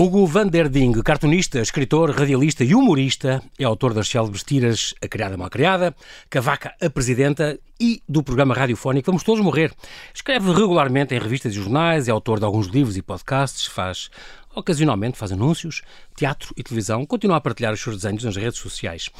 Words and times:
Hugo 0.00 0.28
van 0.28 0.46
der 0.46 0.68
Ding, 0.68 1.02
cartunista, 1.02 1.58
escritor, 1.58 2.12
radialista 2.12 2.62
e 2.62 2.72
humorista, 2.72 3.42
é 3.58 3.64
autor 3.64 3.92
das 3.92 4.06
célebres 4.06 4.44
tiras 4.44 4.94
A 5.02 5.08
Criada 5.08 5.36
Mal 5.36 5.50
Criada, 5.50 5.92
Cavaca 6.30 6.72
a 6.80 6.88
Presidenta 6.88 7.58
e 7.80 8.00
do 8.08 8.22
programa 8.22 8.54
radiofónico 8.54 9.06
Vamos 9.06 9.24
Todos 9.24 9.42
Morrer. 9.42 9.72
Escreve 10.14 10.52
regularmente 10.52 11.16
em 11.16 11.18
revistas 11.18 11.52
e 11.52 11.56
jornais, 11.56 12.06
é 12.06 12.12
autor 12.12 12.38
de 12.38 12.44
alguns 12.44 12.68
livros 12.68 12.96
e 12.96 13.02
podcasts, 13.02 13.66
faz 13.66 14.08
ocasionalmente 14.54 15.18
faz 15.18 15.32
anúncios, 15.32 15.82
teatro 16.14 16.54
e 16.56 16.62
televisão, 16.62 17.04
continua 17.04 17.38
a 17.38 17.40
partilhar 17.40 17.74
os 17.74 17.80
seus 17.80 17.96
desenhos 17.96 18.22
nas 18.22 18.36
redes 18.36 18.60
sociais. 18.60 19.10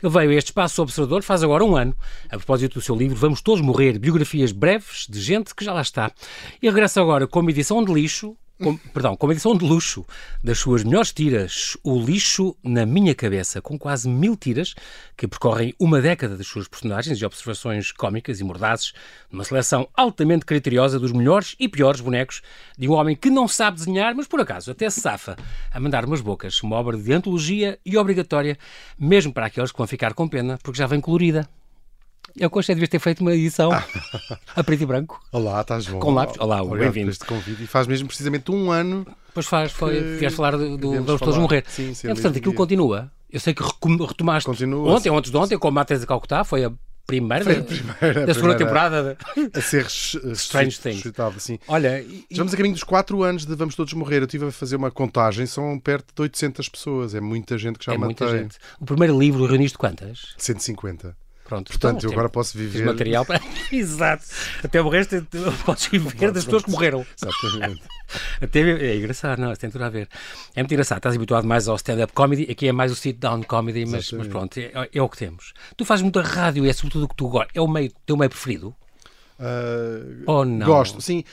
Ele 0.00 0.12
veio 0.12 0.30
a 0.30 0.34
este 0.34 0.50
espaço 0.50 0.80
observador 0.80 1.24
faz 1.24 1.42
agora 1.42 1.64
um 1.64 1.76
ano, 1.76 1.96
a 2.26 2.36
propósito 2.36 2.74
do 2.74 2.80
seu 2.80 2.94
livro 2.94 3.16
Vamos 3.16 3.42
Todos 3.42 3.60
Morrer, 3.60 3.98
biografias 3.98 4.52
breves 4.52 5.08
de 5.10 5.20
gente 5.20 5.52
que 5.52 5.64
já 5.64 5.72
lá 5.72 5.82
está. 5.82 6.12
E 6.62 6.68
regressa 6.68 7.00
agora 7.00 7.26
com 7.26 7.40
uma 7.40 7.50
edição 7.50 7.84
de 7.84 7.92
lixo, 7.92 8.36
com, 8.62 8.76
perdão, 8.76 9.16
com 9.16 9.26
uma 9.26 9.32
edição 9.32 9.56
de 9.56 9.64
luxo 9.64 10.04
das 10.42 10.58
suas 10.58 10.84
melhores 10.84 11.12
tiras, 11.12 11.76
O 11.82 11.98
Lixo 11.98 12.56
na 12.62 12.84
Minha 12.84 13.14
Cabeça, 13.14 13.62
com 13.62 13.78
quase 13.78 14.08
mil 14.08 14.36
tiras 14.36 14.74
que 15.16 15.28
percorrem 15.28 15.74
uma 15.78 16.00
década 16.00 16.36
das 16.36 16.46
suas 16.46 16.66
personagens 16.66 17.20
e 17.20 17.24
observações 17.24 17.92
cómicas 17.92 18.40
e 18.40 18.44
mordazes, 18.44 18.92
numa 19.30 19.44
seleção 19.44 19.88
altamente 19.94 20.44
criteriosa 20.44 20.98
dos 20.98 21.12
melhores 21.12 21.54
e 21.58 21.68
piores 21.68 22.00
bonecos 22.00 22.42
de 22.76 22.88
um 22.88 22.92
homem 22.92 23.16
que 23.16 23.30
não 23.30 23.46
sabe 23.46 23.78
desenhar, 23.78 24.14
mas 24.14 24.26
por 24.26 24.40
acaso 24.40 24.70
até 24.70 24.90
se 24.90 25.00
safa 25.00 25.36
a 25.72 25.80
mandar 25.80 26.04
umas 26.04 26.20
bocas, 26.20 26.62
uma 26.62 26.76
obra 26.76 26.96
de 26.96 27.12
antologia 27.12 27.78
e 27.84 27.96
obrigatória, 27.96 28.58
mesmo 28.98 29.32
para 29.32 29.46
aqueles 29.46 29.70
que 29.70 29.78
vão 29.78 29.86
ficar 29.86 30.14
com 30.14 30.28
pena, 30.28 30.58
porque 30.62 30.78
já 30.78 30.86
vem 30.86 31.00
colorida. 31.00 31.48
Eu 32.36 32.50
gostei 32.50 32.74
de 32.74 32.86
ter 32.86 32.98
feito 32.98 33.20
uma 33.20 33.34
edição 33.34 33.70
a 34.54 34.64
preto 34.64 34.82
e 34.82 34.86
branco. 34.86 35.20
Olá, 35.32 35.60
estás 35.60 35.86
bom. 35.86 35.98
Com 35.98 36.12
lápis. 36.12 36.36
Olá, 36.38 36.64
bem-vindo. 36.64 37.10
este 37.10 37.24
convite. 37.24 37.62
E 37.64 37.66
faz 37.66 37.86
mesmo 37.86 38.06
precisamente 38.06 38.50
um 38.50 38.70
ano. 38.70 39.06
Pois 39.34 39.46
faz, 39.46 39.72
foi. 39.72 40.16
Vieste 40.18 40.36
falar 40.36 40.56
do, 40.56 40.76
do 40.76 40.92
Vamos 41.04 41.20
Todos 41.20 41.38
Morrer. 41.38 41.64
Sim, 41.68 41.94
sim. 41.94 42.08
É, 42.08 42.14
portanto, 42.14 42.36
aquilo 42.38 42.54
continua. 42.54 43.10
Eu 43.30 43.40
sei 43.40 43.52
que 43.54 43.62
retomaste 43.62 44.46
Continua. 44.48 44.90
ontem, 44.94 45.10
antes 45.14 45.30
de 45.30 45.36
ontem, 45.36 45.58
com 45.58 45.68
a 45.68 45.70
Matheus 45.70 46.00
de 46.00 46.06
Calcutá, 46.06 46.44
foi 46.44 46.64
a 46.64 46.72
primeira, 47.06 47.44
Foi 47.44 47.58
a 47.58 47.62
primeira, 47.62 48.26
da 48.26 48.32
a 48.32 48.34
segunda 48.34 48.54
primeira 48.54 48.58
temporada. 48.58 49.18
A 49.52 49.60
ser 49.60 49.82
res- 49.82 50.14
Strange 50.32 50.78
Things. 50.78 50.84
ressuscitado, 50.96 51.38
sim. 51.40 51.58
Olha, 51.68 52.00
e- 52.00 52.24
Estamos 52.30 52.54
a 52.54 52.56
caminho 52.56 52.74
dos 52.74 52.84
4 52.84 53.22
anos 53.22 53.44
de 53.44 53.54
Vamos 53.54 53.74
Todos 53.74 53.92
Morrer. 53.92 54.18
Eu 54.18 54.24
estive 54.24 54.46
a 54.46 54.52
fazer 54.52 54.76
uma 54.76 54.90
contagem, 54.90 55.44
são 55.44 55.78
perto 55.78 56.14
de 56.14 56.22
800 56.22 56.68
pessoas. 56.70 57.14
É 57.14 57.20
muita 57.20 57.58
gente 57.58 57.78
que 57.78 57.84
já 57.84 57.92
é 57.92 57.98
matei. 57.98 58.26
muita 58.26 58.38
gente. 58.38 58.56
O 58.80 58.84
primeiro 58.86 59.18
livro 59.18 59.44
reuniste 59.44 59.76
quantas? 59.76 60.34
150. 60.38 61.14
Pronto, 61.48 61.68
Portanto, 61.70 61.96
então, 61.96 62.10
eu 62.10 62.12
agora 62.12 62.28
tem- 62.28 62.34
posso 62.34 62.58
viver. 62.58 62.84
material 62.84 63.24
para. 63.24 63.40
Exato. 63.72 64.22
Até 64.62 64.82
o 64.82 64.88
resto 64.90 65.26
podes 65.64 65.86
viver 65.86 66.30
das 66.30 66.44
pessoas 66.44 66.62
que 66.64 66.70
morreram. 66.70 67.06
Exatamente. 67.20 67.82
Até, 68.40 68.60
é 68.60 68.96
engraçado, 68.96 69.38
não, 69.40 69.50
isso 69.52 69.60
tem 69.60 69.70
tudo 69.70 69.84
a 69.84 69.88
ver. 69.88 70.08
É 70.54 70.60
muito 70.62 70.72
engraçado, 70.72 70.98
estás 70.98 71.14
habituado 71.16 71.46
mais 71.46 71.66
ao 71.66 71.76
stand-up 71.76 72.12
comedy, 72.12 72.46
aqui 72.50 72.68
é 72.68 72.72
mais 72.72 72.92
o 72.92 72.94
sit-down 72.94 73.42
comedy, 73.44 73.84
mas, 73.86 74.12
mas 74.12 74.26
pronto, 74.28 74.58
é, 74.58 74.88
é 74.92 75.02
o 75.02 75.08
que 75.08 75.16
temos. 75.16 75.52
Tu 75.76 75.84
fazes 75.86 76.02
muita 76.02 76.20
rádio 76.22 76.64
e 76.66 76.68
é 76.68 76.72
sobretudo 76.74 77.04
o 77.06 77.08
que 77.08 77.16
tu 77.16 77.28
gostas. 77.28 77.50
É 77.54 77.60
o 77.60 77.66
meio, 77.66 77.90
teu 78.04 78.16
meio 78.16 78.28
preferido? 78.30 78.74
Ah, 79.38 80.00
Ou 80.26 80.44
não? 80.44 80.66
Gosto, 80.66 81.00
sim. 81.00 81.24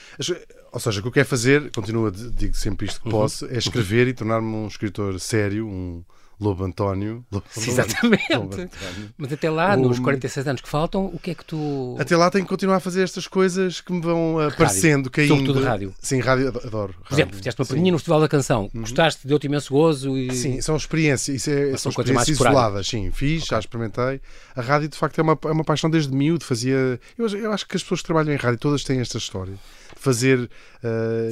Ou 0.72 0.80
seja, 0.80 0.98
o 1.00 1.02
que 1.02 1.08
eu 1.08 1.12
quero 1.12 1.28
fazer, 1.28 1.70
continuo 1.72 2.06
a 2.06 2.10
digo 2.10 2.54
sempre 2.56 2.86
isto 2.86 3.00
que 3.00 3.06
Uhum. 3.06 3.12
posso, 3.12 3.46
é 3.46 3.56
escrever 3.58 4.08
e 4.08 4.14
tornar-me 4.14 4.48
um 4.48 4.66
escritor 4.66 5.18
sério, 5.20 5.66
um 5.66 6.02
Lobo 6.38 6.64
António. 6.64 7.24
Lobo- 7.32 7.46
Exatamente. 7.56 8.24
Lobo 8.34 8.44
António. 8.54 8.70
Mas 9.16 9.32
até 9.32 9.48
lá, 9.50 9.76
nos 9.76 9.98
46 9.98 10.46
anos 10.46 10.60
que 10.60 10.68
faltam, 10.68 11.06
o 11.06 11.18
que 11.18 11.30
é 11.30 11.34
que 11.34 11.44
tu. 11.44 11.96
Até 11.98 12.16
lá 12.16 12.30
tenho 12.30 12.44
que 12.44 12.48
continuar 12.50 12.76
a 12.76 12.80
fazer 12.80 13.02
estas 13.02 13.26
coisas 13.26 13.80
que 13.80 13.92
me 13.92 14.00
vão 14.02 14.38
aparecendo, 14.40 15.10
caindo. 15.10 15.28
Sobretudo 15.30 15.62
rádio. 15.62 15.94
Sim, 16.00 16.20
rádio 16.20 16.48
ad- 16.48 16.66
adoro. 16.66 16.94
Por 17.08 17.14
exemplo, 17.14 17.36
fizeste 17.36 17.60
uma 17.60 17.66
pequenina 17.66 17.92
no 17.92 17.98
Festival 17.98 18.20
da 18.20 18.28
Canção, 18.28 18.70
gostaste, 18.74 19.26
deu-te 19.26 19.46
imenso 19.46 19.72
gozo 19.72 20.16
e. 20.16 20.30
Sim, 20.34 20.60
são 20.60 20.76
experiências, 20.76 21.36
isso 21.36 21.50
é, 21.50 21.68
são 21.70 21.78
são 21.78 21.92
coisas 21.92 22.14
mais 22.14 22.28
isoladas, 22.28 22.86
sim, 22.86 23.10
fiz, 23.10 23.44
já 23.46 23.58
experimentei. 23.58 24.20
A 24.54 24.60
rádio 24.60 24.88
de 24.88 24.96
facto 24.96 25.18
é 25.18 25.22
uma, 25.22 25.38
é 25.44 25.50
uma 25.50 25.64
paixão 25.64 25.88
desde 25.88 26.12
miúdo, 26.14 26.44
fazia. 26.44 27.00
Eu, 27.16 27.26
eu 27.28 27.52
acho 27.52 27.66
que 27.66 27.76
as 27.76 27.82
pessoas 27.82 28.00
que 28.00 28.06
trabalham 28.06 28.32
em 28.34 28.36
rádio 28.36 28.58
todas 28.58 28.84
têm 28.84 29.00
esta 29.00 29.16
história. 29.18 29.54
De 29.54 30.02
fazer 30.02 30.50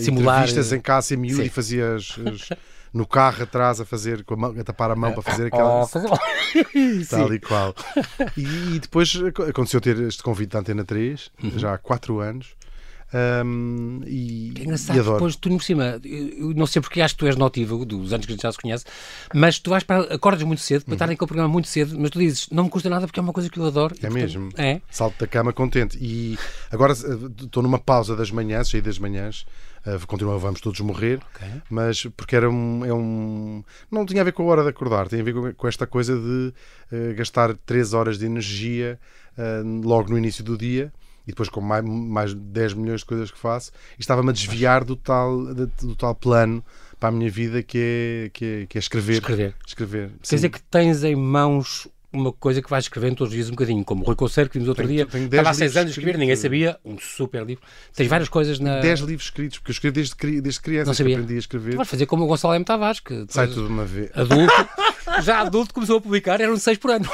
Simular, 0.00 0.36
entrevistas 0.38 0.72
em 0.72 0.80
casa 0.80 1.14
em 1.14 1.16
miúdo 1.18 1.42
sim. 1.42 1.46
e 1.46 1.50
fazia 1.50 1.94
as- 1.96 2.16
as- 2.26 2.48
no 2.94 3.06
carro 3.06 3.42
atrás 3.42 3.80
a 3.80 3.84
fazer, 3.84 4.24
com 4.24 4.34
a, 4.34 4.36
mão, 4.36 4.54
a 4.58 4.64
tapar 4.64 4.90
a 4.90 4.96
mão 4.96 5.12
para 5.12 5.22
fazer 5.22 5.46
aquela. 5.48 5.82
Oh, 5.82 5.86
fazer- 5.86 6.08
Tal 7.10 7.34
e 7.34 7.40
qual. 7.40 7.74
E, 8.36 8.76
e 8.76 8.78
depois 8.78 9.12
ac- 9.16 9.42
aconteceu 9.50 9.80
ter 9.80 9.98
este 10.02 10.22
convite 10.22 10.50
da 10.52 10.60
Antena 10.60 10.84
3, 10.84 11.30
já 11.56 11.74
há 11.74 11.78
4 11.78 12.20
anos. 12.20 12.54
Ahm, 13.14 14.00
e, 14.08 14.52
É 14.58 14.62
engraçado, 14.64 14.96
e 14.96 15.00
adoro. 15.00 15.14
depois 15.14 15.36
tu, 15.36 15.48
por 15.48 15.62
cima, 15.62 16.00
eu 16.04 16.52
não 16.54 16.66
sei 16.66 16.82
porque 16.82 17.00
acho 17.00 17.14
que 17.14 17.20
tu 17.20 17.26
és 17.26 17.36
notivo 17.36 17.84
dos 17.84 18.12
anos 18.12 18.26
que 18.26 18.32
a 18.32 18.34
gente 18.34 18.42
já 18.42 18.50
se 18.50 18.58
conhece, 18.58 18.84
mas 19.32 19.60
tu 19.60 19.70
vais 19.70 19.84
para, 19.84 20.12
acordas 20.12 20.42
muito 20.42 20.60
cedo, 20.60 20.84
para 20.84 20.94
estar 20.94 21.06
naquele 21.06 21.28
programa 21.28 21.48
muito 21.48 21.68
cedo, 21.68 21.96
mas 21.96 22.10
tu 22.10 22.18
dizes, 22.18 22.48
não 22.50 22.64
me 22.64 22.70
custa 22.70 22.90
nada 22.90 23.06
porque 23.06 23.20
é 23.20 23.22
uma 23.22 23.32
coisa 23.32 23.48
que 23.48 23.56
eu 23.56 23.64
adoro. 23.64 23.94
É 23.94 24.00
portanto, 24.00 24.14
mesmo. 24.14 24.48
É. 24.56 24.80
Salto 24.90 25.16
da 25.20 25.28
cama 25.28 25.52
contente. 25.52 25.96
E 26.00 26.36
agora 26.72 26.92
eh, 26.92 27.44
estou 27.44 27.62
numa 27.62 27.78
pausa 27.78 28.16
das 28.16 28.32
manhãs, 28.32 28.68
saí 28.68 28.82
das 28.82 28.98
manhãs. 28.98 29.46
continua, 30.08 30.36
vamos 30.36 30.60
todos 30.60 30.80
morrer. 30.80 31.20
Ok. 31.36 31.48
Mas 31.70 32.06
porque 32.16 32.34
era 32.34 32.50
um, 32.50 32.84
é 32.84 32.92
um. 32.92 33.62
Não 33.92 34.04
tinha 34.04 34.22
a 34.22 34.24
ver 34.24 34.32
com 34.32 34.42
a 34.42 34.46
hora 34.46 34.62
de 34.64 34.70
acordar, 34.70 35.06
tem 35.06 35.20
a 35.20 35.24
ver 35.24 35.34
com, 35.34 35.52
com 35.54 35.68
esta 35.68 35.86
coisa 35.86 36.18
de 36.18 36.52
eh, 36.90 37.12
gastar 37.14 37.54
3 37.64 37.94
horas 37.94 38.18
de 38.18 38.26
energia 38.26 38.98
eh, 39.38 39.62
logo 39.84 40.10
no 40.10 40.18
início 40.18 40.42
do 40.42 40.58
dia. 40.58 40.92
E 41.26 41.30
depois 41.30 41.48
com 41.48 41.60
mais, 41.60 41.84
mais 41.84 42.34
10 42.34 42.74
milhões 42.74 43.00
de 43.00 43.06
coisas 43.06 43.30
que 43.30 43.38
faço, 43.38 43.70
e 43.98 44.00
estava-me 44.00 44.28
a 44.30 44.32
desviar 44.32 44.84
do 44.84 44.94
tal, 44.96 45.54
de- 45.54 45.66
do 45.80 45.96
tal 45.96 46.14
plano 46.14 46.62
para 47.00 47.08
a 47.08 47.12
minha 47.12 47.30
vida 47.30 47.62
que 47.62 47.78
é, 47.78 48.30
que 48.32 48.44
é, 48.44 48.66
que 48.66 48.78
é 48.78 48.80
escrever. 48.80 49.14
Escrever. 49.14 49.54
Escrever. 49.66 50.10
Quer 50.28 50.34
dizer 50.36 50.48
que 50.50 50.62
tens 50.62 51.02
em 51.02 51.16
mãos 51.16 51.88
uma 52.12 52.30
coisa 52.32 52.62
que 52.62 52.70
vais 52.70 52.84
escrevendo 52.84 53.16
todos 53.16 53.32
os 53.32 53.34
dias 53.34 53.48
um 53.48 53.52
bocadinho, 53.52 53.84
como 53.84 54.02
o 54.02 54.06
Rui 54.06 54.14
Conceiro 54.14 54.48
que 54.48 54.54
vimos 54.56 54.68
outro 54.68 54.86
Tenho- 54.86 54.98
dia, 54.98 55.06
tenho 55.06 55.24
estava 55.24 55.50
há 55.50 55.52
seis 55.54 55.72
livros 55.72 55.76
anos 55.78 55.88
a 55.88 55.90
escrever, 55.98 56.16
ninguém 56.18 56.36
sabia, 56.36 56.78
um 56.84 56.96
super 56.96 57.44
livro. 57.44 57.64
Tens 57.92 58.06
várias 58.08 58.28
coisas 58.28 58.60
na... 58.60 58.78
10 58.80 59.00
livros 59.00 59.24
escritos, 59.24 59.58
porque 59.58 59.70
eu 59.70 59.72
escrevo 59.72 59.94
desde, 59.94 60.40
desde 60.40 60.60
criança 60.60 60.86
Não 60.90 60.94
sabia. 60.94 61.16
aprendi 61.16 61.34
a 61.34 61.38
escrever. 61.38 61.70
Tu 61.72 61.76
vais 61.76 61.88
fazer 61.88 62.06
como 62.06 62.22
o 62.22 62.26
Gonçalo 62.28 62.54
M. 62.54 62.64
Tavares, 62.64 63.00
que 63.00 63.26
Sai 63.28 63.48
tudo 63.48 63.66
de 63.66 63.72
uma 63.72 63.84
vez. 63.84 64.10
adulto, 64.14 64.52
já 65.22 65.40
adulto 65.40 65.72
começou 65.74 65.98
a 65.98 66.00
publicar, 66.00 66.40
eram 66.40 66.56
seis 66.56 66.78
por 66.78 66.90
ano. 66.90 67.08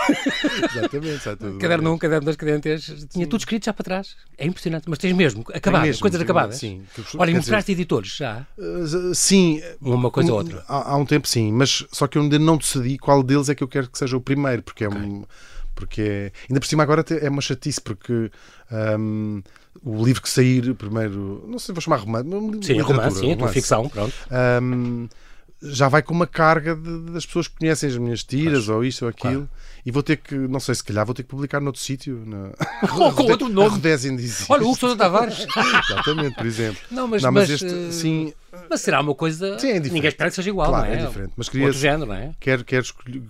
Exatamente, 0.70 1.22
sai 1.22 1.36
tudo 1.36 1.58
Caderno 1.58 1.88
1, 1.88 1.92
vez. 1.92 2.00
caderno 2.00 2.24
2, 2.24 2.36
caderno 2.36 2.60
3, 2.60 3.06
tinha 3.10 3.26
tudo 3.26 3.40
escrito 3.40 3.64
já 3.66 3.72
para 3.72 3.84
trás. 3.84 4.16
É 4.38 4.46
impressionante, 4.46 4.84
mas 4.88 4.98
tens 4.98 5.12
mesmo, 5.14 5.44
acabado, 5.52 5.82
mesmo, 5.82 6.00
coisas 6.00 6.20
acabadas. 6.20 6.56
Sim. 6.56 6.82
Olha, 7.18 7.34
mostraste 7.34 7.72
editores 7.72 8.16
já, 8.16 8.46
uh, 8.58 9.14
sim. 9.14 9.62
uma 9.80 10.10
coisa 10.10 10.32
ou 10.32 10.38
como- 10.38 10.50
outra. 10.54 10.64
Há, 10.68 10.92
há 10.92 10.96
um 10.96 11.04
tempo 11.04 11.26
sim, 11.28 11.52
mas 11.52 11.84
só 11.92 12.06
que 12.06 12.18
eu 12.18 12.22
ainda 12.22 12.38
não 12.38 12.56
decidi 12.56 12.98
qual 12.98 13.22
deles 13.22 13.48
é 13.48 13.54
que 13.54 13.62
eu 13.62 13.68
quero 13.68 13.88
que 13.90 13.98
seja 13.98 14.16
o 14.16 14.20
primeiro, 14.20 14.62
porque 14.62 14.84
é 14.84 14.88
um. 14.88 15.24
Porque 15.74 16.02
é, 16.02 16.32
ainda 16.48 16.60
por 16.60 16.66
cima 16.66 16.82
agora 16.82 17.02
é 17.08 17.28
uma 17.30 17.40
chatice, 17.40 17.80
porque 17.80 18.30
um, 18.98 19.42
o 19.82 20.04
livro 20.04 20.20
que 20.20 20.28
sair 20.28 20.74
primeiro, 20.74 21.42
não 21.48 21.58
sei, 21.58 21.74
vou 21.74 21.80
chamar 21.80 21.96
romance, 21.98 22.28
Sim, 22.62 22.80
romance, 22.80 23.18
sim, 23.20 23.32
romance. 23.34 23.54
ficção, 23.54 23.88
pronto. 23.88 24.12
Um, 24.62 25.08
já 25.62 25.88
vai 25.88 26.02
com 26.02 26.14
uma 26.14 26.26
carga 26.26 26.74
de- 26.74 27.12
das 27.12 27.26
pessoas 27.26 27.46
que 27.48 27.58
conhecem 27.58 27.88
as 27.90 27.96
minhas 27.96 28.24
tiras 28.24 28.68
ou 28.68 28.84
isto 28.84 29.02
ou 29.04 29.08
aquilo 29.10 29.48
e 29.84 29.90
vou 29.90 30.02
ter 30.02 30.16
que, 30.16 30.34
não 30.34 30.60
sei, 30.60 30.74
se 30.74 30.84
calhar 30.84 31.04
vou 31.04 31.14
ter 31.14 31.22
que 31.22 31.28
publicar 31.28 31.60
noutro 31.60 31.80
sítio 31.80 32.22
na... 32.26 32.50
Ou 32.96 33.12
com 33.12 33.22
outro 33.24 33.48
nome. 33.52 33.68
Olha, 34.48 34.62
o 34.62 34.66
Hugo 34.68 34.78
Sousa 34.78 34.96
Tavares. 34.96 35.46
Exatamente, 35.90 36.34
por 36.36 36.46
exemplo. 36.46 36.80
Não, 36.90 37.06
mas, 37.08 37.22
não, 37.22 37.32
mas, 37.32 37.48
mas, 37.48 37.62
este, 37.62 37.66
eh, 37.74 37.92
sim, 37.92 38.32
mas 38.68 38.80
será 38.80 39.00
uma 39.00 39.14
coisa. 39.14 39.58
Sim, 39.58 39.68
é 39.68 39.72
diferente. 39.74 39.92
Ninguém 39.92 40.08
espera 40.08 40.30
que 40.30 40.36
seja 40.36 40.50
igual, 40.50 40.68
Claro, 40.70 40.86
não 40.88 40.94
é? 40.94 41.02
é 41.02 41.06
diferente, 41.06 41.32
mas 41.36 41.48
queria- 41.48 41.66
Outro 41.66 41.80
género, 41.80 42.06
não 42.06 42.14
é? 42.14 42.32
quero, 42.40 42.64
quero 42.64 42.84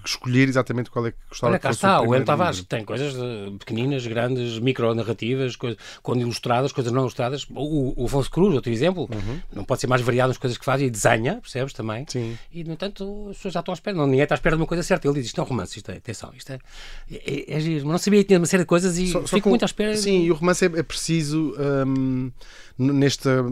escolher, 0.05 0.49
exatamente 0.49 0.91
qual 0.91 1.07
é 1.07 1.11
que 1.13 1.17
gostava 1.29 1.53
Olha, 1.53 1.59
cá 1.59 1.71
está, 1.71 2.01
o 2.01 2.15
M. 2.15 2.25
Tavares 2.25 2.63
tem 2.65 2.85
coisas 2.85 3.15
eh, 3.15 3.53
pequeninas, 3.59 4.07
grandes, 4.07 4.59
micronarrativas, 4.59 5.57
coisas, 5.57 5.79
quando 6.03 6.21
ilustradas, 6.21 6.73
coisas 6.73 6.93
não 6.93 7.03
ilustradas. 7.03 7.47
O, 7.51 8.03
o 8.03 8.07
Afonso 8.07 8.31
Cruz, 8.31 8.55
outro 8.55 8.71
exemplo, 8.73 9.09
não 9.53 9.65
pode 9.65 9.81
ser 9.81 9.87
mais 9.87 10.03
variado 10.03 10.29
nas 10.29 10.39
coisas 10.39 10.57
que 10.59 10.65
faz 10.65 10.81
e 10.83 10.91
desenha, 10.91 11.37
percebes 11.41 11.73
também? 11.73 12.01
Uhum. 12.01 12.07
Sim. 12.09 12.39
E, 12.53 12.65
no 12.65 12.73
entanto, 12.73 13.29
as 13.31 13.37
pessoas 13.37 13.55
já 13.55 13.61
estão 13.61 13.73
à 13.73 13.75
espera, 13.75 13.97
não, 13.97 14.07
ninguém 14.07 14.23
está 14.23 14.35
à 14.35 14.37
espera 14.37 14.57
de 14.57 14.63
uma 14.63 14.67
coisa 14.69 14.83
certa. 14.83 15.07
Ele 15.07 15.15
diz: 15.15 15.27
isto 15.27 15.41
é 15.41 15.45
um 15.45 15.47
romance, 15.47 15.77
isto 15.77 15.91
é, 15.91 15.97
atenção, 15.97 16.31
isto 16.37 16.53
é. 16.53 16.59
É, 17.11 17.57
é, 17.57 17.61
giro. 17.61 17.85
Mas 17.85 17.93
não 17.93 17.99
sabia 17.99 18.21
que 18.21 18.29
tinha 18.29 18.39
uma 18.39 18.47
série 18.47 18.63
de 18.63 18.67
coisas 18.67 18.97
e 18.99 19.07
Só- 19.09 19.21
só 19.23 19.27
fico 19.29 19.45
com- 19.45 19.51
muito 19.51 19.63
à 19.63 19.67
espera. 19.67 19.97
Sim, 19.97 20.23
e 20.25 20.31
o 20.31 20.35
romance 20.35 20.65
é, 20.65 20.69
é 20.79 20.83
preciso 20.83 21.55
hum, 21.87 22.31
nesta 22.79 23.43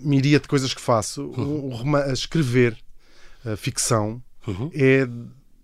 miríade 0.00 0.42
de 0.42 0.48
coisas 0.48 0.72
que 0.74 0.80
faço, 0.80 1.24
Uhum. 1.36 1.66
um 1.66 1.74
roma- 1.74 2.02
a 2.04 2.12
escrever 2.12 2.76
a 3.44 3.56
ficção 3.56 4.22
Uhum. 4.46 4.70
é 4.74 5.06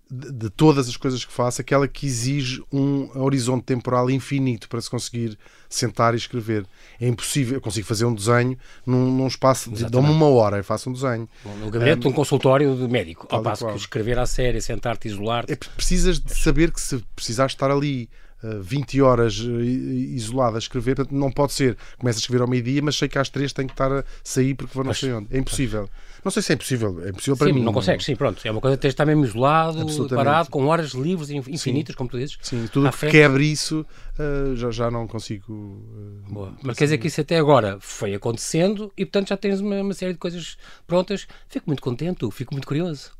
de, 0.07 0.31
de 0.31 0.49
todas 0.51 0.87
as 0.87 0.95
coisas 0.95 1.25
que 1.25 1.33
faço 1.33 1.59
aquela 1.59 1.87
que 1.87 2.05
exige 2.05 2.63
um 2.71 3.09
horizonte 3.19 3.63
temporal 3.63 4.07
infinito 4.11 4.69
para 4.69 4.79
se 4.79 4.87
conseguir 4.89 5.35
sentar 5.67 6.13
e 6.13 6.17
escrever. 6.17 6.63
É 7.01 7.07
impossível, 7.07 7.55
eu 7.55 7.61
consigo 7.61 7.87
fazer 7.87 8.05
um 8.05 8.13
desenho 8.13 8.55
num, 8.85 9.11
num 9.11 9.25
espaço 9.27 9.71
de 9.71 9.83
dá-me 9.89 10.09
uma 10.09 10.27
hora, 10.27 10.57
eu 10.57 10.63
faço 10.63 10.91
um 10.91 10.93
desenho. 10.93 11.27
No 11.59 11.71
gabinete 11.71 12.01
de 12.01 12.07
um 12.07 12.11
consultório 12.13 12.75
de 12.75 12.87
médico, 12.87 13.27
ao 13.31 13.41
e 13.41 13.43
passo 13.43 13.67
que 13.67 13.75
escrever 13.77 14.19
à 14.19 14.27
série, 14.27 14.61
sentar-te, 14.61 15.07
isolar-te. 15.07 15.51
É, 15.51 15.55
precisas 15.55 16.19
de 16.19 16.35
saber 16.37 16.71
que 16.71 16.79
se 16.79 17.03
precisares 17.15 17.53
estar 17.53 17.71
ali 17.71 18.07
20 18.61 19.01
horas 19.01 19.39
uh, 19.39 19.61
isolado 19.61 20.55
a 20.55 20.59
escrever, 20.59 20.95
portanto, 20.95 21.15
não 21.15 21.31
pode 21.31 21.53
ser. 21.53 21.77
Começo 21.97 22.19
a 22.19 22.21
escrever 22.21 22.41
ao 22.41 22.47
meio-dia, 22.47 22.81
mas 22.81 22.95
sei 22.95 23.07
que 23.07 23.17
às 23.17 23.29
três 23.29 23.53
tenho 23.53 23.67
que 23.67 23.73
estar 23.73 23.91
a 23.91 24.03
sair 24.23 24.53
porque 24.55 24.73
vou 24.73 24.83
não 24.83 24.93
sei 24.93 25.13
onde. 25.13 25.27
É 25.31 25.37
impossível. 25.37 25.89
Não 26.23 26.31
sei 26.31 26.41
se 26.41 26.53
é 26.53 26.55
impossível, 26.55 27.05
é 27.05 27.09
impossível 27.09 27.37
para 27.37 27.47
sim, 27.47 27.53
mim. 27.53 27.63
Não 27.63 27.71
consegues, 27.71 28.03
sim, 28.03 28.15
pronto. 28.15 28.41
É 28.43 28.49
uma 28.49 28.59
coisa 28.59 28.75
que 28.75 28.81
tens 28.81 28.89
de 28.89 28.93
estar 28.93 29.05
mesmo 29.05 29.23
isolado, 29.25 29.85
parado, 30.09 30.49
com 30.49 30.65
horas 30.65 30.91
livres 30.91 31.29
infinitas, 31.29 31.93
sim. 31.93 31.97
como 31.97 32.09
tu 32.09 32.17
dizes. 32.17 32.37
Sim, 32.41 32.67
tudo 32.73 32.89
que 32.91 33.07
quebre 33.11 33.45
isso 33.45 33.85
uh, 34.17 34.55
já, 34.55 34.71
já 34.71 34.89
não 34.89 35.07
consigo. 35.07 35.53
Uh, 35.53 36.51
Mas 36.63 36.77
quer 36.77 36.85
dizer 36.85 36.97
que 36.97 37.07
isso 37.07 37.21
até 37.21 37.37
agora 37.37 37.77
foi 37.79 38.15
acontecendo 38.15 38.91
e, 38.97 39.05
portanto, 39.05 39.29
já 39.29 39.37
tens 39.37 39.59
uma, 39.59 39.79
uma 39.81 39.93
série 39.93 40.13
de 40.13 40.19
coisas 40.19 40.57
prontas. 40.87 41.27
Fico 41.47 41.65
muito 41.67 41.83
contente, 41.83 42.27
fico 42.31 42.55
muito 42.55 42.65
curioso. 42.65 43.11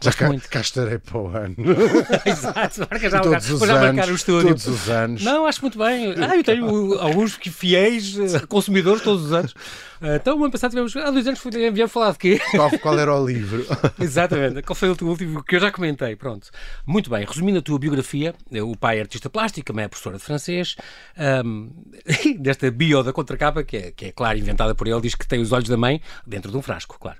Já 0.00 0.12
cá, 0.12 0.28
cá, 0.48 0.60
estarei 0.60 0.98
para 0.98 1.18
o 1.18 1.26
ano. 1.26 1.56
Exato, 2.24 2.80
marca 2.88 3.10
já, 3.10 3.20
todos 3.20 3.50
os 3.50 3.62
anos, 3.62 3.82
marcar 3.82 4.08
o 4.08 4.14
estúdio. 4.14 4.48
Todos 4.50 4.66
os 4.68 4.88
anos. 4.88 5.24
Não, 5.24 5.44
acho 5.44 5.60
muito 5.60 5.76
bem. 5.76 6.14
Ah, 6.16 6.36
eu 6.36 6.44
tenho 6.44 6.98
alguns 7.00 7.34
fiéis 7.34 8.14
consumidores 8.48 9.02
todos 9.02 9.26
os 9.26 9.32
anos. 9.32 9.54
Então, 10.00 10.38
o 10.38 10.44
ano 10.44 10.52
passado 10.52 10.70
tivemos. 10.70 10.96
Há 10.96 11.10
dois 11.10 11.26
anos 11.26 11.40
viemos 11.42 11.92
falar 11.92 12.12
de 12.12 12.18
quê? 12.18 12.40
Qual, 12.52 12.70
qual, 12.78 12.98
era 12.98 13.12
o 13.12 13.26
livro? 13.26 13.66
Exatamente. 13.98 14.62
Qual 14.62 14.76
foi 14.76 14.88
o 14.88 14.96
último 15.02 15.42
que 15.42 15.56
eu 15.56 15.60
já 15.60 15.72
comentei? 15.72 16.14
Pronto. 16.14 16.48
Muito 16.86 17.10
bem. 17.10 17.24
Resumindo 17.24 17.58
a 17.58 17.62
tua 17.62 17.78
biografia, 17.78 18.34
o 18.62 18.76
pai 18.76 18.98
é 18.98 19.00
artista 19.00 19.28
plástico, 19.28 19.72
a 19.72 19.74
mãe 19.74 19.84
é 19.86 19.88
professora 19.88 20.16
de 20.16 20.22
francês. 20.22 20.76
Um, 21.44 21.70
desta 22.38 22.70
bio 22.70 23.02
da 23.02 23.12
contracapa, 23.12 23.64
que 23.64 23.76
é, 23.76 23.90
que 23.90 24.04
é, 24.06 24.12
claro, 24.12 24.38
inventada 24.38 24.74
por 24.74 24.86
ele, 24.86 25.00
diz 25.00 25.16
que 25.16 25.26
tem 25.26 25.40
os 25.40 25.50
olhos 25.50 25.68
da 25.68 25.76
mãe 25.76 26.00
dentro 26.24 26.52
de 26.52 26.56
um 26.56 26.62
frasco, 26.62 26.96
claro. 27.00 27.18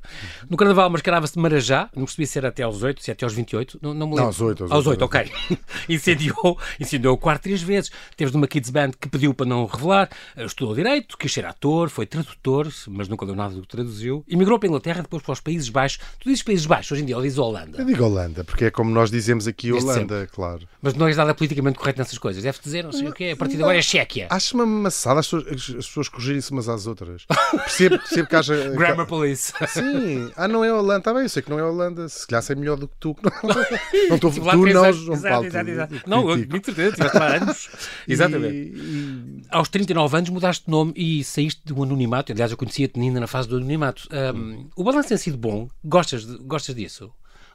No 0.49 0.57
carnaval 0.57 0.89
mascarava-se 0.89 1.35
de 1.35 1.41
marajá, 1.41 1.91
não 1.97 2.05
percebi 2.05 2.27
se 2.27 2.39
era 2.39 2.49
até 2.49 2.68
aos 2.69 2.83
8, 2.83 3.03
se 3.03 3.11
é 3.11 3.13
até 3.13 3.25
aos 3.25 3.35
28, 3.35 3.79
não, 3.83 3.95
não 3.95 4.07
me 4.07 4.13
lembro. 4.13 4.17
Não, 4.17 4.27
aos 4.27 4.41
8. 4.41 4.63
Aos, 4.65 4.73
aos 4.73 4.87
8, 4.87 5.03
8 5.03 5.05
ok. 5.05 5.59
incendiou, 5.89 6.59
incendiou 6.79 7.15
o 7.15 7.19
quarto 7.19 7.43
três 7.43 7.63
vezes. 7.63 7.91
Teve 8.17 8.31
de 8.31 8.37
uma 8.37 8.47
kids 8.47 8.71
band 8.71 8.91
que 8.93 9.09
pediu 9.09 9.35
para 9.35 9.47
não 9.47 9.67
revelar. 9.67 10.09
Estudou 10.37 10.75
Direito, 10.75 11.17
quis 11.19 11.33
ser 11.33 11.45
ator, 11.45 11.89
foi 11.91 12.07
tradutor, 12.07 12.69
mas 12.89 13.09
nunca 13.09 13.27
deu 13.27 13.35
nada 13.35 13.55
do 13.55 13.63
que 13.63 13.69
traduziu. 13.69 14.25
Emigrou 14.29 14.59
para 14.59 14.69
a 14.69 14.71
Inglaterra, 14.71 15.03
depois 15.03 15.23
para 15.23 15.33
os 15.33 15.41
Países 15.41 15.69
Baixos. 15.69 15.99
Tu 16.21 16.29
dizes 16.29 16.43
Países 16.43 16.67
Baixos, 16.67 16.93
hoje 16.93 17.03
em 17.03 17.07
dia, 17.07 17.17
ou 17.17 17.23
dizes 17.23 17.39
Holanda? 17.39 17.79
Eu 17.79 17.85
digo 17.85 18.05
Holanda, 18.05 18.45
porque 18.45 18.67
é 18.67 18.71
como 18.71 18.91
nós 18.91 19.11
dizemos 19.11 19.47
aqui 19.47 19.71
Desde 19.71 19.89
Holanda, 19.89 20.21
sempre. 20.21 20.35
claro. 20.35 20.69
Mas 20.81 20.95
não 20.95 21.07
és 21.09 21.17
nada 21.17 21.35
politicamente 21.35 21.79
correto 21.79 21.99
nessas 21.99 22.19
coisas. 22.19 22.43
Deve 22.43 22.59
dizer, 22.63 22.85
não 22.85 22.93
sei 22.93 23.09
o 23.09 23.13
quê. 23.13 23.31
A 23.33 23.37
partir 23.37 23.57
de 23.57 23.63
agora 23.63 23.79
é 23.79 23.83
Chequia. 23.83 24.29
Amassada 24.59 25.21
as 25.21 25.27
pessoas, 25.27 25.47
as 25.49 25.87
pessoas 25.87 26.09
corrigirem-se 26.09 26.51
umas 26.51 26.69
às 26.69 26.87
outras. 26.87 27.25
Percebo, 27.51 27.99
percebo 27.99 28.29
que 28.29 28.37
haja. 28.37 28.71
Grammar 28.77 29.07
Police. 29.07 29.53
Sim. 29.69 30.31
Ah, 30.37 30.49
não 30.49 30.65
é 30.65 30.73
Holanda. 30.73 30.99
Está 30.99 31.15
bem, 31.15 31.23
eu 31.23 31.29
sei 31.29 31.43
que 31.43 31.51
não 31.51 31.59
é 31.59 31.65
Holanda. 31.65 32.09
Se 32.09 32.27
calhar 32.27 32.43
sei 32.43 32.57
melhor 32.59 32.77
do 32.77 32.87
que 32.89 32.95
tu. 33.01 33.17
Não, 34.09 34.15
estou. 34.17 34.33
Lá 34.45 34.53
Tu 34.53 34.61
três 34.63 34.75
não. 34.75 34.93
João 34.93 35.13
Exato, 35.17 35.33
Paulo. 35.33 35.47
exato, 35.47 35.65
tu- 35.65 35.71
exato. 35.71 36.01
tu 36.01 36.11
Não, 36.11 36.31
eu 36.31 36.37
certeza, 36.65 36.93
tiveste 36.97 37.17
lá 37.19 37.37
anos. 37.37 37.69
Exatamente. 38.09 38.55
E- 38.55 38.73
e- 38.77 39.43
Aos 39.51 39.69
39 39.69 40.17
anos 40.17 40.31
mudaste 40.31 40.65
de 40.65 40.71
nome 40.71 40.93
e 40.97 41.25
saíste 41.25 41.63
do 41.65 41.83
anonimato. 41.83 42.33
Aliás, 42.33 42.51
eu 42.51 42.57
conhecia-te 42.57 42.99
ainda 43.01 43.21
na 43.21 43.27
fase 43.27 43.49
do 43.49 43.57
anonimato. 43.57 44.09
Um, 44.35 44.69
o 44.77 44.85
balanço 44.85 45.09
tem 45.09 45.17
sido 45.19 45.37
bom? 45.39 45.69
Gostas, 45.85 46.27
de- 46.27 46.39
gostas 46.39 46.75
disso? 46.75 47.11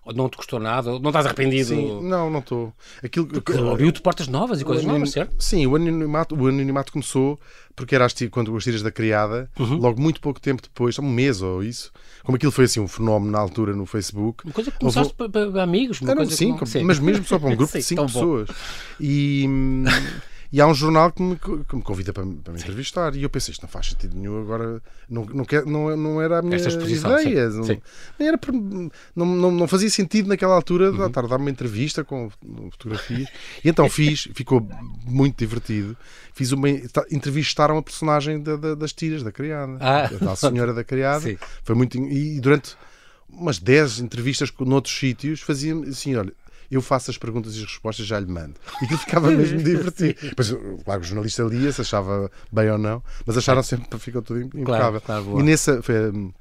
Ou 0.05 0.13
não 0.13 0.27
te 0.27 0.35
custou 0.38 0.59
nada? 0.59 0.91
Ou 0.91 1.00
não 1.00 1.09
estás 1.09 1.25
arrependido? 1.25 1.69
Sim, 1.69 2.01
não, 2.01 2.29
não 2.29 2.39
estou. 2.39 2.73
Aquilo 3.01 3.29
abriu-te 3.71 4.01
portas 4.01 4.27
novas 4.27 4.59
e 4.59 4.65
coisas 4.65 4.83
novas, 4.83 5.11
certo? 5.11 5.33
Sim, 5.39 5.65
o 5.65 5.75
anonimato, 5.75 6.35
o 6.35 6.47
anonimato 6.47 6.91
começou 6.91 7.39
porque 7.75 7.95
era 7.95 8.05
quando 8.29 8.55
as 8.55 8.63
tiras 8.63 8.81
da 8.83 8.91
criada, 8.91 9.50
Uhum. 9.57 9.77
logo 9.77 10.00
muito 10.01 10.21
pouco 10.21 10.39
tempo 10.39 10.61
depois, 10.61 11.00
um 11.00 11.09
mês 11.09 11.41
ou 11.41 11.63
isso, 11.63 11.91
como 12.23 12.35
aquilo 12.35 12.51
foi 12.51 12.65
assim 12.65 12.79
um 12.79 12.88
fenómeno 12.88 13.31
na 13.31 13.39
altura 13.39 13.75
no 13.75 13.85
Facebook. 13.85 14.45
Uma 14.45 14.53
coisa 14.53 14.71
que 14.71 14.77
começaste 14.79 15.13
para, 15.13 15.29
para 15.29 15.63
amigos. 15.63 16.00
Uma 16.01 16.11
Era, 16.11 16.17
coisa 16.17 16.35
sim, 16.35 16.49
não... 16.49 16.83
mas 16.85 16.99
mesmo 16.99 17.25
só 17.25 17.39
para 17.39 17.49
um 17.49 17.56
grupo 17.57 17.71
Sim, 17.71 17.79
de 17.79 17.83
cinco 17.85 18.01
tão 18.06 18.07
bom. 18.13 18.19
pessoas. 18.45 18.49
E, 18.99 19.45
hum, 19.47 19.83
e 20.53 20.61
há 20.61 20.67
um 20.67 20.73
jornal 20.75 21.11
que 21.11 21.21
me, 21.23 21.35
que 21.35 21.75
me 21.75 21.81
convida 21.81 22.13
para, 22.13 22.23
me- 22.23 22.35
para 22.35 22.53
me 22.53 22.59
entrevistar. 22.59 23.15
E 23.15 23.23
eu 23.23 23.29
pensei, 23.29 23.51
isto 23.51 23.63
não 23.63 23.69
faz 23.69 23.88
sentido 23.88 24.15
nenhum 24.15 24.39
agora. 24.39 24.79
Não, 25.09 25.25
não, 25.25 25.44
quer, 25.44 25.65
não, 25.65 25.97
não 25.97 26.21
era 26.21 26.38
a 26.38 26.41
minha 26.44 26.55
ideia. 26.57 27.51
sim, 27.51 27.57
Não, 27.57 27.63
sim. 27.65 27.81
era, 28.19 28.39
não, 29.15 29.25
não, 29.25 29.51
não 29.51 29.67
fazia 29.67 29.89
sentido 29.89 30.29
naquela 30.29 30.53
altura 30.53 30.91
Uhum. 30.91 31.07
estar 31.07 31.25
a 31.25 31.27
dar 31.27 31.38
uma 31.38 31.50
entrevista 31.50 32.03
com 32.03 32.29
fotografias. 32.71 33.27
E 33.65 33.69
então 33.69 33.89
fiz, 33.89 34.29
ficou 34.35 34.65
muito 35.05 35.38
divertido. 35.39 35.97
Fiz 36.35 36.51
uma. 36.51 36.67
ta- 36.91 37.06
Entrevistaram 37.11 37.77
a 37.77 37.81
personagem 37.81 38.39
da- 38.41 38.56
da- 38.56 38.75
das 38.75 38.94
tiras 38.94 39.23
da 39.23 39.31
criada. 39.31 39.77
Ah. 39.81 40.07
Da 40.21 40.35
senhora 40.35 40.71
da 40.73 40.83
criada. 40.83 41.21
Sim. 41.21 41.38
Foi 41.63 41.75
muito. 41.75 41.97
E 41.97 42.39
durante 42.39 42.77
umas 43.27 43.57
10 43.57 43.99
entrevistas 43.99 44.51
com- 44.51 44.65
noutros 44.65 44.95
sítios 44.95 45.41
fazia 45.41 45.73
assim: 45.89 46.15
olha. 46.15 46.31
Eu 46.73 46.81
faço 46.81 47.11
as 47.11 47.17
perguntas 47.17 47.55
e 47.55 47.59
as 47.59 47.65
respostas 47.65 48.05
já 48.05 48.19
lhe 48.19 48.27
mando. 48.27 48.55
E 48.81 48.85
aquilo 48.85 48.99
ficava 48.99 49.29
mesmo 49.31 49.57
divertido. 49.63 50.19
Depois, 50.21 50.55
claro, 50.83 51.01
o 51.01 51.03
jornalista 51.03 51.43
lia 51.43 51.71
se 51.71 51.81
achava 51.81 52.31
bem 52.51 52.69
ou 52.71 52.77
não, 52.77 53.03
mas 53.25 53.37
acharam 53.37 53.61
sempre 53.63 53.87
que 53.87 53.97
ficou 53.99 54.21
tudo 54.21 54.41
impecável. 54.41 55.01
claro, 55.01 55.23
boa. 55.23 55.39
e 55.39 55.43
nessa, 55.43 55.81
foi, 55.81 56.09
hum, 56.11 56.31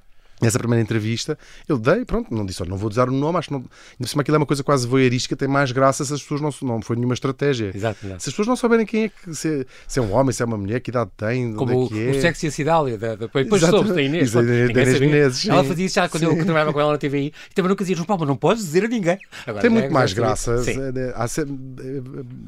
nessa 0.43 0.59
primeira 0.59 0.83
entrevista, 0.83 1.39
eu 1.69 1.79
dei, 1.79 2.05
pronto, 2.05 2.35
não 2.35 2.45
disse, 2.45 2.61
olha, 2.63 2.71
não 2.71 2.77
vou 2.77 2.89
dizer 2.91 3.09
o 3.09 3.13
nome, 3.13 3.39
acho 3.39 3.49
que 3.49 3.55
não. 3.55 3.61
Ainda 3.61 3.69
por 4.01 4.09
cima 4.09 4.23
aquilo 4.23 4.35
é 4.37 4.39
uma 4.39 4.47
coisa 4.47 4.63
quase 4.63 4.87
voyeurística, 4.87 5.37
tem 5.37 5.49
mais 5.49 5.73
graça 5.73 6.05
se 6.05 6.13
as 6.13 6.21
pessoas 6.23 6.41
não. 6.41 6.53
Não 6.63 6.83
foi 6.83 6.97
nenhuma 6.97 7.15
estratégia. 7.15 7.71
Exato, 7.75 8.05
exato. 8.05 8.23
Se 8.23 8.29
as 8.29 8.33
pessoas 8.35 8.49
não 8.49 8.57
souberem 8.57 8.85
quem 8.85 9.05
é 9.05 9.09
que. 9.09 9.35
Se, 9.35 9.67
se 9.89 9.99
é 9.99 10.03
um 10.03 10.13
homem, 10.13 10.33
se 10.33 10.43
é 10.43 10.45
uma 10.47 10.57
mulher, 10.57 10.81
que 10.81 10.91
idade 10.91 11.11
tem, 11.17 11.55
Como 11.55 11.71
é 11.71 11.89
que 11.89 12.01
é. 12.03 12.07
o, 12.09 12.11
o 12.11 12.21
sexo 12.21 12.47
e 12.47 12.69
a. 12.69 12.97
Da, 12.97 13.15
da, 13.15 13.15
depois 13.27 13.63
soube 13.63 13.93
da 13.93 14.03
Inês. 14.03 14.29
Isso, 14.29 14.37
da 14.37 14.43
Inês 14.43 15.47
Ela 15.49 15.63
sim. 15.63 15.69
fazia 15.69 15.87
isso 15.87 15.95
já 15.95 16.09
quando 16.09 16.23
eu 16.25 16.35
trabalhava 16.45 16.73
com 16.73 16.81
ela 16.81 16.93
na 16.93 16.99
TVI. 16.99 17.33
E 17.51 17.55
também 17.55 17.69
nunca 17.69 17.83
dizia, 17.85 17.97
João 17.97 18.07
Paulo, 18.07 18.25
não 18.27 18.37
podes 18.37 18.65
dizer 18.65 18.85
a 18.85 18.89
ninguém. 18.89 19.19
Agora, 19.47 19.61
Tem 19.63 19.71
muito 19.71 19.87
já 19.87 19.91
mais 19.91 20.13
graça. 20.13 20.63
Sim. 20.63 20.75
eh, 20.81 21.13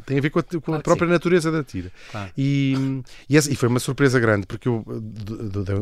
Tem 0.07 0.19
a 0.19 0.21
ver 0.21 0.31
com 0.31 0.39
a, 0.39 0.43
com 0.43 0.57
a 0.57 0.61
Claro 0.61 0.79
que 0.79 0.85
própria 0.85 1.07
sim. 1.07 1.13
natureza 1.13 1.53
da 1.53 1.63
tira. 1.63 1.91
Claro. 2.11 2.31
E, 2.37 3.03
e, 3.29 3.37
essa- 3.37 3.53
e 3.53 3.57
foi 3.57 3.69
uma 3.69 3.81
surpresa 3.81 4.19
grande, 4.19 4.47
porque 4.47 4.69
eu 4.69 4.85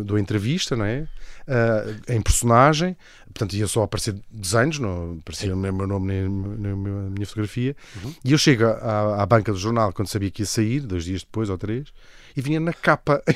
dou 0.04 0.18
entrevista, 0.18 0.76
não 0.76 0.84
é? 0.84 1.06
Ah, 1.46 1.84
em 2.08 2.20
personagem, 2.20 2.96
portanto 3.26 3.54
ia 3.54 3.66
só 3.66 3.82
aparecer 3.82 4.14
desenhos, 4.30 4.78
não 4.78 5.18
aparecia 5.20 5.54
o 5.54 5.56
meu 5.56 5.86
nome 5.86 6.12
nem 6.12 6.28
nem 6.28 6.72
a 6.72 7.10
minha 7.10 7.26
fotografia. 7.26 7.76
Uhum. 8.02 8.14
E 8.24 8.32
eu 8.32 8.38
chego 8.38 8.64
à, 8.64 9.22
à 9.22 9.26
banca 9.26 9.52
do 9.52 9.58
jornal 9.58 9.92
quando 9.92 10.08
sabia 10.08 10.30
que 10.30 10.42
ia 10.42 10.46
sair, 10.46 10.80
dois 10.80 11.04
dias 11.04 11.22
depois 11.22 11.50
ou 11.50 11.58
três, 11.58 11.92
e 12.36 12.40
vinha 12.42 12.60
na 12.60 12.72
capa. 12.72 13.22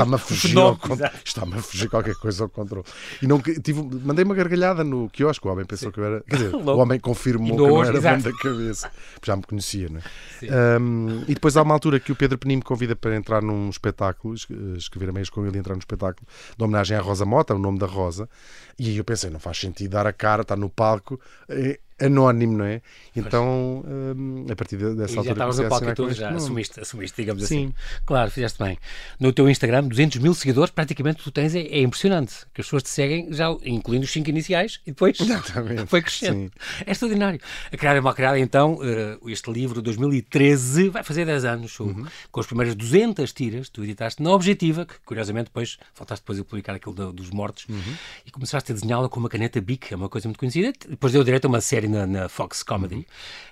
Está-me 0.00 0.14
a 0.14 0.18
fugir 0.18 0.58
ao. 0.58 0.78
Está-me 1.24 1.54
a 1.54 1.62
fugir 1.62 1.88
qualquer 1.88 2.14
coisa 2.16 2.44
ao 2.44 2.48
controle. 2.48 2.84
E 3.22 3.26
não, 3.26 3.40
tive, 3.40 3.82
mandei 3.82 4.24
uma 4.24 4.34
gargalhada 4.34 4.84
no 4.84 5.08
quiosque. 5.10 5.46
O 5.46 5.50
homem 5.52 5.64
pensou 5.64 5.90
que 5.92 5.98
eu 5.98 6.04
era. 6.04 6.20
Quer 6.22 6.36
dizer, 6.36 6.54
o 6.54 6.76
homem 6.78 6.98
confirmou 7.00 7.56
que 7.56 7.62
eu 7.62 7.68
não 7.68 7.84
era 7.84 8.00
bom 8.00 8.18
da 8.18 8.32
cabeça. 8.38 8.90
Já 9.24 9.36
me 9.36 9.42
conhecia, 9.42 9.88
não 9.88 9.98
é? 9.98 10.02
Sim. 10.40 10.48
Um, 10.80 11.22
e 11.28 11.34
depois 11.34 11.56
há 11.56 11.62
uma 11.62 11.74
altura 11.74 11.98
que 12.00 12.12
o 12.12 12.16
Pedro 12.16 12.38
Penin 12.38 12.56
me 12.56 12.62
convida 12.62 12.94
para 12.96 13.16
entrar 13.16 13.42
num 13.42 13.68
espetáculo, 13.70 14.34
es- 14.34 14.46
escrever 14.76 15.08
a 15.10 15.12
meias 15.12 15.30
com 15.30 15.44
ele 15.46 15.56
e 15.56 15.60
entrar 15.60 15.74
num 15.74 15.78
espetáculo 15.80 16.26
de 16.56 16.64
homenagem 16.64 16.96
à 16.96 17.00
Rosa 17.00 17.24
Mota, 17.24 17.54
o 17.54 17.58
nome 17.58 17.78
da 17.78 17.86
Rosa. 17.86 18.28
E 18.78 18.88
aí 18.88 18.96
eu 18.96 19.04
pensei, 19.04 19.30
não 19.30 19.38
faz 19.40 19.58
sentido 19.58 19.90
dar 19.92 20.06
a 20.06 20.12
cara, 20.12 20.42
estar 20.42 20.56
no 20.56 20.68
palco. 20.68 21.20
é 21.48 21.78
anónimo, 22.00 22.58
não 22.58 22.64
é? 22.64 22.82
Então, 23.16 23.84
um, 23.86 24.46
a 24.50 24.56
partir 24.56 24.76
de- 24.76 24.94
dessa 24.94 25.12
E 25.12 25.14
já 25.14 25.20
altura. 25.20 25.32
estavas 25.32 25.56
comecei 25.56 25.62
no 25.62 25.66
a 25.66 25.70
palco 25.70 25.90
e 25.90 25.94
tu 25.94 26.12
já 26.12 26.30
assumiste, 26.30 26.80
assumiste, 26.80 27.22
digamos 27.22 27.44
Sim. 27.44 27.66
assim. 27.66 27.74
Claro, 28.04 28.30
fizeste 28.30 28.58
bem. 28.62 28.76
No 29.20 29.32
teu 29.32 29.48
Instagram, 29.48 29.84
200 29.88 30.18
mil 30.20 30.34
seguidores, 30.34 30.70
praticamente 30.72 31.22
tu 31.22 31.30
tens, 31.30 31.54
é, 31.54 31.60
é 31.60 31.80
impressionante. 31.80 32.34
Que 32.52 32.60
as 32.60 32.66
pessoas 32.66 32.82
te 32.82 32.88
seguem, 32.90 33.32
já 33.32 33.48
incluindo 33.64 34.04
os 34.04 34.10
cinco 34.12 34.28
iniciais, 34.30 34.80
e 34.86 34.90
depois 34.90 35.18
Exatamente. 35.20 35.86
foi 35.88 36.02
crescendo. 36.02 36.34
Sim. 36.34 36.50
É 36.84 36.90
extraordinário. 36.92 37.40
A 37.72 37.76
Criada 37.76 37.98
é 37.98 38.00
Mal 38.00 38.14
Criada, 38.14 38.38
então, 38.38 38.78
eh, 38.82 39.16
este 39.26 39.50
livro, 39.52 39.80
2013, 39.80 40.88
vai 40.88 41.02
fazer 41.02 41.24
10 41.24 41.44
anos, 41.44 41.78
Uhum. 41.80 42.04
com 42.30 42.40
as 42.40 42.46
primeiras 42.46 42.74
200 42.74 43.32
tiras, 43.32 43.68
tu 43.68 43.82
editaste 43.84 44.22
na 44.22 44.30
Objetiva, 44.32 44.84
que 44.86 44.94
curiosamente 45.04 45.46
depois, 45.46 45.78
faltaste 45.94 46.22
depois 46.22 46.38
de 46.38 46.44
publicar 46.44 46.74
aquilo 46.74 46.94
do- 46.94 47.12
dos 47.12 47.30
mortos, 47.30 47.66
Uhum. 47.68 47.94
e 48.26 48.30
começaste 48.30 48.72
a 48.72 48.74
desenhá-la 48.74 49.08
com 49.08 49.20
uma 49.20 49.28
caneta 49.28 49.60
Bic, 49.60 49.92
é 49.92 49.96
uma 49.96 50.08
coisa 50.08 50.26
muito 50.28 50.38
conhecida. 50.38 50.72
Depois 50.88 51.12
deu 51.12 51.22
direito 51.22 51.44
a 51.44 51.48
uma 51.48 51.60
série 51.60 51.83
na, 51.88 52.06
na 52.06 52.28
Fox 52.28 52.62
Comedy. 52.62 53.06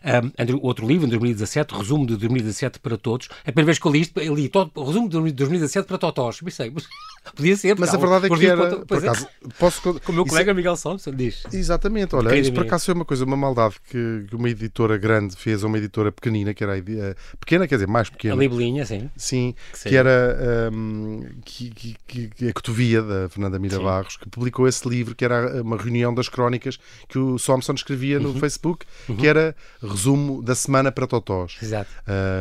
Uhum. 0.04 0.32
Um, 0.56 0.66
outro 0.66 0.86
livro, 0.86 1.06
em 1.06 1.10
2017, 1.10 1.74
resumo 1.74 2.06
de 2.06 2.16
2017 2.16 2.80
para 2.80 2.96
todos. 2.96 3.28
É 3.44 3.50
a 3.50 3.52
primeira 3.52 3.66
vez 3.66 3.78
que 3.78 3.86
eu 3.86 3.92
li 3.92 4.00
isto, 4.00 4.20
eu 4.20 4.34
li 4.34 4.48
todo, 4.48 4.70
resumo 4.84 5.08
de 5.08 5.32
2017 5.32 5.86
para 5.86 5.98
Totós. 5.98 6.40
Pensei, 6.40 6.70
mas 6.74 6.86
podia 7.34 7.56
ser. 7.56 7.78
Mas 7.78 7.94
a 7.94 7.96
verdade 7.96 8.26
é 8.26 8.28
que 8.36 8.46
era. 8.46 8.56
para 8.76 8.86
Por 8.86 9.04
é. 9.04 9.08
acaso, 9.08 9.28
posso. 9.58 10.00
Com 10.00 10.12
o 10.12 10.14
meu 10.14 10.26
colega 10.26 10.52
Miguel 10.54 10.76
Thompson 10.76 11.12
diz. 11.12 11.42
Exatamente, 11.52 12.14
olha, 12.16 12.28
Querido 12.28 12.48
isso 12.48 12.52
por 12.54 12.64
acaso 12.64 12.86
foi 12.86 12.94
uma 12.94 13.04
coisa, 13.04 13.24
uma 13.24 13.36
maldade 13.36 13.76
que, 13.88 14.26
uma 14.32 14.48
editora 14.48 14.96
grande 14.98 15.36
fez 15.36 15.62
a 15.62 15.66
uma 15.66 15.78
editora 15.78 16.10
pequenina, 16.10 16.52
que 16.54 16.64
era 16.64 16.72
a 16.74 16.78
eh, 16.78 17.14
pequena, 17.38 17.66
quer 17.68 17.76
dizer, 17.76 17.86
mais 17.88 18.08
A 18.08 18.10
pequena. 18.12 18.34
libelinha, 18.34 18.84
sim. 18.86 19.10
Sim, 19.16 19.54
Que 19.82 19.90
que 19.90 19.96
era 19.96 20.70
hum, 20.72 21.24
que, 21.44 21.70
que, 21.70 21.96
que- 22.06 22.28
que 22.28 22.48
a 22.48 22.52
Cotovia 22.52 23.02
da 23.02 23.28
Fernanda 23.28 23.58
Mira. 23.58 23.78
Barros, 23.78 24.16
que 24.16 24.28
publicou 24.28 24.66
esse 24.66 24.88
livro, 24.88 25.14
que 25.14 25.24
era 25.24 25.62
uma 25.62 25.76
reunião 25.76 26.14
das 26.14 26.28
crónicas 26.28 26.78
que 27.08 27.18
o 27.18 27.38
Somson 27.38 27.74
escrevia 27.74 28.18
Uhum. 28.28 28.34
no 28.34 28.40
Facebook, 28.40 28.86
que 29.18 29.26
era 29.26 29.54
resumo 29.82 30.42
da 30.42 30.54
semana 30.54 30.90
para 30.92 31.06
Totós. 31.06 31.56
Exato. 31.62 31.90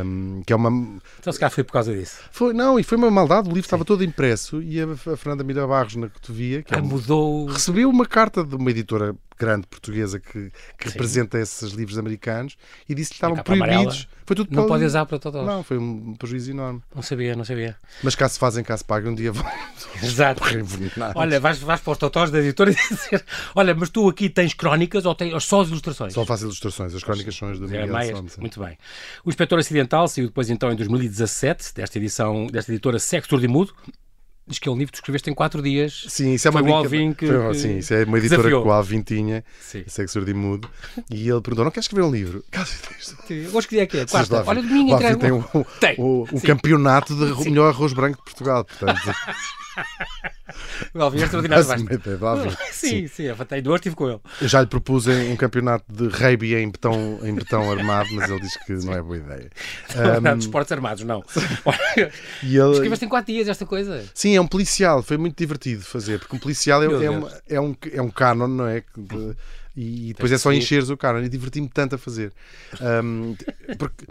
Hum, 0.04 0.42
que 0.46 0.52
é 0.52 0.56
uma 0.56 0.70
Então 1.18 1.32
se 1.32 1.38
calhar 1.38 1.50
foi 1.52 1.64
por 1.64 1.72
causa 1.72 1.94
disso. 1.94 2.16
foi 2.30 2.52
não 2.52 2.78
e 2.78 2.82
foi 2.82 2.96
uma 2.98 3.10
maldade 3.10 3.48
o 3.48 3.52
livro 3.52 3.60
estava 3.66 3.84
todo 3.84 4.02
impresso 4.04 4.62
e 4.62 4.80
a, 4.80 4.84
a 4.84 5.16
Fernanda 5.16 5.42
Mira 5.44 5.66
Barros 5.66 5.96
na 5.96 6.08
Cotovia 6.08 6.62
que 6.62 6.74
é 6.74 6.78
Ah, 6.78 6.80
um- 6.80 6.86
mudou. 6.86 7.46
recebeu 7.46 7.88
uma 7.90 8.06
carta 8.06 8.44
de 8.44 8.54
uma 8.54 8.70
editora 8.70 9.14
grande 9.38 9.66
portuguesa 9.66 10.18
que, 10.18 10.50
que 10.78 10.88
representa 10.88 11.38
esses 11.38 11.72
livros 11.72 11.98
americanos, 11.98 12.56
e 12.88 12.94
disse 12.94 13.10
que 13.10 13.16
estavam 13.16 13.36
proibidos. 13.36 13.74
amarela. 13.74 14.06
Foi 14.24 14.36
tudo 14.36 14.54
Não 14.54 14.66
pode 14.66 14.84
usar 14.84 15.04
para 15.04 15.18
todos. 15.18 15.44
Não, 15.44 15.62
foi 15.62 15.78
um 15.78 16.14
prejuízo 16.14 16.50
enorme. 16.52 16.82
Não 16.94 17.02
sabia, 17.02 17.34
não 17.34 17.44
sabia. 17.44 17.76
Mas 18.02 18.14
cá 18.14 18.28
se 18.28 18.38
fazem, 18.38 18.62
cá 18.62 18.76
se 18.76 18.84
pagam, 18.84 19.12
um 19.12 19.14
dia 19.14 19.32
vão 19.32 19.44
Exato. 20.02 20.42
Olha, 21.14 21.40
vais, 21.40 21.58
vais 21.58 21.80
para 21.80 21.92
os 21.92 21.98
totós 21.98 22.30
da 22.30 22.38
editora 22.38 22.70
e 22.70 22.74
dizer: 22.88 23.24
Olha, 23.54 23.74
mas 23.74 23.90
tu 23.90 24.08
aqui 24.08 24.30
tens 24.30 24.54
crónicas 24.54 25.04
ou 25.04 25.14
tens 25.14 25.42
só 25.44 25.62
as 25.62 25.68
ilustrações? 25.68 26.12
Só 26.14 26.24
faço 26.24 26.44
ilustrações, 26.44 26.94
as 26.94 27.02
crónicas 27.02 27.34
são 27.34 27.50
as 27.50 27.58
do 27.58 27.66
Zé 27.66 27.86
Miguel 27.86 28.16
Sombra. 28.16 28.34
muito 28.38 28.60
bem. 28.60 28.78
O 29.24 29.28
Inspetor 29.28 29.58
Acidental 29.58 30.06
saiu 30.08 30.28
depois 30.28 30.48
então 30.50 30.70
em 30.72 30.76
2017, 30.76 31.74
desta 31.74 31.98
edição, 31.98 32.46
desta 32.46 32.70
editora 32.72 32.98
Sexo 32.98 33.30
Surdo 33.30 33.44
e 33.44 33.48
Mudo. 33.48 33.74
Diz 34.44 34.58
que 34.58 34.68
é 34.68 34.72
um 34.72 34.76
livro 34.76 34.92
que 34.92 34.98
tu 34.98 35.02
escreveste 35.02 35.30
em 35.30 35.34
quatro 35.34 35.62
dias. 35.62 36.04
Sim, 36.08 36.34
isso 36.34 36.48
é 36.48 36.50
uma. 36.50 36.60
Alvin 36.76 37.12
que- 37.12 37.26
Foi- 37.28 37.52
que 37.52 37.58
Sim, 37.58 37.78
isso 37.78 37.94
é 37.94 38.02
uma 38.04 38.18
editora 38.18 38.38
desafiou. 38.42 38.62
que 38.62 38.68
o 38.68 38.72
Alvin 38.72 39.00
tinha, 39.02 39.44
Sim. 39.60 39.84
Sexo 39.86 40.14
Surdo 40.14 40.30
e 40.30 40.34
Mudo, 40.34 40.68
e 41.08 41.28
ele 41.28 41.40
perguntou: 41.40 41.64
não 41.64 41.70
queres 41.70 41.84
escrever 41.84 42.04
um 42.06 42.10
livro? 42.10 42.44
Hoje 43.54 43.68
que 43.68 43.74
dia 43.76 43.84
é 43.84 43.86
que 43.86 43.98
é? 43.98 44.04
Quarta. 44.06 44.42
Olha, 44.44 44.60
domingo 44.60 44.94
entrega. 44.94 45.16
tem 45.16 45.30
um, 45.32 45.44
o, 45.98 46.26
Sim. 46.26 46.40
campeonato 46.40 47.14
de 47.14 47.24
arro- 47.24 47.44
melhor 47.44 47.68
arroz 47.68 47.92
branco 47.92 48.18
de 48.18 48.24
Portugal. 48.24 48.64
Portanto, 48.64 49.00
É 50.94 51.24
extraordinário. 51.24 51.64
do 52.18 52.26
Alvin. 52.26 52.56
Sim, 52.72 53.06
sim, 53.08 53.22
eu 53.24 53.36
tenho 53.46 53.62
duas, 53.62 53.78
estive 53.78 53.96
com 53.96 54.08
ele. 54.10 54.20
Eu 54.40 54.48
já 54.48 54.60
lhe 54.60 54.66
propus 54.66 55.06
um 55.06 55.34
campeonato 55.36 55.84
de 55.90 56.08
rugby 56.08 56.54
em 56.54 56.70
betão, 56.70 57.18
em 57.22 57.34
betão 57.34 57.70
armado, 57.70 58.08
mas 58.12 58.30
ele 58.30 58.40
diz 58.40 58.56
que 58.58 58.72
não 58.84 58.92
é 58.92 59.00
boa 59.02 59.16
ideia. 59.16 59.50
Não, 60.22 60.36
de 60.36 60.44
esportes 60.44 60.72
armados, 60.72 61.04
não. 61.04 61.22
E 62.42 62.56
ele, 62.56 62.72
Escreveste 62.72 63.04
em 63.04 63.08
quatro 63.08 63.32
dias 63.32 63.48
esta 63.48 63.64
coisa. 63.64 64.04
Sim, 64.14 64.36
é 64.36 64.40
um 64.40 64.46
policial, 64.46 65.02
foi 65.02 65.16
muito 65.16 65.36
divertido 65.36 65.82
fazer, 65.82 66.18
porque 66.18 66.36
um 66.36 66.38
policial 66.38 66.82
é, 66.82 66.86
é, 66.86 67.10
uma- 67.10 67.32
é 67.48 67.60
um, 67.60 67.76
é 67.92 68.02
um 68.02 68.10
canon, 68.10 68.48
não 68.48 68.66
é? 68.66 68.82
De- 68.96 69.36
e 69.76 70.08
depois 70.08 70.30
é 70.32 70.36
só 70.38 70.50
encheres 70.52 70.90
o 70.90 70.96
canon 70.96 71.20
e 71.20 71.28
diverti-me 71.28 71.68
tanto 71.68 71.94
a 71.94 71.98
fazer. 71.98 72.32
Ahm, 72.80 73.34
porque 73.78 74.04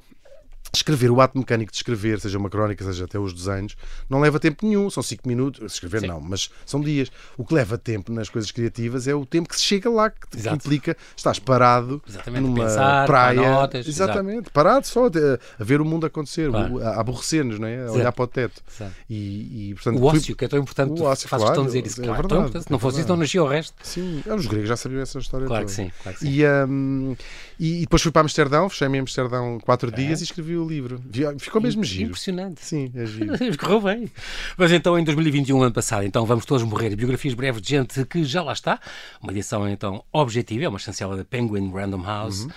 escrever, 0.73 1.11
o 1.11 1.19
ato 1.19 1.37
mecânico 1.37 1.71
de 1.71 1.77
escrever, 1.77 2.19
seja 2.19 2.37
uma 2.37 2.49
crónica, 2.49 2.83
seja 2.85 3.05
até 3.05 3.19
os 3.19 3.33
desenhos, 3.33 3.75
não 4.09 4.19
leva 4.19 4.39
tempo 4.39 4.65
nenhum, 4.65 4.89
são 4.89 5.03
5 5.03 5.27
minutos, 5.27 5.73
escrever 5.73 6.01
Sim. 6.01 6.07
não, 6.07 6.21
mas 6.21 6.49
são 6.65 6.79
dias. 6.79 7.11
O 7.37 7.43
que 7.45 7.53
leva 7.53 7.77
tempo 7.77 8.11
nas 8.11 8.29
coisas 8.29 8.51
criativas 8.51 9.07
é 9.07 9.13
o 9.13 9.25
tempo 9.25 9.49
que 9.49 9.55
se 9.55 9.63
chega 9.63 9.89
lá, 9.89 10.09
que, 10.09 10.27
que 10.29 10.37
Exato. 10.37 10.55
implica 10.55 10.95
estás 11.15 11.39
parado 11.39 12.01
Exatamente, 12.07 12.41
numa 12.43 12.63
pensar, 12.65 13.05
praia, 13.05 13.41
notas, 13.51 13.87
exatamente, 13.87 14.49
parado 14.51 14.87
só 14.87 15.07
a, 15.07 15.63
ver 15.63 15.81
o 15.81 15.85
mundo 15.85 16.05
acontecer, 16.05 16.49
Claro. 16.49 16.81
a 16.83 16.99
aborrecer-nos, 16.99 17.59
não 17.59 17.67
é? 17.67 17.75
a 17.77 17.83
Exato. 17.83 17.93
olhar 17.99 18.11
para 18.11 18.23
o 18.23 18.27
teto. 18.27 18.61
Exato. 18.73 18.91
E, 19.09 19.69
e, 19.69 19.73
portanto, 19.75 19.99
O 19.99 20.05
ócio, 20.05 20.35
que 20.35 20.45
é 20.45 20.47
tão 20.47 20.59
importante, 20.59 20.91
O 20.91 20.95
tu 20.95 21.03
ócio, 21.03 21.27
fazes 21.27 21.45
questão 21.47 21.65
de 21.65 21.71
claro, 21.71 21.81
dizer 21.83 21.85
isso. 21.87 22.01
é 22.01 22.05
Claro, 22.05 22.21
verdade, 22.21 22.29
tão 22.29 22.39
importante. 22.41 22.63
Se 22.63 22.71
não 22.71 22.77
é 22.77 22.79
fosse 22.79 22.99
isso, 22.99 23.09
não 23.09 23.17
nascia 23.17 23.43
o 23.43 23.47
resto. 23.47 23.73
Sim, 23.83 24.23
os 24.25 24.45
gregos 24.47 24.69
já 24.69 24.77
sabiam 24.77 25.01
essa 25.01 25.19
história 25.19 25.47
Claro 25.47 25.65
que 25.65 25.75
toda. 25.75 25.83
sim, 25.87 25.91
claro 26.01 26.17
que 26.17 26.25
sim. 26.25 26.31
E, 26.31 26.45
hum, 26.67 27.15
e, 27.59 27.77
e 27.77 27.81
depois 27.81 28.01
fui 28.01 28.11
para 28.11 28.21
Amsterdão, 28.21 28.69
fechei-me 28.69 28.97
em 28.97 29.01
Amsterdão 29.01 29.59
quatro 29.59 29.91
dias 29.91 30.21
e 30.21 30.23
escrevi 30.23 30.60
o 30.61 30.67
livro. 30.67 31.01
Ficou 31.39 31.61
mesmo 31.61 31.83
giro. 31.83 32.09
Impressionante. 32.09 32.63
Sim, 32.63 32.91
é 32.95 33.05
giro. 33.05 33.35
Correu 33.57 33.81
bem. 33.81 34.11
Mas 34.57 34.71
então, 34.71 34.97
em 34.97 35.03
2021, 35.03 35.61
ano 35.61 35.73
passado, 35.73 36.05
então 36.05 36.25
vamos 36.25 36.45
todos 36.45 36.63
morrer. 36.63 36.95
Biografias 36.95 37.33
breves 37.33 37.61
de 37.61 37.69
gente 37.69 38.05
que 38.05 38.23
já 38.23 38.41
lá 38.41 38.53
está. 38.53 38.79
Uma 39.21 39.31
edição 39.31 39.67
então 39.67 40.03
objetiva, 40.11 40.65
é 40.65 40.69
uma 40.69 40.79
chancela 40.79 41.17
da 41.17 41.25
Penguin 41.25 41.71
Random 41.71 42.03
House. 42.03 42.41
Uhum. 42.41 42.51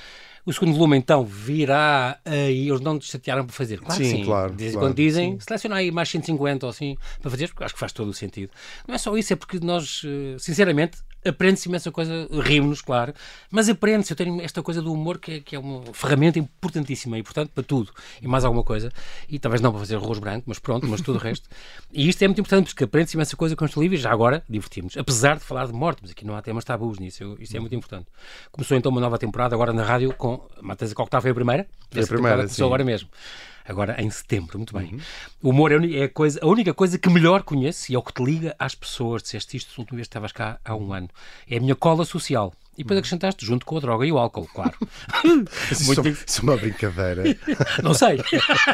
O 0.46 0.52
segundo 0.52 0.74
volume, 0.74 0.98
então, 0.98 1.24
virá 1.24 2.18
aí. 2.24 2.68
Eles 2.68 2.80
não 2.80 2.98
te 2.98 3.10
chatearam 3.10 3.46
por 3.46 3.52
fazer. 3.52 3.80
Claro 3.80 4.04
Sim, 4.04 4.10
sim. 4.10 4.24
claro, 4.24 4.50
De 4.50 4.58
vez 4.58 4.70
em 4.70 4.72
claro, 4.74 4.88
quando 4.88 4.96
dizem, 4.96 5.40
seleciona 5.40 5.76
aí 5.76 5.90
mais 5.90 6.10
150 6.10 6.66
ou 6.66 6.70
assim 6.70 6.96
para 7.22 7.30
fazer, 7.30 7.48
porque 7.48 7.64
acho 7.64 7.72
que 7.72 7.80
faz 7.80 7.92
todo 7.92 8.08
o 8.08 8.14
sentido. 8.14 8.50
Não 8.86 8.94
é 8.94 8.98
só 8.98 9.16
isso, 9.16 9.32
é 9.32 9.36
porque 9.36 9.58
nós, 9.58 10.02
eh, 10.04 10.36
sinceramente, 10.38 10.98
aprende-se 11.24 11.68
imensa 11.68 11.90
coisa, 11.90 12.28
rimos-nos, 12.30 12.80
claro, 12.82 13.14
mas 13.50 13.68
aprende-se. 13.68 14.12
Eu 14.12 14.16
tenho 14.16 14.40
esta 14.40 14.62
coisa 14.62 14.80
do 14.82 14.92
humor 14.92 15.18
que 15.18 15.32
é, 15.32 15.40
que 15.40 15.56
é 15.56 15.58
uma 15.58 15.82
ferramenta 15.92 16.38
importantíssima 16.38 17.18
e, 17.18 17.22
portanto, 17.22 17.50
para 17.54 17.62
tudo 17.64 17.92
e 18.20 18.26
mais 18.28 18.44
alguma 18.44 18.62
coisa. 18.64 18.92
E 19.28 19.38
talvez 19.38 19.60
não 19.60 19.70
para 19.70 19.80
fazer 19.80 19.96
arroz 19.96 20.18
branco, 20.18 20.44
mas 20.46 20.58
pronto, 20.58 20.86
mas 20.86 21.00
tudo 21.00 21.16
o 21.16 21.18
resto. 21.18 21.48
E 21.92 22.08
isto 22.08 22.22
é 22.22 22.28
muito 22.28 22.40
importante 22.40 22.66
porque 22.66 22.84
aprende-se 22.84 23.16
imensa 23.16 23.36
coisa 23.36 23.54
com 23.56 23.64
este 23.64 23.78
livro 23.78 23.94
e 23.96 23.98
já 24.00 24.10
agora 24.12 24.42
divertimos. 24.48 24.96
Apesar 24.96 25.36
de 25.36 25.44
falar 25.44 25.66
de 25.66 25.72
morte, 25.72 25.98
mas 26.02 26.10
aqui 26.10 26.24
não 26.24 26.36
há 26.36 26.42
temas 26.42 26.64
tabus 26.64 26.98
nisso, 26.98 27.22
eu- 27.22 27.36
isto 27.40 27.56
é 27.56 27.60
muito 27.60 27.74
importante. 27.74 28.06
Começou 28.50 28.76
então 28.76 28.90
uma 28.92 29.00
nova 29.00 29.18
temporada 29.18 29.54
agora 29.54 29.72
na 29.72 29.82
rádio 29.82 30.12
com 30.14 30.46
Matanza 30.60 30.94
Cocktail 30.94 31.22
foi 31.22 31.30
a 31.30 31.34
primeira. 31.34 31.66
Foi 31.90 32.02
a 32.02 32.06
primeira, 32.06 32.36
começou 32.38 32.56
sim. 32.56 32.64
agora 32.64 32.84
mesmo. 32.84 33.08
Agora 33.66 34.00
em 34.00 34.10
setembro, 34.10 34.58
muito 34.58 34.76
bem. 34.76 34.98
O 35.42 35.50
humor 35.50 35.72
é 35.72 35.76
a 35.76 36.00
é 36.00 36.04
a, 36.04 36.08
coisa, 36.08 36.38
a 36.42 36.46
única 36.46 36.74
coisa 36.74 36.98
que 36.98 37.08
melhor 37.08 37.42
conheço 37.42 37.90
e 37.90 37.94
é 37.94 37.98
o 37.98 38.02
que 38.02 38.12
te 38.12 38.22
liga 38.22 38.54
às 38.58 38.74
pessoas. 38.74 39.22
Disseste 39.22 39.56
isto 39.56 39.78
última 39.78 39.96
vez 39.96 40.06
que 40.06 40.10
estavas 40.10 40.32
cá 40.32 40.58
há 40.64 40.74
um 40.74 40.92
ano. 40.92 41.08
É 41.48 41.56
a 41.56 41.60
minha 41.60 41.74
cola 41.74 42.04
social. 42.04 42.52
E 42.76 42.82
depois 42.82 42.98
acrescentaste 42.98 43.46
junto 43.46 43.64
com 43.64 43.76
a 43.76 43.80
droga 43.80 44.04
e 44.04 44.10
o 44.10 44.18
álcool, 44.18 44.48
claro. 44.52 44.74
Isso, 45.70 45.86
Muito- 45.86 46.08
isso 46.08 46.40
é 46.40 46.42
uma 46.42 46.56
brincadeira. 46.56 47.22
Não 47.82 47.94
sei. 47.94 48.18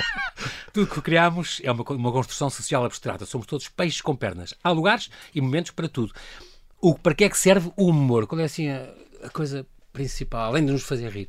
Tudo 0.73 0.87
que 0.87 1.02
criamos 1.02 1.61
é 1.62 1.70
uma, 1.70 1.82
uma 1.90 2.11
construção 2.11 2.49
social 2.49 2.85
abstrata. 2.85 3.26
Somos 3.26 3.47
todos 3.47 3.68
peixes 3.68 4.00
com 4.00 4.16
pernas. 4.16 4.54
Há 4.64 4.70
lugares 4.70 5.11
e 5.35 5.40
momentos 5.40 5.70
para 5.73 5.88
tudo. 5.88 6.14
O, 6.80 6.94
para 6.94 7.14
que 7.14 7.25
é 7.25 7.28
que 7.28 7.37
serve 7.37 7.70
o 7.76 7.88
humor? 7.88 8.26
Qual 8.26 8.40
é 8.40 8.44
assim 8.44 8.70
a, 8.70 8.88
a 9.23 9.28
coisa 9.28 9.66
principal, 9.92 10.47
além 10.47 10.64
de 10.64 10.73
nos 10.73 10.82
fazer 10.82 11.11
rir? 11.11 11.28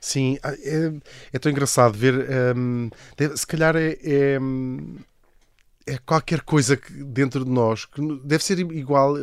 Sim, 0.00 0.38
ah, 0.42 0.54
é, 0.54 0.92
é 1.34 1.38
tão 1.38 1.52
engraçado 1.52 1.96
ver. 1.96 2.26
hum, 2.56 2.90
se 3.36 3.46
calhar 3.46 3.76
é, 3.76 3.98
é, 4.02 4.38
é 5.86 5.98
qualquer 5.98 6.40
coisa 6.42 6.76
que 6.76 6.92
dentro 7.04 7.44
de 7.44 7.50
nós 7.50 7.84
que 7.84 8.00
deve 8.24 8.42
ser 8.44 8.58
igual. 8.58 9.16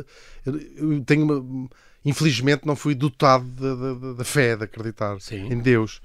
Eu 0.46 1.04
tenho 1.06 1.24
uma. 1.26 1.70
Infelizmente 2.10 2.66
não 2.66 2.76
fui 2.76 2.96
dotado 2.96 3.46
da, 4.16 4.24
fé, 4.24 4.56
de 4.56 4.64
acreditar 4.64 5.20
Sim. 5.20 5.52
em 5.52 5.60
Deus. 5.60 6.02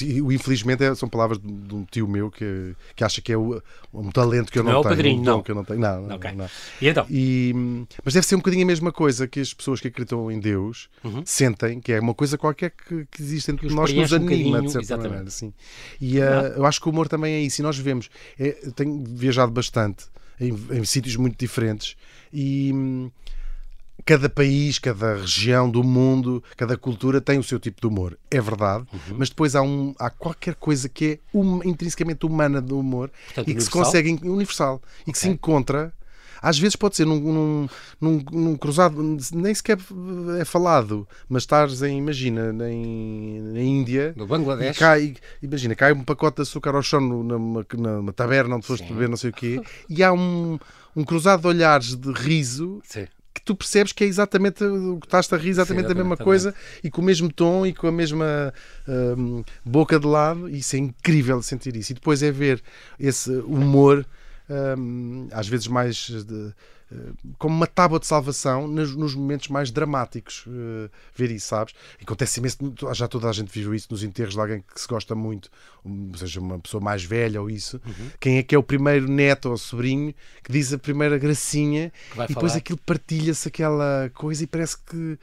E 0.00 0.20
o 0.20 0.30
infelizmente 0.32 0.82
é- 0.84 0.94
são 0.94 1.08
palavras 1.08 1.38
de, 1.38 1.46
de 1.50 1.74
um 1.74 1.84
tio 1.84 2.06
meu 2.08 2.30
que, 2.30 2.74
que 2.94 3.02
acha 3.04 3.20
que 3.22 3.32
é 3.32 3.36
o- 3.38 3.62
um 3.94 4.10
talento 4.10 4.50
que 4.52 4.58
eu 4.58 4.64
Não 4.64 4.72
não, 4.72 4.78
é 4.78 4.80
o 4.80 4.82
tenho. 4.82 4.94
padrinho, 4.96 5.20
um 5.20 5.24
não. 5.24 5.42
que 5.42 5.50
eu 5.50 5.54
não 5.54 5.64
tenho. 5.64 5.80
Não, 5.80 6.02
não, 6.02 6.16
Ok. 6.16 6.32
não. 6.32 6.46
E 6.82 6.88
então? 6.88 7.06
E, 7.08 7.52
hum, 7.54 7.86
mas 8.04 8.12
deve 8.14 8.26
ser 8.26 8.34
um 8.34 8.38
bocadinho 8.38 8.64
a 8.64 8.66
mesma 8.66 8.92
coisa 8.92 9.26
que 9.28 9.40
as 9.40 9.54
pessoas 9.54 9.80
que 9.80 9.88
acreditam 9.88 10.30
em 10.30 10.38
Deus 10.40 10.88
sentem, 11.24 11.80
que 11.80 11.92
é 11.92 12.00
uma 12.00 12.14
coisa 12.14 12.36
qualquer 12.36 12.70
que, 12.72 13.06
que 13.10 13.22
existe 13.22 13.50
entre 13.50 13.66
os 13.66 13.72
nós 13.74 13.90
que 13.90 13.98
nos 14.00 14.12
um 14.12 14.16
anima, 14.16 14.28
bocadinho, 14.28 14.62
de 14.62 14.72
certa 14.72 14.84
exatamente. 14.84 15.08
maneira. 15.10 15.30
Sim. 15.30 15.52
E 16.00 16.20
ah, 16.20 16.52
eu 16.56 16.66
acho 16.66 16.80
que 16.80 16.88
o 16.88 16.90
humor 16.90 17.08
também 17.08 17.34
é 17.34 17.40
isso. 17.40 17.60
E 17.60 17.62
nós 17.62 17.78
vemos, 17.78 18.10
é, 18.38 18.58
eu 18.64 18.72
tenho 18.72 19.02
viajado 19.06 19.52
bastante 19.52 20.04
em, 20.40 20.48
em 20.72 20.84
sítios 20.84 21.16
muito 21.16 21.38
diferentes 21.38 21.96
e. 22.32 22.72
Cada 24.04 24.28
país, 24.28 24.78
cada 24.78 25.16
região 25.16 25.68
do 25.68 25.82
mundo, 25.82 26.42
cada 26.56 26.76
cultura 26.76 27.20
tem 27.20 27.38
o 27.38 27.42
seu 27.42 27.58
tipo 27.58 27.80
de 27.80 27.86
humor. 27.88 28.16
É 28.30 28.40
verdade, 28.40 28.84
Uhum. 28.92 29.16
mas 29.18 29.28
depois 29.30 29.56
há, 29.56 29.62
um, 29.62 29.94
há 29.98 30.10
qualquer 30.10 30.54
coisa 30.54 30.88
que 30.88 31.04
é 31.06 31.18
hum- 31.36 31.60
intrinsecamente 31.64 32.24
humana 32.24 32.60
do 32.60 32.78
humor 32.78 33.10
Portanto, 33.26 33.48
e 33.50 33.54
que 33.54 33.60
se 33.62 33.70
consegue 33.70 34.10
universal 34.22 34.80
e 35.06 35.12
que 35.12 35.18
se 35.18 35.28
encontra. 35.28 35.92
Às 36.42 36.58
vezes 36.58 36.76
pode 36.76 36.94
ser 36.94 37.06
num, 37.06 37.18
num, 37.18 37.68
num- 38.00 38.24
num 38.30 38.56
cruzado, 38.56 39.02
nem 39.32 39.54
sequer 39.54 39.78
é 40.38 40.44
falado, 40.44 41.08
mas 41.28 41.42
estares 41.44 41.80
em, 41.82 41.96
imagina, 41.98 42.52
em, 42.70 43.40
na 43.40 43.60
Índia, 43.60 44.12
No 44.14 44.26
Bangladesh? 44.26 44.78
cai, 44.78 45.16
imagina, 45.42 45.74
cai 45.74 45.92
um 45.94 46.04
pacote 46.04 46.36
de 46.36 46.42
açúcar 46.42 46.74
ao 46.76 46.82
chão 46.82 47.00
numa, 47.00 47.66
numa 47.76 48.12
taberna 48.12 48.54
onde 48.56 48.66
foste 48.66 48.86
beber 48.92 49.08
não 49.08 49.16
sei 49.16 49.30
o 49.30 49.32
quê, 49.32 49.60
e 49.88 50.04
há 50.04 50.12
um, 50.12 50.58
um 50.94 51.02
cruzado 51.04 51.40
de 51.40 51.48
olhares 51.48 51.96
de 51.96 52.12
riso 52.12 52.80
Sim. 52.84 53.06
Que 53.36 53.42
tu 53.42 53.54
percebes 53.54 53.92
que 53.92 54.02
é 54.02 54.06
exatamente 54.06 54.64
o 54.64 54.98
que 54.98 55.06
estás 55.06 55.30
a 55.30 55.36
rir, 55.36 55.50
exatamente 55.50 55.86
Sim, 55.86 55.92
a 55.92 55.94
mesma 55.94 56.16
coisa 56.16 56.54
e 56.82 56.90
com 56.90 57.02
o 57.02 57.04
mesmo 57.04 57.30
tom 57.30 57.66
e 57.66 57.74
com 57.74 57.86
a 57.86 57.92
mesma 57.92 58.52
hum, 58.88 59.44
boca 59.62 60.00
de 60.00 60.06
lado. 60.06 60.48
E 60.48 60.58
isso 60.58 60.74
é 60.74 60.78
incrível 60.78 61.42
sentir 61.42 61.76
isso. 61.76 61.92
E 61.92 61.94
depois 61.94 62.22
é 62.22 62.32
ver 62.32 62.62
esse 62.98 63.30
humor, 63.30 64.06
às 65.32 65.48
vezes 65.48 65.66
mais 65.66 65.96
de- 66.24 66.54
eh, 66.92 66.96
como 67.38 67.54
uma 67.56 67.66
tábua 67.66 67.98
de 67.98 68.06
salvação 68.06 68.68
nos, 68.68 68.94
nos 68.94 69.14
momentos 69.14 69.48
mais 69.48 69.70
dramáticos. 69.72 70.44
eh, 70.46 70.88
ver 71.16 71.30
isso, 71.32 71.48
sabes? 71.48 71.74
Acontece 72.00 72.38
imenso, 72.38 72.58
já 72.94 73.08
toda 73.08 73.28
a 73.28 73.32
gente 73.32 73.50
viu 73.50 73.74
isso 73.74 73.88
nos 73.90 74.02
enterros 74.04 74.34
de 74.34 74.40
alguém 74.40 74.60
que 74.72 74.80
se 74.80 74.86
gosta 74.86 75.14
muito, 75.14 75.50
seja 76.16 76.38
uma 76.40 76.58
pessoa 76.60 76.80
mais 76.82 77.02
velha 77.04 77.40
ou 77.42 77.50
isso. 77.50 77.80
Uhum. 77.84 78.10
Quem 78.20 78.38
é 78.38 78.42
que 78.42 78.54
é 78.54 78.58
o 78.58 78.62
primeiro 78.62 79.08
neto 79.08 79.50
ou 79.50 79.56
sobrinho 79.56 80.14
que 80.44 80.52
diz 80.52 80.72
a 80.72 80.78
primeira 80.78 81.18
gracinha 81.18 81.92
e 82.12 82.28
depois 82.28 82.52
falar. 82.52 82.58
aquilo 82.58 82.78
partilha-se 82.86 83.48
aquela 83.48 84.10
coisa 84.14 84.44
e 84.44 84.46
parece 84.46 84.76
que 84.78 85.18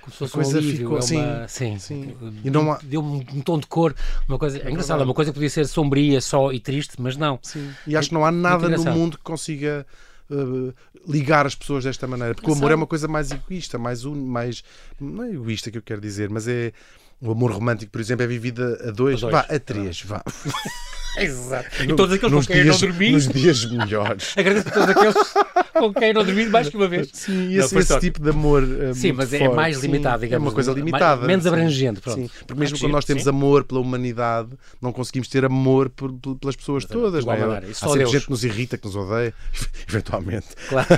Como 0.00 0.12
se 0.12 0.18
fosse 0.18 0.32
coisa 0.32 0.56
um 0.56 0.58
alívio, 0.58 0.76
ficou- 0.98 0.98
é 0.98 1.22
uma... 1.22 1.48
sim, 1.48 1.78
sim. 1.78 2.16
E 2.44 2.50
não 2.50 2.72
há- 2.72 2.78
Deu 2.82 3.02
um, 3.02 3.16
um 3.16 3.40
tom 3.40 3.58
de 3.58 3.66
cor, 3.66 3.94
uma 4.28 4.38
coisa... 4.38 4.58
É, 4.58 4.60
engraçado, 4.70 4.88
verdade. 4.98 5.08
uma 5.08 5.14
coisa 5.14 5.30
que 5.30 5.34
podia 5.34 5.50
ser 5.50 5.66
sombria 5.66 6.20
só 6.20 6.52
e 6.52 6.58
triste, 6.60 6.94
mas 6.98 7.16
não. 7.16 7.38
Sim. 7.42 7.70
E 7.86 7.96
acho 7.96 8.08
que 8.08 8.14
não 8.14 8.24
há 8.24 8.30
nada 8.30 8.68
no 8.68 8.84
mundo 8.92 9.18
que 9.18 9.24
consiga 9.24 9.86
uh, 10.30 10.72
ligar 11.06 11.46
as 11.46 11.54
pessoas 11.54 11.84
desta 11.84 12.06
maneira. 12.06 12.34
Porque 12.34 12.50
o 12.50 12.54
amor 12.54 12.70
é 12.70 12.74
uma 12.74 12.86
coisa 12.86 13.06
mais 13.08 13.30
egoísta, 13.30 13.78
mais 13.78 14.04
un... 14.04 14.14
mais. 14.14 14.62
Não 14.98 15.24
é 15.24 15.30
egoísta 15.30 15.70
que 15.70 15.78
eu 15.78 15.82
quero 15.82 16.00
dizer, 16.00 16.30
mas 16.30 16.48
é. 16.48 16.72
O 17.20 17.32
amor 17.32 17.52
romântico, 17.52 17.92
por 17.92 18.00
exemplo, 18.00 18.24
é 18.24 18.26
vivido 18.26 18.62
a 18.62 18.90
dois, 18.90 19.18
A 19.18 19.20
dois. 19.20 19.32
vá, 19.32 19.40
a 19.40 19.58
três, 19.58 20.02
vá. 20.02 20.22
Exato. 21.18 21.82
E 21.82 21.94
todos 21.94 22.14
aqueles 22.14 22.32
nos 22.32 22.46
com 22.46 22.52
quem 22.52 22.62
eu 22.62 22.66
não 22.66 22.76
dias, 22.76 22.80
dormi, 22.80 23.10
Nos 23.12 23.28
dias 23.28 23.64
melhores. 23.70 24.34
agradeço 24.38 24.68
a 24.68 24.70
todos 24.70 24.88
aqueles 24.90 25.16
com 25.72 25.94
quem 25.94 26.12
não 26.12 26.24
dormi 26.24 26.46
mais 26.46 26.68
que 26.68 26.76
uma 26.76 26.88
vez. 26.88 27.08
Sim, 27.12 27.54
esse, 27.56 27.76
esse 27.76 28.00
tipo 28.00 28.20
de 28.20 28.30
amor. 28.30 28.62
Uh, 28.62 28.94
sim, 28.94 29.12
mas 29.12 29.32
é 29.32 29.38
forte. 29.38 29.56
mais 29.56 29.80
limitado, 29.80 30.22
digamos. 30.22 30.46
É 30.46 30.48
uma 30.48 30.54
coisa 30.54 30.72
limitada. 30.72 31.16
Mais, 31.16 31.26
menos 31.26 31.46
abrangente, 31.46 32.00
pronto. 32.00 32.20
Sim, 32.20 32.30
porque 32.46 32.60
mesmo 32.60 32.78
quando 32.78 32.92
nós 32.92 33.04
temos 33.04 33.24
sim. 33.24 33.28
amor 33.28 33.64
pela 33.64 33.80
humanidade, 33.80 34.50
não 34.80 34.92
conseguimos 34.92 35.28
ter 35.28 35.44
amor 35.44 35.88
por, 35.90 36.12
por, 36.12 36.36
pelas 36.36 36.56
pessoas 36.56 36.84
mas, 36.84 36.92
todas. 36.92 37.24
Não 37.24 37.32
é? 37.32 37.58
Há 37.58 37.74
sempre 37.74 37.98
Deus. 37.98 38.10
gente 38.12 38.24
que 38.24 38.30
nos 38.30 38.44
irrita, 38.44 38.78
que 38.78 38.86
nos 38.86 38.96
odeia, 38.96 39.34
eventualmente. 39.88 40.48
Claro. 40.68 40.88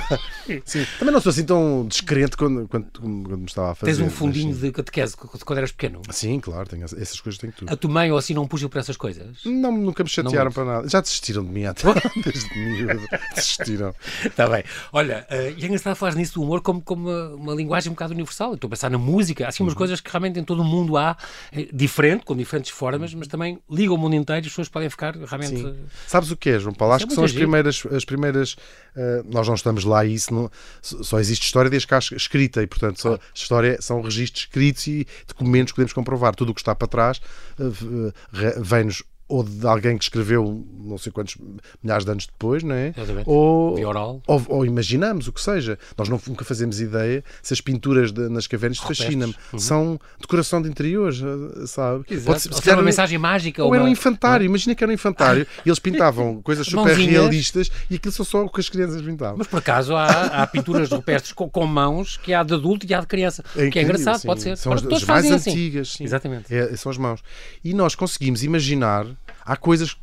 sim. 0.65 0.85
Também 0.99 1.13
não 1.13 1.21
sou 1.21 1.29
assim 1.29 1.45
tão 1.45 1.85
descrente 1.87 2.37
quando, 2.37 2.67
quando, 2.67 2.87
quando 2.91 3.37
me 3.37 3.45
estava 3.45 3.71
a 3.71 3.75
fazer. 3.75 3.93
Tens 3.93 4.05
um 4.05 4.09
fundinho 4.09 4.49
mas, 4.49 4.59
de 4.59 4.71
catequese 4.71 5.15
quando 5.17 5.57
eras 5.57 5.71
pequeno? 5.71 6.01
Sim, 6.13 6.39
claro, 6.39 6.67
tenho, 6.67 6.85
essas 6.85 7.19
coisas 7.19 7.39
tenho 7.39 7.53
tudo. 7.53 7.71
A 7.71 7.75
tua 7.75 7.89
mãe 7.89 8.11
ou 8.11 8.17
assim 8.17 8.33
não 8.33 8.47
puxa 8.47 8.69
por 8.69 8.77
essas 8.77 8.95
coisas? 8.95 9.43
Não, 9.45 9.71
nunca 9.71 10.03
me 10.03 10.09
chatearam 10.09 10.51
para 10.51 10.65
nada. 10.65 10.87
Já 10.89 11.01
desistiram 11.01 11.43
de 11.43 11.51
mim 11.51 11.65
até. 11.65 11.83
Desde 12.23 12.57
miúdo. 12.57 13.01
Desistiram. 13.35 13.95
Está 14.23 14.47
bem. 14.47 14.63
Olha, 14.91 15.25
uh, 15.29 15.57
e 15.57 15.63
é 15.63 15.65
engraçado 15.65 15.95
falar 15.95 16.15
nisso 16.15 16.35
do 16.35 16.43
humor 16.43 16.61
como, 16.61 16.81
como 16.81 17.09
uma, 17.09 17.35
uma, 17.35 17.53
linguagem 17.53 17.89
um 17.89 17.93
bocado 17.93 18.13
universal. 18.13 18.53
Estou 18.53 18.67
a 18.67 18.71
pensar 18.71 18.89
na 18.89 18.97
música. 18.97 19.45
Há 19.45 19.49
assim 19.49 19.63
umas 19.63 19.73
uhum. 19.73 19.77
coisas 19.77 19.99
que 19.99 20.09
realmente 20.09 20.39
em 20.39 20.43
todo 20.43 20.61
o 20.61 20.65
mundo 20.65 20.97
há, 20.97 21.17
é, 21.51 21.67
diferente, 21.73 22.25
com 22.25 22.35
diferentes 22.35 22.71
formas, 22.71 23.13
mas 23.13 23.27
também 23.27 23.59
liga 23.69 23.93
o 23.93 23.97
mundo 23.97 24.15
inteiro 24.15 24.45
e 24.45 24.47
as 24.47 24.51
pessoas 24.51 24.69
podem 24.69 24.89
ficar 24.89 25.15
realmente. 25.15 25.57
Sim. 25.57 25.75
Sabes 26.07 26.31
o 26.31 26.37
que 26.37 26.51
é, 26.51 26.59
João 26.59 26.73
Paulo? 26.73 26.93
Acho 26.93 27.05
é 27.05 27.07
que 27.07 27.15
são 27.15 27.23
as 27.23 27.31
primeiras. 27.31 27.83
As 27.91 28.05
primeiras 28.05 28.53
uh, 28.53 29.25
nós 29.25 29.47
não 29.47 29.55
estamos 29.55 29.83
lá 29.83 30.05
e 30.05 30.13
isso 30.13 30.33
não, 30.33 30.49
só 30.81 31.19
existe 31.19 31.45
história 31.45 31.69
desde 31.69 31.87
há 31.93 31.97
escrita 31.97 32.61
e, 32.61 32.67
portanto, 32.67 32.99
só, 32.99 33.19
história 33.33 33.77
são 33.81 34.01
registros 34.01 34.43
escritos 34.43 34.87
e 34.87 35.07
documentos 35.27 35.71
que 35.71 35.75
podemos 35.75 35.93
comprovar. 36.03 36.35
Tudo 36.35 36.51
o 36.51 36.53
que 36.53 36.61
está 36.61 36.75
para 36.75 36.87
trás 36.87 37.21
uh, 37.59 38.13
vem-nos 38.61 39.03
ou 39.33 39.43
de 39.43 39.65
alguém 39.65 39.97
que 39.97 40.03
escreveu 40.03 40.63
não 40.79 40.95
sei 40.95 41.11
quantos 41.11 41.37
milhares 41.81 42.05
de 42.05 42.11
anos 42.11 42.27
depois, 42.27 42.61
não 42.61 42.75
é? 42.75 42.93
Ou, 43.25 43.83
oral. 43.83 44.21
Ou, 44.27 44.45
ou, 44.47 44.63
imaginamos 44.63 45.27
o 45.27 45.33
que 45.33 45.41
seja. 45.41 45.79
Nós 45.97 46.07
não, 46.07 46.21
nunca 46.27 46.45
fazemos 46.45 46.79
ideia 46.79 47.23
se 47.41 47.51
as 47.51 47.59
pinturas 47.59 48.11
de, 48.11 48.29
nas 48.29 48.45
cavernas 48.45 48.77
fascinam-me. 48.77 49.35
Uhum. 49.51 49.57
São 49.57 49.99
decoração 50.19 50.61
de 50.61 50.69
interiores, 50.69 51.19
eh, 51.19 51.65
sabe? 51.65 52.03
Pode 52.23 52.41
ser, 52.41 52.53
se 52.53 52.69
uma 52.69 52.83
mensagem 52.83 53.17
mágica. 53.17 53.63
Ou, 53.63 53.69
ou 53.69 53.75
era 53.75 53.83
um 53.83 53.87
infantário. 53.87 54.45
Imagina 54.45 54.75
que 54.75 54.83
era 54.83 54.91
um 54.91 54.93
infantário 54.93 55.47
e 55.65 55.69
eles 55.69 55.79
pintavam 55.79 56.39
coisas 56.43 56.67
super 56.67 56.85
Mãozinhas. 56.85 57.11
realistas 57.11 57.71
e 57.89 57.95
aquilo 57.95 58.13
são 58.13 58.23
só 58.23 58.43
o 58.43 58.49
que 58.49 58.59
as 58.59 58.69
crianças 58.69 59.01
pintavam. 59.01 59.37
Mas 59.39 59.47
por 59.47 59.57
acaso 59.57 59.95
há, 59.95 60.05
há 60.43 60.45
pinturas 60.45 60.91
rupestres 60.91 61.33
com, 61.33 61.49
com, 61.49 61.65
mãos 61.65 62.17
que 62.17 62.35
há 62.35 62.43
de 62.43 62.53
adulto 62.53 62.85
e 62.87 62.93
há 62.93 62.99
de 62.99 63.07
criança. 63.07 63.43
É 63.55 63.67
que 63.71 63.79
é 63.79 63.81
engraçado, 63.81 64.19
sim. 64.19 64.27
pode 64.27 64.43
ser. 64.43 64.55
São 64.57 64.73
as, 64.73 64.85
as 64.85 65.03
mais 65.05 65.31
assim. 65.31 65.49
antigas. 65.49 65.93
Sim. 65.93 66.03
Exatamente. 66.03 66.53
É, 66.53 66.75
são 66.75 66.91
as 66.91 66.99
mãos. 66.99 67.23
E 67.63 67.73
nós 67.73 67.95
conseguimos 67.95 68.43
imaginar 68.43 69.07
há 69.45 69.55
coisas 69.55 69.93
que 69.93 70.01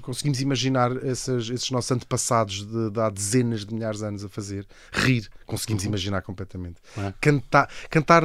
conseguimos 0.00 0.40
imaginar 0.40 0.92
esses, 1.04 1.50
esses 1.50 1.70
nossos 1.70 1.90
antepassados 1.92 2.66
de, 2.66 2.90
de, 2.90 3.00
há 3.00 3.08
dezenas 3.08 3.64
de 3.64 3.74
milhares 3.74 4.00
de 4.00 4.06
anos 4.06 4.24
a 4.24 4.28
fazer. 4.28 4.66
Rir, 4.92 5.28
conseguimos 5.46 5.84
uhum. 5.84 5.90
imaginar 5.90 6.22
completamente. 6.22 6.76
É. 6.96 7.12
Cantar, 7.20 7.68
cantar, 7.90 8.22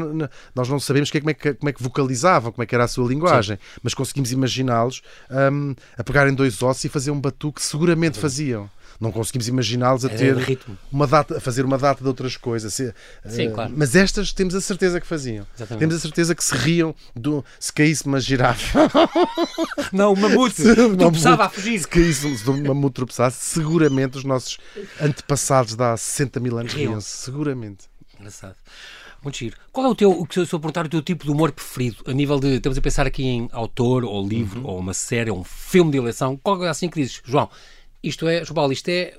nós 0.55 0.69
não 0.69 0.79
sabemos 0.79 1.11
que 1.11 1.17
é, 1.17 1.21
como, 1.21 1.31
é 1.31 1.33
que, 1.33 1.53
como 1.53 1.69
é 1.69 1.73
que 1.73 1.83
vocalizavam, 1.83 2.51
como 2.51 2.63
é 2.63 2.65
que 2.65 2.75
era 2.75 2.83
a 2.83 2.87
sua 2.87 3.07
linguagem, 3.07 3.57
Sim. 3.57 3.79
mas 3.83 3.93
conseguimos 3.93 4.31
imaginá-los 4.31 5.01
um, 5.29 5.75
a 5.97 6.03
pegarem 6.03 6.33
dois 6.33 6.61
ossos 6.61 6.85
e 6.85 6.89
fazer 6.89 7.11
um 7.11 7.19
batuque 7.19 7.59
que 7.59 7.65
seguramente 7.65 8.19
faziam 8.19 8.69
não 8.99 9.11
conseguimos 9.11 9.47
imaginá-los 9.47 10.05
a 10.05 10.09
ter 10.09 10.59
uma 10.91 11.07
data, 11.07 11.37
a 11.37 11.39
fazer 11.39 11.65
uma 11.65 11.77
data 11.77 12.01
de 12.01 12.07
outras 12.07 12.37
coisas. 12.37 12.73
Sim, 12.73 13.47
uh, 13.47 13.53
claro. 13.53 13.73
Mas 13.75 13.95
estas 13.95 14.31
temos 14.31 14.55
a 14.55 14.61
certeza 14.61 14.99
que 14.99 15.07
faziam. 15.07 15.45
Exatamente. 15.55 15.79
Temos 15.79 15.95
a 15.95 15.99
certeza 15.99 16.35
que 16.35 16.43
se 16.43 16.55
riam 16.55 16.95
do, 17.15 17.43
se 17.59 17.71
caísse 17.71 18.05
uma 18.05 18.19
girafa. 18.19 18.89
Não, 19.91 20.13
o 20.13 20.17
mamute 20.17 20.63
tropeçava 20.97 21.45
a 21.45 21.49
fugir. 21.49 21.79
Se 21.79 21.87
caísse 21.87 22.37
se 22.37 22.49
um 22.49 22.63
mamute 22.63 22.95
tropeçasse, 22.95 23.37
seguramente 23.53 24.17
os 24.17 24.23
nossos 24.23 24.57
antepassados 24.99 25.75
de 25.75 25.83
há 25.83 25.95
60 25.95 26.39
mil 26.39 26.57
anos 26.57 26.73
riam-se. 26.73 27.09
Seguramente. 27.09 27.85
Engraçado. 28.19 28.55
Muito 29.21 29.37
giro. 29.37 29.57
Qual 29.71 29.85
é 29.85 29.89
o 29.89 29.95
teu, 29.95 30.27
se 30.31 30.39
eu 30.39 30.59
perguntar, 30.59 30.85
o 30.85 30.89
teu 30.89 31.01
tipo 31.01 31.25
de 31.25 31.31
humor 31.31 31.51
preferido? 31.51 31.97
A 32.05 32.13
nível 32.13 32.39
de, 32.39 32.55
estamos 32.55 32.77
a 32.77 32.81
pensar 32.81 33.07
aqui 33.07 33.23
em 33.23 33.49
autor, 33.51 34.03
ou 34.05 34.25
livro, 34.25 34.61
uhum. 34.61 34.67
ou 34.67 34.79
uma 34.79 34.93
série, 34.93 35.31
ou 35.31 35.39
um 35.39 35.43
filme 35.43 35.91
de 35.91 35.97
eleição. 35.97 36.37
Qual 36.41 36.63
é 36.63 36.69
assim 36.69 36.89
que 36.89 37.01
dizes, 37.01 37.21
João, 37.25 37.49
isto 38.03 38.27
é, 38.27 38.43
João 38.43 38.71
isto 38.71 38.89
é 38.89 39.13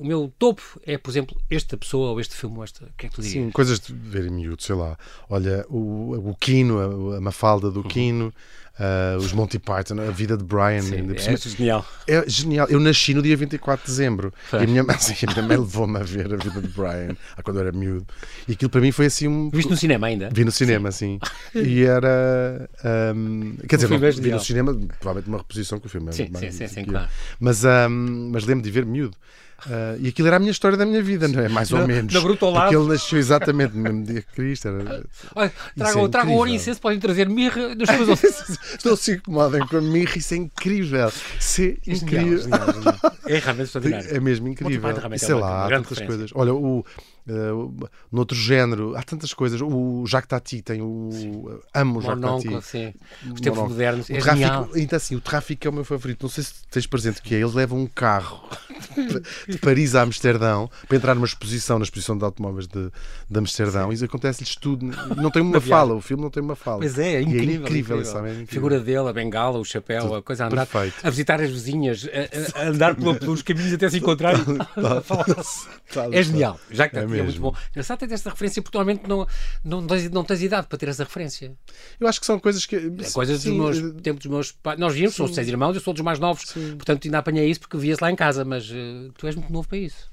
o 0.00 0.06
meu 0.06 0.32
topo 0.38 0.62
é, 0.86 0.96
por 0.96 1.10
exemplo, 1.10 1.36
esta 1.50 1.76
pessoa 1.76 2.12
ou 2.12 2.20
este 2.20 2.34
filme, 2.34 2.56
ou 2.56 2.64
esta, 2.64 2.84
o 2.84 2.88
que 2.96 3.06
é 3.06 3.08
que 3.08 3.14
tu 3.14 3.22
dirias? 3.22 3.44
Sim, 3.44 3.50
coisas 3.50 3.78
de 3.78 3.92
ver 3.92 4.26
em 4.26 4.30
miúdo, 4.30 4.62
sei 4.62 4.74
lá. 4.74 4.96
Olha, 5.28 5.66
o, 5.68 6.30
o 6.30 6.34
Quino, 6.34 7.12
a, 7.12 7.18
a 7.18 7.20
Mafalda 7.20 7.70
do 7.70 7.82
uhum. 7.82 7.88
Quino, 7.88 8.34
uh, 8.80 9.18
os 9.18 9.32
Monty 9.32 9.58
Python, 9.58 10.00
a 10.00 10.10
vida 10.10 10.36
de 10.36 10.44
Brian. 10.44 10.80
Sim, 10.80 11.06
é 11.14 11.36
genial. 11.36 11.86
É 12.08 12.24
genial. 12.26 12.66
Eu 12.68 12.80
nasci 12.80 13.12
no 13.12 13.22
dia 13.22 13.36
24 13.36 13.84
de 13.84 13.90
dezembro 13.90 14.32
e 14.52 14.56
a 14.56 14.66
minha, 14.66 14.82
assim, 14.88 15.14
a 15.28 15.32
minha 15.32 15.42
mãe 15.42 15.56
levou-me 15.58 15.98
a 15.98 16.02
ver 16.02 16.32
a 16.32 16.36
vida 16.36 16.60
de 16.60 16.68
Brian 16.68 17.16
quando 17.44 17.58
eu 17.58 17.66
era 17.66 17.72
miúdo. 17.72 18.06
E 18.48 18.52
aquilo 18.52 18.70
para 18.70 18.80
mim 18.80 18.92
foi 18.92 19.06
assim 19.06 19.28
um. 19.28 19.50
Viste 19.50 19.70
no 19.70 19.76
cinema 19.76 20.06
ainda? 20.06 20.30
Vi 20.32 20.44
no 20.44 20.52
cinema, 20.52 20.90
sim. 20.90 21.18
sim. 21.52 21.60
E 21.70 21.84
era. 21.84 22.68
Um, 23.14 23.56
quer 23.68 23.76
dizer, 23.76 23.88
não, 23.88 23.96
é 23.96 24.10
vi 24.10 24.30
no 24.30 24.40
cinema, 24.40 24.74
provavelmente 24.98 25.28
uma 25.28 25.38
reposição 25.38 25.78
que 25.78 25.86
o 25.86 25.90
filme 25.90 26.08
é 26.08 26.12
sim, 26.12 26.30
sim, 26.34 26.50
sim, 26.50 26.66
sim, 26.66 26.84
claro. 26.84 27.08
Mas, 27.38 27.64
um, 27.64 28.30
mas 28.32 28.44
lembro 28.44 28.64
de 28.64 28.70
ver 28.70 28.86
miúdo. 28.86 29.16
Uh, 29.66 29.98
e 30.00 30.08
aquilo 30.08 30.28
era 30.28 30.36
a 30.36 30.38
minha 30.38 30.50
história 30.50 30.76
da 30.76 30.86
minha 30.86 31.02
vida, 31.02 31.28
não 31.28 31.40
é? 31.40 31.48
Mais 31.48 31.72
ou 31.72 31.86
menos. 31.86 32.12
Na 32.12 32.20
bruto 32.20 32.44
ao 32.46 32.52
lado. 32.52 32.62
Porque 32.64 32.76
ele 32.76 32.88
nasceu 32.88 33.18
exatamente 33.18 33.76
no 33.76 33.82
mesmo 33.82 34.04
dia 34.04 34.22
que 34.22 34.32
Cristo. 34.32 34.68
Era... 34.68 35.04
Olha, 35.34 35.52
traga, 35.76 35.98
é 36.30 36.34
ouro 36.34 36.48
e 36.50 36.54
incenso, 36.54 36.80
podem 36.80 36.98
trazer 36.98 37.28
mirra 37.28 37.74
nos 37.76 37.88
seus 37.88 38.08
ofícios. 38.08 38.58
Não 38.84 38.96
se 38.96 39.12
incomodem 39.12 39.66
com 39.66 39.76
a 39.76 39.80
mirra, 39.80 40.16
isso 40.16 40.34
é 40.34 40.36
incrível. 40.38 41.12
Isso 41.38 41.62
é 41.62 41.76
incrível. 41.86 42.40
É 43.26 43.38
realmente 43.38 43.66
extraordinário. 43.66 44.16
É 44.16 44.18
mesmo 44.18 44.48
incrível. 44.48 44.90
E 45.12 45.18
sei 45.18 45.30
é 45.30 45.34
lá, 45.36 45.64
há 45.64 45.68
tantas 45.68 46.00
coisas. 46.00 46.32
Olha, 46.34 46.52
o, 46.52 46.84
Uh, 47.28 47.88
noutro 48.10 48.36
género, 48.36 48.96
há 48.96 49.02
tantas 49.02 49.32
coisas. 49.32 49.60
O 49.60 50.04
Jacques 50.06 50.28
Tati 50.28 50.62
tem 50.62 50.80
o. 50.82 51.10
Sim. 51.12 51.44
Amo 51.74 51.98
o 51.98 52.02
Jacques 52.02 52.22
Tati. 52.22 52.62
Sim. 52.66 52.94
Os 53.32 53.40
tempos 53.40 53.60
modernos. 53.60 54.08
O 54.08 54.12
é 54.12 54.18
tráfico, 54.18 54.78
então, 54.78 54.96
assim, 54.96 55.16
o 55.16 55.20
tráfico 55.20 55.66
é 55.66 55.70
o 55.70 55.72
meu 55.72 55.84
favorito. 55.84 56.22
Não 56.22 56.30
sei 56.30 56.44
se 56.44 56.52
tens 56.70 56.86
presente 56.86 57.22
que 57.22 57.34
é. 57.34 57.40
Eles 57.40 57.54
levam 57.54 57.78
um 57.78 57.86
carro 57.86 58.48
de 59.48 59.58
Paris 59.58 59.94
a 59.94 60.02
Amsterdão 60.02 60.70
para 60.88 60.96
entrar 60.96 61.14
numa 61.14 61.26
exposição, 61.26 61.78
na 61.78 61.84
exposição 61.84 62.16
de 62.16 62.24
automóveis 62.24 62.66
de, 62.66 62.90
de 63.28 63.38
Amsterdão, 63.38 63.94
Sim. 63.94 64.02
e 64.02 64.06
acontece-lhes 64.06 64.56
tudo. 64.56 64.86
Não 65.16 65.30
tem 65.30 65.42
uma 65.42 65.60
fala, 65.60 65.94
o 65.94 66.00
filme 66.00 66.22
não 66.22 66.30
tem 66.30 66.42
uma 66.42 66.56
fala. 66.56 66.78
Pois 66.78 66.98
é, 66.98 67.14
é 67.14 67.22
incrível. 67.22 67.40
É 67.40 67.54
incrível, 67.56 67.96
incrível. 67.98 68.26
é 68.26 68.30
incrível. 68.30 68.44
A 68.44 68.52
figura 68.52 68.80
dele, 68.80 69.08
a 69.08 69.12
bengala, 69.12 69.58
o 69.58 69.64
chapéu, 69.64 70.02
tudo 70.02 70.14
a 70.16 70.22
coisa 70.22 70.44
a 70.44 70.46
andar, 70.48 70.66
perfeito. 70.66 71.06
a 71.06 71.10
visitar 71.10 71.40
as 71.40 71.50
vizinhas, 71.50 72.08
a, 72.54 72.60
a 72.60 72.68
andar 72.68 72.94
pelos 72.94 73.42
caminhos 73.42 73.72
até 73.72 73.88
se 73.88 73.98
encontrarem. 73.98 74.40
é 76.12 76.22
genial. 76.22 76.58
Já 76.70 76.88
que 76.88 76.96
é, 77.14 77.18
é 77.18 77.22
muito 77.22 77.40
bom. 77.40 77.54
Engraçado 77.70 77.98
ter 77.98 78.12
esta 78.12 78.30
referência, 78.30 78.62
porque 78.62 78.76
normalmente 78.76 79.08
não, 79.08 79.26
não, 79.64 79.86
tens, 79.86 80.10
não 80.10 80.24
tens 80.24 80.42
idade 80.42 80.66
para 80.66 80.78
ter 80.78 80.88
essa 80.88 81.04
referência. 81.04 81.52
Eu 81.98 82.06
acho 82.06 82.20
que 82.20 82.26
são 82.26 82.38
coisas 82.38 82.66
que. 82.66 82.76
É 82.76 83.10
coisas 83.12 83.40
Sim, 83.40 83.56
dos 83.56 83.78
meus, 83.78 84.02
tempo 84.02 84.18
dos 84.18 84.26
meus 84.26 84.52
pais. 84.52 84.78
Nós 84.78 84.94
vimos, 84.94 85.14
somos 85.14 85.34
seis 85.34 85.48
irmãos, 85.48 85.74
eu 85.74 85.80
sou 85.80 85.92
dos 85.92 86.02
mais 86.02 86.18
novos, 86.18 86.48
Sim. 86.48 86.76
portanto 86.76 87.04
ainda 87.04 87.18
apanhei 87.18 87.48
isso 87.48 87.60
porque 87.60 87.76
via-se 87.76 88.02
lá 88.02 88.10
em 88.10 88.16
casa, 88.16 88.44
mas 88.44 88.70
uh, 88.70 89.12
tu 89.16 89.26
és 89.26 89.34
muito 89.34 89.52
novo 89.52 89.68
para 89.68 89.78
isso. 89.78 90.10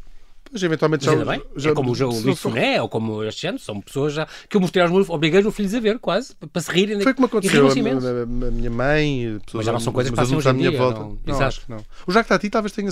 Pois, 0.50 0.64
eventualmente 0.64 1.06
já, 1.06 1.14
bem, 1.26 1.44
já, 1.58 1.72
é 1.72 1.74
como 1.74 1.92
o, 1.92 1.94
o 1.94 2.20
Luís 2.22 2.40
Soné 2.40 2.82
ou 2.82 2.88
como 2.88 3.24
este 3.24 3.48
ano, 3.48 3.60
são 3.60 3.82
pessoas 3.82 4.14
já 4.14 4.28
que 4.50 4.56
eu 4.56 4.62
mostrei 4.62 4.82
aos 4.82 4.92
meus, 4.92 5.10
obriguei 5.10 5.40
os 5.40 5.46
meus 5.46 5.56
filhos 5.56 5.74
a 5.74 5.80
ver, 5.80 6.00
quase, 6.00 6.34
para 6.36 6.62
se 6.62 6.72
rirem. 6.72 7.02
Foi 7.02 7.14
como 7.14 7.28
aconteceu 7.28 7.68
a, 7.68 7.70
a, 7.70 8.24
a, 8.24 8.52
minha 8.52 8.70
mãe, 8.70 9.40
pessoas, 9.46 9.54
Mas 9.56 9.66
já 9.66 9.72
não 9.74 9.80
são 9.80 9.92
coisas 9.92 10.10
que 10.10 10.16
passam 10.16 10.38
hoje 10.38 10.50
em 10.50 10.56
dia. 10.56 10.72
Volta. 10.72 11.00
Não, 11.00 11.20
não, 11.26 11.42
acho 11.42 11.62
que 11.62 11.70
não. 11.70 11.84
O 12.06 12.12
Jacques 12.12 12.30
Tati 12.30 12.50
talvez 12.50 12.72
tenha. 12.72 12.90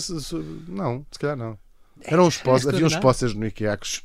Não, 0.68 1.06
se 1.12 1.20
calhar 1.20 1.38
não. 1.38 1.58
Eram 2.08 2.28
uns 2.28 2.38
posters, 2.38 2.74
havia 2.74 2.86
uns 2.86 2.96
posters 2.98 3.34
no 3.34 3.46
IKEA 3.46 3.78
que 3.78 3.86
as 3.86 4.00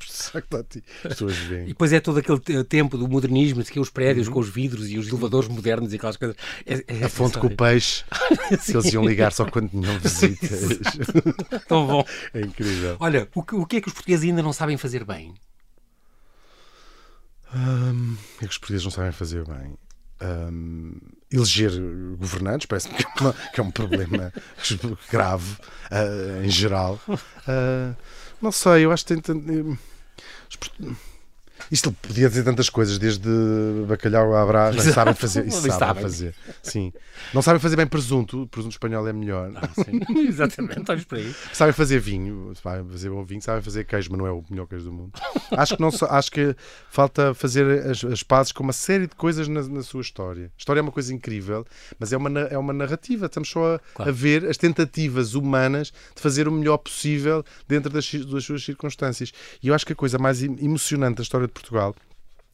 pessoas 1.03 1.35
veem. 1.37 1.65
E 1.65 1.67
depois 1.67 1.93
é 1.93 1.99
todo 1.99 2.19
aquele 2.19 2.63
tempo 2.63 2.97
do 2.97 3.07
modernismo, 3.07 3.63
que 3.63 3.79
os 3.79 3.89
prédios 3.89 4.27
uhum. 4.27 4.33
com 4.33 4.39
os 4.39 4.49
vidros 4.49 4.89
e 4.89 4.97
os 4.97 5.07
elevadores 5.07 5.47
modernos 5.47 5.93
e 5.93 5.95
aquelas 5.95 6.17
coisas. 6.17 6.35
É, 6.65 6.83
é 6.87 7.03
a 7.03 7.09
fonte 7.09 7.37
com 7.37 7.47
o 7.47 7.55
peixe, 7.55 8.03
que 8.65 8.71
eles 8.71 8.93
iam 8.93 9.05
ligar 9.05 9.31
só 9.31 9.45
quando 9.45 9.69
tinham 9.69 9.99
visitas. 9.99 10.79
Tão 11.67 11.87
bom. 11.87 12.05
É 12.33 12.41
incrível. 12.41 12.97
Olha, 12.99 13.27
o 13.35 13.43
que, 13.43 13.55
o 13.55 13.65
que 13.65 13.77
é 13.77 13.81
que 13.81 13.87
os 13.87 13.93
portugueses 13.93 14.25
ainda 14.25 14.41
não 14.41 14.53
sabem 14.53 14.77
fazer 14.77 15.05
bem? 15.05 15.33
Um, 17.53 18.13
o 18.13 18.39
que 18.39 18.45
é 18.45 18.47
que 18.47 18.53
os 18.53 18.57
portugueses 18.57 18.85
não 18.85 18.91
sabem 18.91 19.11
fazer 19.11 19.45
bem? 19.45 19.77
Um, 20.21 20.93
eleger 21.31 21.71
governantes, 22.17 22.65
parece-me 22.67 22.95
que, 22.95 23.03
é 23.03 23.33
que, 23.53 23.59
é 23.59 23.63
um 23.63 23.71
problema 23.71 24.33
grave 25.09 25.55
uh, 25.89 26.43
em 26.43 26.49
geral. 26.49 26.99
Uh, 27.07 27.95
não 28.41 28.51
sei, 28.51 28.85
eu 28.85 28.91
acho 28.91 29.05
que 29.05 29.21
tem. 29.21 29.79
Isto 31.71 31.91
podia 31.91 32.29
dizer 32.29 32.43
tantas 32.43 32.69
coisas, 32.69 32.97
desde 32.97 33.29
bacalhau 33.87 34.35
à 34.35 34.45
brás, 34.45 34.75
mas 34.77 34.85
sabem 34.85 35.13
fazer. 35.13 35.47
Isso 35.47 35.61
sabem, 35.61 35.77
sabem 35.77 36.03
fazer. 36.03 36.35
Sim. 36.63 36.93
Não 37.33 37.41
sabem 37.41 37.59
fazer 37.59 37.75
bem 37.75 37.87
presunto, 37.87 38.47
presunto 38.47 38.73
espanhol 38.73 39.07
é 39.07 39.13
melhor. 39.13 39.51
Ah, 39.55 39.69
Exatamente, 40.27 40.89
olhos 40.89 41.03
para 41.05 41.17
aí. 41.19 41.35
Sabem 41.53 41.73
fazer 41.73 41.99
vinho, 41.99 42.53
sabem 42.61 42.87
fazer 42.89 43.09
bom 43.09 43.23
vinho, 43.23 43.41
sabem 43.41 43.61
fazer 43.61 43.83
queijo, 43.85 44.09
mas 44.11 44.19
não 44.19 44.27
é 44.27 44.31
o 44.31 44.43
melhor 44.49 44.67
queijo 44.67 44.85
do 44.85 44.91
mundo. 44.91 45.11
Acho 45.51 45.75
que, 45.75 45.81
não, 45.81 45.89
acho 46.09 46.31
que 46.31 46.55
falta 46.89 47.33
fazer 47.33 47.85
as, 47.87 48.03
as 48.03 48.23
pazes 48.23 48.51
com 48.51 48.63
uma 48.63 48.73
série 48.73 49.07
de 49.07 49.15
coisas 49.15 49.47
na, 49.47 49.61
na 49.63 49.83
sua 49.83 50.01
história. 50.01 50.45
A 50.45 50.57
história 50.57 50.79
é 50.79 50.83
uma 50.83 50.91
coisa 50.91 51.13
incrível, 51.13 51.65
mas 51.99 52.11
é 52.11 52.17
uma, 52.17 52.39
é 52.39 52.57
uma 52.57 52.73
narrativa. 52.73 53.25
Estamos 53.25 53.49
só 53.49 53.75
a, 53.75 53.79
claro. 53.93 54.09
a 54.09 54.13
ver 54.13 54.45
as 54.45 54.57
tentativas 54.57 55.33
humanas 55.33 55.91
de 56.15 56.21
fazer 56.21 56.47
o 56.47 56.51
melhor 56.51 56.77
possível 56.77 57.43
dentro 57.67 57.89
das, 57.89 58.11
das 58.13 58.43
suas 58.43 58.63
circunstâncias. 58.63 59.31
E 59.61 59.67
eu 59.67 59.73
acho 59.73 59.85
que 59.85 59.93
a 59.93 59.95
coisa 59.95 60.17
mais 60.17 60.41
emocionante 60.43 61.17
da 61.17 61.23
história 61.23 61.47
de 61.53 61.61
Portugal 61.61 61.95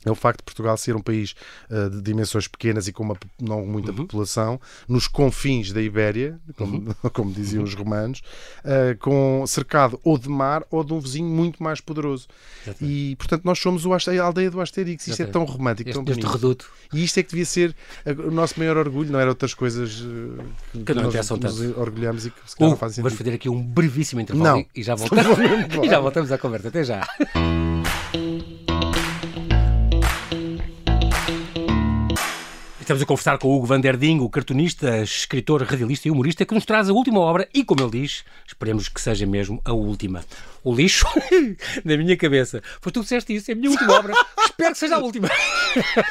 é 0.08 0.12
o 0.12 0.16
facto 0.16 0.40
de 0.40 0.44
Portugal 0.44 0.78
ser 0.78 0.96
um 0.96 1.02
país 1.02 1.36
uh, 1.70 1.90
de 1.90 2.02
dimensões 2.02 2.48
pequenas 2.48 2.88
e 2.88 2.94
com 2.94 3.04
uma, 3.04 3.18
não 3.40 3.66
muita 3.66 3.92
uhum. 3.92 3.98
população, 3.98 4.60
nos 4.88 5.08
confins 5.08 5.72
da 5.72 5.82
Ibéria, 5.82 6.40
como, 6.56 6.78
uhum. 6.78 6.94
como 7.12 7.32
diziam 7.32 7.64
os 7.64 7.74
romanos, 7.74 8.22
uh, 8.64 8.98
com, 9.00 9.44
cercado 9.48 10.00
ou 10.04 10.18
de 10.18 10.30
mar 10.30 10.64
ou 10.70 10.84
de 10.84 10.94
um 10.94 11.00
vizinho 11.00 11.28
muito 11.28 11.62
mais 11.62 11.82
poderoso. 11.82 12.28
E, 12.82 13.16
portanto, 13.18 13.44
nós 13.44 13.60
somos 13.60 13.86
o, 13.86 13.94
a 13.94 13.98
aldeia 14.24 14.52
do 14.52 14.62
Asterix. 14.62 15.08
Isto 15.08 15.24
é 15.24 15.26
tão 15.26 15.44
romântico, 15.44 15.90
este, 15.90 15.96
tão 15.96 16.04
bonito. 16.04 16.26
Este 16.26 16.34
reduto. 16.34 16.70
E 16.94 17.04
isto 17.04 17.20
é 17.20 17.24
que 17.24 17.30
devia 17.30 17.46
ser 17.46 17.76
o 18.06 18.32
nosso 18.32 18.58
maior 18.60 18.78
orgulho, 18.78 19.12
não 19.12 19.20
era 19.20 19.30
outras 19.30 19.54
coisas 19.54 20.00
uh, 20.02 20.44
que, 20.72 20.84
que 20.84 20.94
nós 20.94 21.14
nos 21.14 21.78
orgulhamos 21.78 22.26
e 22.26 22.32
que 22.32 22.38
se 22.46 22.56
calhar 22.56 22.74
uh, 22.74 22.78
fazem 22.78 23.04
Vamos 23.04 23.18
fazer 23.18 23.34
aqui 23.34 23.50
um 23.50 23.62
brevíssimo 23.62 24.22
intervalo 24.22 24.60
não. 24.60 24.66
e 24.76 24.84
já 24.84 24.94
voltamos, 24.96 25.38
e 25.84 25.90
já 25.90 26.00
voltamos 26.00 26.32
à 26.32 26.38
conversa. 26.38 26.68
Até 26.70 26.84
já. 26.84 27.08
Estamos 32.88 33.04
a 33.04 33.06
conversar 33.06 33.38
com 33.38 33.50
o 33.50 33.58
Hugo 33.58 33.66
Van 33.66 33.82
der 33.82 33.98
Ding, 33.98 34.22
o 34.22 34.30
cartunista, 34.30 35.00
escritor, 35.04 35.62
radialista 35.62 36.08
e 36.08 36.12
humorista, 36.12 36.46
que 36.46 36.56
nos 36.56 36.64
traz 36.64 36.90
a 36.90 36.94
última 36.94 37.20
obra 37.20 37.46
e, 37.54 37.66
como 37.66 37.82
ele 37.82 37.92
diz, 37.92 38.24
esperemos 38.48 38.88
que 38.88 39.02
seja 39.02 39.26
mesmo 39.26 39.62
a 39.66 39.74
última. 39.74 40.24
O 40.64 40.74
lixo, 40.74 41.06
na 41.84 41.98
minha 41.98 42.16
cabeça. 42.16 42.62
Foi 42.80 42.90
tu 42.92 43.02
que 43.02 43.04
disseste 43.04 43.36
isso, 43.36 43.52
é 43.52 43.54
a 43.54 43.58
minha 43.58 43.70
última 43.70 43.94
obra. 43.94 44.14
espero 44.48 44.72
que 44.72 44.78
seja 44.78 44.96
a 44.96 45.00
última. 45.00 45.30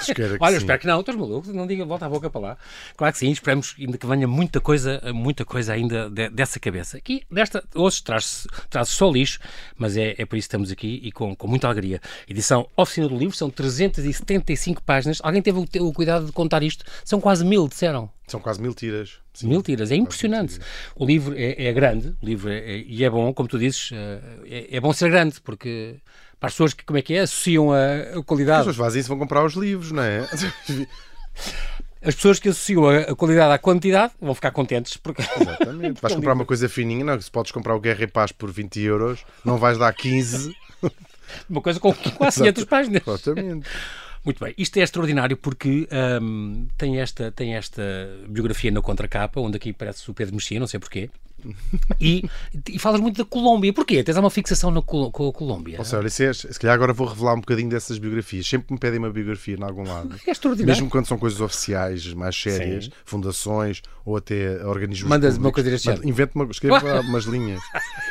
Espero 0.00 0.36
Olha, 0.38 0.52
sim. 0.52 0.58
espero 0.58 0.78
que 0.78 0.86
não, 0.86 1.00
estás 1.00 1.18
maluco, 1.18 1.52
não 1.52 1.66
diga, 1.66 1.84
volta 1.84 2.06
a 2.06 2.08
boca 2.10 2.28
para 2.28 2.40
lá. 2.40 2.58
Claro 2.94 3.12
que 3.12 3.18
sim, 3.18 3.30
esperamos 3.30 3.74
ainda 3.78 3.96
que 3.98 4.06
venha 4.06 4.28
muita 4.28 4.60
coisa, 4.60 5.00
muita 5.14 5.44
coisa 5.44 5.72
ainda 5.72 6.10
de, 6.10 6.28
dessa 6.28 6.60
cabeça. 6.60 6.98
Aqui, 6.98 7.22
desta, 7.30 7.64
hoje 7.74 8.02
traz, 8.02 8.46
traz 8.68 8.90
só 8.90 9.10
lixo, 9.10 9.40
mas 9.76 9.96
é, 9.96 10.14
é 10.16 10.26
por 10.26 10.36
isso 10.36 10.48
que 10.48 10.54
estamos 10.54 10.70
aqui 10.70 11.00
e 11.02 11.10
com, 11.10 11.34
com 11.34 11.48
muita 11.48 11.66
alegria. 11.68 12.00
Edição 12.28 12.68
Oficina 12.76 13.08
do 13.08 13.16
Livro, 13.16 13.34
são 13.34 13.50
375 13.50 14.82
páginas. 14.82 15.20
Alguém 15.22 15.42
teve 15.42 15.58
o, 15.58 15.66
o 15.86 15.92
cuidado 15.92 16.26
de 16.26 16.32
contar 16.32 16.62
isto? 16.66 16.84
São 17.04 17.20
quase 17.20 17.44
mil, 17.44 17.68
disseram. 17.68 18.10
São 18.26 18.40
quase 18.40 18.60
mil 18.60 18.74
tiras. 18.74 19.18
Sim, 19.32 19.48
mil 19.48 19.62
tiras, 19.62 19.90
é 19.90 19.96
impressionante. 19.96 20.58
O 20.94 21.04
livro 21.04 21.34
é, 21.36 21.66
é 21.66 21.72
grande, 21.72 22.16
o 22.22 22.26
livro 22.26 22.50
é, 22.50 22.58
é, 22.58 22.78
e 22.86 23.04
é 23.04 23.10
bom, 23.10 23.32
como 23.32 23.48
tu 23.48 23.58
dizes, 23.58 23.90
é, 23.92 24.76
é, 24.76 24.80
bom 24.80 24.92
ser 24.92 25.10
grande, 25.10 25.40
porque 25.40 25.96
para 26.40 26.48
as 26.48 26.52
pessoas 26.54 26.74
que, 26.74 26.84
como 26.84 26.98
é 26.98 27.02
que 27.02 27.14
é, 27.14 27.20
associam 27.20 27.72
a, 27.72 28.18
a 28.18 28.22
qualidade. 28.22 28.60
As 28.60 28.66
pessoas 28.66 28.76
fazem 28.76 29.00
isso, 29.00 29.08
vão 29.08 29.18
comprar 29.18 29.44
os 29.44 29.54
livros, 29.54 29.92
não 29.92 30.02
é? 30.02 30.26
As 32.02 32.14
pessoas 32.14 32.38
que 32.38 32.48
associam 32.48 32.88
a, 32.88 32.98
a 32.98 33.16
qualidade 33.16 33.52
à 33.52 33.58
quantidade 33.58 34.12
vão 34.20 34.34
ficar 34.34 34.52
contentes. 34.52 34.96
Porque... 34.96 35.22
Exatamente. 35.22 36.00
Vais 36.00 36.14
comprar 36.14 36.34
uma 36.34 36.44
coisa 36.44 36.68
fininha, 36.68 37.04
não, 37.04 37.20
se 37.20 37.30
podes 37.30 37.50
comprar 37.50 37.74
o 37.74 37.80
Guerra 37.80 38.04
e 38.04 38.06
Paz 38.06 38.30
por 38.32 38.50
20 38.50 38.80
euros, 38.80 39.24
não 39.44 39.58
vais 39.58 39.76
dar 39.76 39.92
15. 39.92 40.54
uma 41.50 41.60
coisa 41.60 41.80
com 41.80 41.92
quase 41.92 42.38
500 42.38 42.64
páginas. 42.64 43.02
Exatamente. 43.06 43.68
Muito 44.26 44.44
bem, 44.44 44.52
isto 44.58 44.76
é 44.76 44.82
extraordinário 44.82 45.36
porque 45.36 45.86
um, 46.20 46.66
tem, 46.76 46.98
esta, 46.98 47.30
tem 47.30 47.54
esta 47.54 47.80
biografia 48.28 48.72
na 48.72 48.82
contracapa, 48.82 49.40
onde 49.40 49.56
aqui 49.56 49.72
parece 49.72 50.10
o 50.10 50.12
Pedro 50.12 50.34
Mexia, 50.34 50.58
não 50.58 50.66
sei 50.66 50.80
porquê. 50.80 51.08
E, 52.00 52.24
e, 52.68 52.78
falas 52.78 53.00
muito 53.00 53.18
da 53.18 53.24
Colômbia. 53.24 53.72
Porquê? 53.72 54.02
Tens 54.02 54.16
uma 54.16 54.30
fixação 54.30 54.70
na 54.70 54.82
Col 54.82 55.10
com 55.10 55.28
a 55.28 55.32
Colômbia? 55.32 55.78
Ou 55.78 55.84
seja, 55.84 56.08
se, 56.08 56.24
é, 56.24 56.32
se 56.32 56.58
calhar 56.58 56.74
agora 56.74 56.92
vou 56.92 57.06
revelar 57.06 57.34
um 57.34 57.40
bocadinho 57.40 57.68
dessas 57.68 57.98
biografias. 57.98 58.46
Sempre 58.46 58.72
me 58.72 58.78
pedem 58.78 58.98
uma 58.98 59.10
biografia 59.10 59.56
em 59.56 59.62
algum 59.62 59.84
lado. 59.84 60.14
É 60.26 60.30
extraordinário. 60.30 60.74
Mesmo 60.74 60.90
quando 60.90 61.06
são 61.06 61.18
coisas 61.18 61.40
oficiais, 61.40 62.12
mais 62.14 62.36
sérias, 62.36 62.86
Sim. 62.86 62.90
fundações 63.04 63.82
ou 64.04 64.16
até 64.16 64.64
organismos 64.64 65.10
Mandas 65.10 65.36
uma 65.36 65.50
coisa 65.50 65.68
deste 65.68 65.90
Invento 66.06 66.32
uma, 66.36 66.44
escrevo 66.50 66.76
umas 67.08 67.24
linhas. 67.24 67.60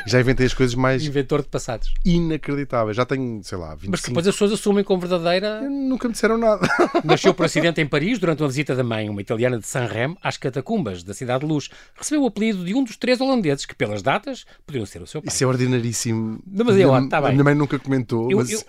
Já 0.06 0.20
inventei 0.20 0.46
as 0.46 0.54
coisas 0.54 0.74
mais... 0.74 1.04
Inventor 1.04 1.42
de 1.42 1.48
passados. 1.48 1.92
Inacreditáveis. 2.04 2.96
Já 2.96 3.06
tenho, 3.06 3.42
sei 3.42 3.56
lá, 3.56 3.70
25... 3.70 3.90
Mas 3.90 4.00
que 4.02 4.08
depois 4.08 4.26
as 4.26 4.34
pessoas 4.34 4.52
assumem 4.52 4.84
como 4.84 5.00
verdadeira... 5.00 5.62
Nunca 5.62 6.06
me 6.06 6.12
disseram 6.12 6.36
nada. 6.36 6.68
Nasceu 7.04 7.32
por 7.34 7.46
acidente 7.46 7.80
em 7.80 7.86
Paris 7.86 8.18
durante 8.18 8.42
uma 8.42 8.48
visita 8.48 8.74
da 8.74 8.84
mãe, 8.84 9.08
uma 9.08 9.20
italiana 9.20 9.58
de 9.58 9.66
Sanremo, 9.66 10.16
às 10.22 10.36
catacumbas 10.36 11.02
da 11.02 11.14
Cidade 11.14 11.40
de 11.40 11.46
Luz. 11.46 11.70
Recebeu 11.94 12.22
o 12.22 12.26
apelido 12.26 12.64
de 12.64 12.74
um 12.74 12.84
dos 12.84 12.96
três 12.96 13.15
holandeses 13.20 13.66
que, 13.66 13.74
pelas 13.74 14.02
datas, 14.02 14.44
podiam 14.66 14.84
ser 14.86 15.02
o 15.02 15.06
seu 15.06 15.22
pai. 15.22 15.32
Isso 15.32 15.44
é 15.44 15.46
ordinaríssimo. 15.46 16.40
Não, 16.46 16.64
mas 16.64 16.76
eu, 16.76 16.96
está 17.04 17.20
bem. 17.20 17.30
A 17.30 17.32
minha 17.32 17.44
mãe 17.44 17.54
nunca 17.54 17.78
comentou. 17.78 18.30
Eu, 18.30 18.38
mas 18.38 18.50
eu... 18.50 18.60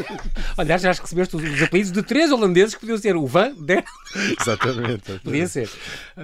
Aliás, 0.56 0.82
já 0.82 0.92
recebeste 0.92 1.36
os 1.36 1.62
apelidos 1.62 1.92
de 1.92 2.02
três 2.02 2.30
holandeses 2.30 2.74
que 2.74 2.80
podiam 2.80 2.98
ser 2.98 3.16
o 3.16 3.26
Van 3.26 3.52
der. 3.60 3.84
Exatamente. 4.40 5.18
Podia 5.20 5.46
ser. 5.46 5.70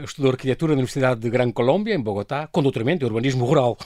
Estudou 0.04 0.32
arquitetura 0.32 0.72
na 0.72 0.78
Universidade 0.78 1.20
de 1.20 1.30
Gran 1.30 1.50
Colômbia, 1.50 1.94
em 1.94 2.00
Bogotá, 2.00 2.48
com 2.50 2.62
doutoramento 2.62 3.04
em 3.04 3.08
urbanismo 3.08 3.44
rural. 3.44 3.76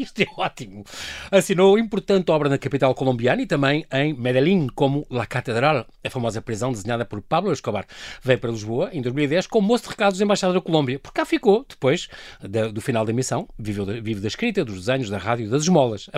Isto 0.04 0.22
é 0.22 0.26
ótimo. 0.36 0.84
Assinou 1.30 1.78
importante 1.78 2.30
obra 2.30 2.48
na 2.48 2.56
capital 2.56 2.94
colombiana 2.94 3.42
e 3.42 3.46
também 3.46 3.84
em 3.92 4.14
Medellín, 4.14 4.68
como 4.74 5.06
La 5.10 5.26
Catedral, 5.26 5.86
a 6.02 6.10
famosa 6.10 6.40
prisão 6.40 6.72
desenhada 6.72 7.04
por 7.04 7.20
Pablo 7.20 7.52
Escobar. 7.52 7.84
Veio 8.22 8.38
para 8.38 8.50
Lisboa 8.50 8.88
em 8.94 9.02
2010 9.02 9.46
como 9.46 9.68
moço 9.68 9.84
de 9.84 9.90
recados 9.90 10.18
da 10.18 10.24
Embaixada 10.24 10.54
da 10.54 10.60
Colômbia. 10.60 10.98
Por 10.98 11.12
cá 11.12 11.26
ficou, 11.26 11.66
depois 11.68 12.08
do 12.72 12.80
final 12.80 13.04
da 13.04 13.12
missão, 13.12 13.46
vive 13.58 14.20
da 14.20 14.28
escrita, 14.28 14.64
dos 14.64 14.86
desenhos, 14.86 15.10
da 15.10 15.18
rádio 15.18 15.46
e 15.46 15.48
das 15.50 15.62
esmolas. 15.62 16.08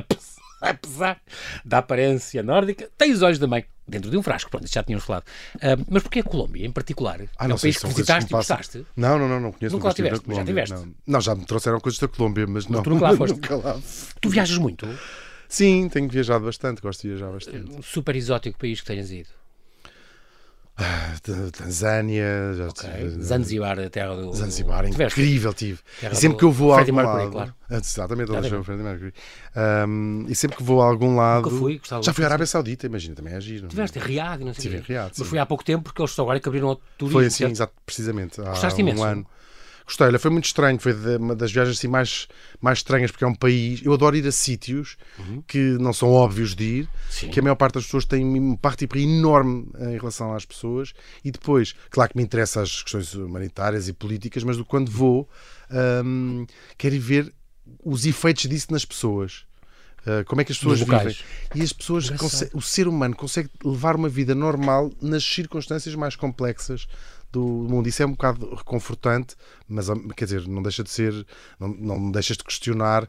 Apesar 0.62 1.20
da 1.64 1.79
aparência 1.79 2.42
nórdica, 2.42 2.88
tem 2.96 3.12
os 3.12 3.20
olhos 3.20 3.38
da 3.38 3.46
mãe 3.46 3.64
dentro 3.87 4.11
de 4.11 4.16
um 4.16 4.22
frasco, 4.22 4.51
pronto, 4.51 4.66
já 4.72 4.83
tínhamos 4.83 5.05
falado. 5.05 5.25
Uh, 5.57 5.85
mas 5.90 6.03
porquê 6.03 6.20
a 6.20 6.22
Colômbia, 6.22 6.64
em 6.64 6.70
particular? 6.70 7.20
Ah, 7.37 7.44
é 7.44 7.48
não 7.48 7.57
um 7.57 7.59
sei, 7.59 7.72
país 7.72 7.83
que 7.83 7.88
visitaste 7.88 8.31
e 8.31 8.33
gostaste? 8.33 8.87
Não, 8.96 9.18
não, 9.18 9.29
não, 9.29 9.40
não 9.40 9.53
conheço. 9.53 9.75
Nunca 9.75 9.88
lá 9.88 9.94
tiveste, 9.94 10.25
já 10.29 10.44
tiveste. 10.44 10.75
Não. 10.75 10.94
não. 11.07 11.20
já 11.20 11.35
me 11.35 11.44
trouxeram 11.44 11.81
coisas 11.81 11.98
da 11.98 12.09
Colômbia, 12.09 12.46
mas, 12.46 12.66
mas 12.66 12.77
não. 12.77 12.83
Tu 12.83 12.90
nunca 12.90 13.11
lá 13.11 13.16
foste? 13.18 13.35
nunca 13.35 13.57
lá. 13.57 13.81
Tu 14.20 14.29
viajas 14.31 14.59
muito? 14.59 14.88
Sim, 15.48 15.88
tenho 15.88 16.09
viajado 16.09 16.44
bastante, 16.44 16.81
gosto 16.81 17.03
de 17.03 17.09
viajar 17.09 17.31
bastante. 17.31 17.70
Um 17.70 17.83
super 17.83 18.16
exótico 18.16 18.59
país 18.59 18.81
que 18.81 18.87
tenhas 18.87 19.11
ido? 19.11 19.29
Ah, 21.12 21.51
Tanzânia, 21.53 22.25
okay. 22.70 22.90
tive, 22.90 23.22
Zanzibar, 23.22 23.79
a 23.79 23.90
terra 23.90 24.16
do. 24.16 24.33
Zanzibar, 24.33 24.87
incrível, 24.87 25.53
tive. 25.53 25.81
E 26.11 26.14
sempre 26.14 26.38
que 26.38 26.44
eu 26.44 26.51
vou 26.51 26.72
a 26.72 26.79
algum 26.81 26.92
Mercury, 26.92 27.18
lado. 27.18 27.33
Claro. 27.33 27.55
Exatamente, 27.70 28.33
onde 28.33 28.48
chama 28.48 28.64
Freddie 28.64 28.83
Mercury. 28.83 29.14
Um, 29.57 30.27
e 30.29 30.35
sempre 30.35 30.57
que 30.57 30.62
vou 30.62 30.81
a 30.83 30.87
algum 30.87 31.16
lado. 31.16 31.51
Nunca 31.51 31.57
fui, 31.57 31.81
já 32.03 32.12
fui 32.12 32.25
à 32.25 32.29
Arábia 32.29 32.46
Saudita, 32.46 32.87
imagina, 32.87 33.14
também 33.14 33.35
é 33.35 33.40
giro. 33.40 33.68
Tiveste 33.68 33.98
em 33.98 34.03
Riad, 34.03 34.44
não 34.44 34.55
sei. 34.55 34.62
Tive 34.62 34.77
em 34.79 34.81
Riad. 34.81 35.12
Mas 35.16 35.29
fui 35.29 35.38
há 35.38 35.46
pouco 35.46 35.64
tempo 35.64 35.85
porque 35.85 36.01
eles 36.01 36.11
só 36.12 36.22
agora 36.22 36.40
que 36.40 36.48
abriram 36.48 36.68
o 36.68 36.77
turismo. 36.96 37.18
Foi 37.18 37.27
assim, 37.27 37.44
exato, 37.44 37.72
precisamente. 37.85 38.40
Há 38.40 38.51
Gostaste 38.51 38.83
um 38.83 38.88
imenso? 38.88 39.05
ano. 39.05 39.27
Gostei, 39.87 40.07
olha, 40.07 40.18
foi 40.18 40.31
muito 40.31 40.45
estranho, 40.45 40.79
foi 40.79 40.92
uma 41.16 41.35
das 41.35 41.53
viagens 41.53 41.79
assim 41.79 41.88
mais, 41.88 42.29
mais 42.61 42.79
estranhas, 42.79 43.11
porque 43.11 43.25
é 43.25 43.27
um 43.27 43.35
país. 43.35 43.81
Eu 43.85 43.92
adoro 43.92 44.16
ir 44.16 44.27
a 44.27 44.33
sítios 44.33 44.97
uhum. 45.18 45.42
que 45.47 45.59
não 45.59 45.92
são 45.92 46.11
óbvios 46.11 46.55
de 46.55 46.64
ir, 46.64 46.88
Sim. 47.11 47.29
que 47.29 47.40
a 47.40 47.42
maior 47.42 47.57
parte 47.57 47.75
das 47.75 47.85
pessoas 47.85 48.05
tem 48.05 48.25
um 48.25 48.57
parte 48.57 48.88
enorme 48.97 49.68
em 49.79 49.97
relação 49.97 50.35
às 50.35 50.45
pessoas, 50.45 50.92
e 51.25 51.31
depois, 51.31 51.75
claro 51.90 52.11
que 52.11 52.16
me 52.16 52.23
interessa 52.23 52.62
as 52.62 52.83
questões 52.83 53.14
humanitárias 53.14 53.88
e 53.88 53.92
políticas, 53.92 54.45
mas 54.45 54.61
quando 54.62 54.90
vou, 54.90 55.29
hum, 56.05 56.47
quero 56.79 56.95
ir 56.95 56.99
ver 56.99 57.35
os 57.85 58.07
efeitos 58.07 58.49
disso 58.49 58.68
nas 58.71 58.85
pessoas. 58.85 59.45
Uh, 60.03 60.25
como 60.27 60.40
é 60.40 60.45
que 60.45 60.51
as 60.51 60.59
pessoas 60.59 60.81
vivem 60.81 61.16
e 61.55 61.62
as 61.62 61.73
pessoas 61.73 62.11
o 62.53 62.61
ser 62.61 62.88
humano 62.88 63.14
consegue 63.14 63.49
levar 63.64 63.95
uma 63.95 64.09
vida 64.09 64.35
normal 64.35 64.90
nas 65.01 65.23
circunstâncias 65.23 65.95
mais 65.95 66.16
complexas 66.16 66.88
do 67.33 67.40
mundo. 67.40 67.88
Isso 67.88 68.03
é 68.03 68.07
um 68.07 68.12
bocado 68.12 68.55
reconfortante, 68.55 69.35
mas 69.66 69.88
quer 70.14 70.27
dizer, 70.27 70.47
não 70.47 70.62
deixa 70.62 70.85
de 70.85 70.90
ser, 70.90 71.27
não, 71.59 71.68
não 71.68 72.11
deixas 72.11 72.37
de 72.37 72.45
questionar. 72.45 73.09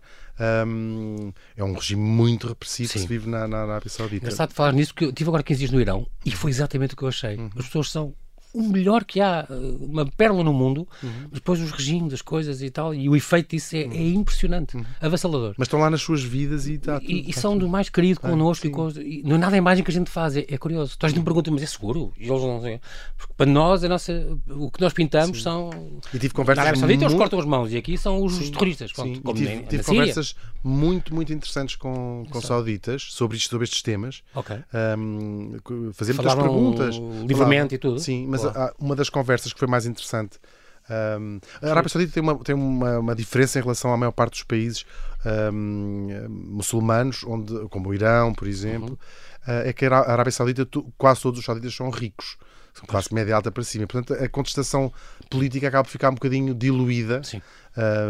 Um, 0.66 1.32
é 1.56 1.64
um 1.64 1.74
regime 1.74 2.02
muito 2.02 2.48
repressivo 2.48 2.88
Sim. 2.90 2.94
que 2.94 3.00
se 3.02 3.08
vive 3.08 3.30
na, 3.30 3.48
na 3.48 3.64
Arábia 3.64 3.90
Saudita. 3.90 4.26
Engraçado 4.26 4.54
falar 4.54 4.72
nisso, 4.72 4.94
porque 4.94 5.06
eu 5.06 5.10
estive 5.10 5.30
agora 5.30 5.44
15 5.44 5.60
dias 5.60 5.72
no 5.72 5.80
Irão 5.80 6.08
e 6.26 6.32
foi 6.32 6.50
exatamente 6.50 6.94
o 6.94 6.98
que 6.98 7.04
eu 7.04 7.10
achei. 7.10 7.36
Uhum. 7.36 7.50
As 7.56 7.66
pessoas 7.66 7.92
são 7.92 8.16
o 8.54 8.64
melhor 8.64 9.04
que 9.04 9.20
há, 9.20 9.48
eh, 9.50 9.54
uma 9.80 10.06
pérola 10.06 10.44
no 10.44 10.54
mundo, 10.54 10.88
uhum. 11.02 11.28
depois 11.32 11.60
os 11.60 11.72
regimes, 11.72 12.14
as 12.14 12.22
coisas 12.22 12.62
e 12.62 12.70
tal, 12.70 12.94
e 12.94 13.10
o 13.10 13.16
efeito 13.16 13.56
disso 13.56 13.76
é, 13.76 13.86
uhum. 13.86 13.92
é 13.92 14.10
impressionante, 14.10 14.78
uhum. 14.78 14.86
avassalador. 15.02 15.56
Mas 15.58 15.68
estão 15.68 15.80
lá 15.80 15.90
nas 15.90 16.02
suas 16.02 16.24
vidas 16.24 16.68
e 16.68 16.74
está 16.74 17.00
E, 17.02 17.30
e 17.30 17.34
são 17.34 17.58
do 17.58 17.68
mais 17.68 17.90
querido 17.90 18.20
ah, 18.24 18.30
connosco, 18.30 18.68
e, 18.68 18.70
com, 18.70 18.90
e 18.90 19.24
não 19.24 19.36
é 19.36 19.40
nada 19.40 19.56
a 19.56 19.58
imagem 19.58 19.84
que 19.84 19.90
a 19.90 19.94
gente 19.94 20.10
faz, 20.10 20.38
é, 20.38 20.46
é 20.48 20.58
curioso. 20.58 20.96
Tu 20.98 21.06
a 21.06 21.10
gente 21.10 21.20
me 21.20 21.26
pergunta, 21.26 21.50
mas 21.52 21.64
é 21.64 21.66
seguro? 21.66 22.14
E 22.18 22.30
eles 22.30 22.42
não 22.42 22.62
sei. 22.62 22.80
Porque 23.18 23.34
para 23.36 23.46
nós, 23.46 23.84
a 23.84 23.90
nossa, 23.90 24.38
o 24.50 24.70
que 24.70 24.82
nós 24.82 24.94
pintamos 24.94 25.38
sim. 25.38 25.44
são. 25.44 25.70
E 26.14 26.20
tive 26.20 26.34
conversas. 26.34 26.58
Na 26.58 26.62
Arábia 26.64 26.80
Saudita 26.80 27.06
eles 27.06 27.16
cortam 27.16 27.40
as 27.40 27.46
mãos 27.46 27.72
e 27.72 27.78
aqui 27.78 27.98
são 27.98 28.24
os 28.24 28.34
sim. 28.34 28.52
terroristas. 28.52 28.92
Sim. 28.96 29.16
Como 29.16 29.38
tive, 29.38 29.56
na, 29.56 29.62
tive 29.64 29.78
na 29.78 29.84
conversas 29.84 30.36
muito, 30.64 31.14
muito 31.14 31.34
interessantes 31.34 31.76
com, 31.76 32.26
com 32.30 32.42
sauditas 32.42 33.08
sobre, 33.10 33.38
isto, 33.38 33.50
sobre 33.50 33.66
estes 33.66 33.82
temas. 33.82 34.24
Ok. 34.36 34.56
Um, 34.98 35.58
fazer 35.94 36.14
muitas 36.14 36.36
perguntas. 36.36 36.96
Livremente 37.28 37.76
e 37.76 37.78
tudo. 37.78 38.00
Sim, 38.00 38.28
mas 38.28 38.43
uma 38.80 38.96
das 38.96 39.10
conversas 39.10 39.54
que 39.54 39.60
foi 39.60 39.68
mais 39.68 39.86
interessante. 39.86 40.40
Um, 40.90 41.40
a 41.62 41.70
Arábia 41.70 41.90
Saudita 41.90 42.14
tem, 42.14 42.22
uma, 42.22 42.38
tem 42.40 42.54
uma, 42.54 43.00
uma, 43.00 43.16
diferença 43.16 43.58
em 43.58 43.62
relação 43.62 43.94
à 43.94 43.98
maior 43.98 44.12
parte 44.12 44.34
dos 44.34 44.44
países 44.44 44.86
um, 45.54 46.28
muçulmanos, 46.30 47.24
onde, 47.24 47.54
como 47.70 47.90
o 47.90 47.94
Irão, 47.94 48.34
por 48.34 48.48
exemplo, 48.48 48.90
uhum. 48.90 49.54
uh, 49.54 49.68
é 49.68 49.72
que 49.72 49.86
a 49.86 49.98
Arábia 50.00 50.32
Saudita, 50.32 50.66
tu, 50.66 50.94
quase 50.98 51.22
todos 51.22 51.40
os 51.40 51.46
sauditas 51.46 51.74
são 51.74 51.90
ricos. 51.90 52.38
São 52.74 52.86
classe 52.88 53.14
média 53.14 53.36
alta 53.36 53.52
para 53.52 53.64
cima. 53.64 53.86
Portanto, 53.86 54.20
a 54.22 54.28
contestação 54.28 54.92
política 55.30 55.68
acaba 55.68 55.84
por 55.84 55.92
ficar 55.92 56.10
um 56.10 56.16
bocadinho 56.16 56.56
diluída. 56.56 57.24
Sim. 57.24 57.40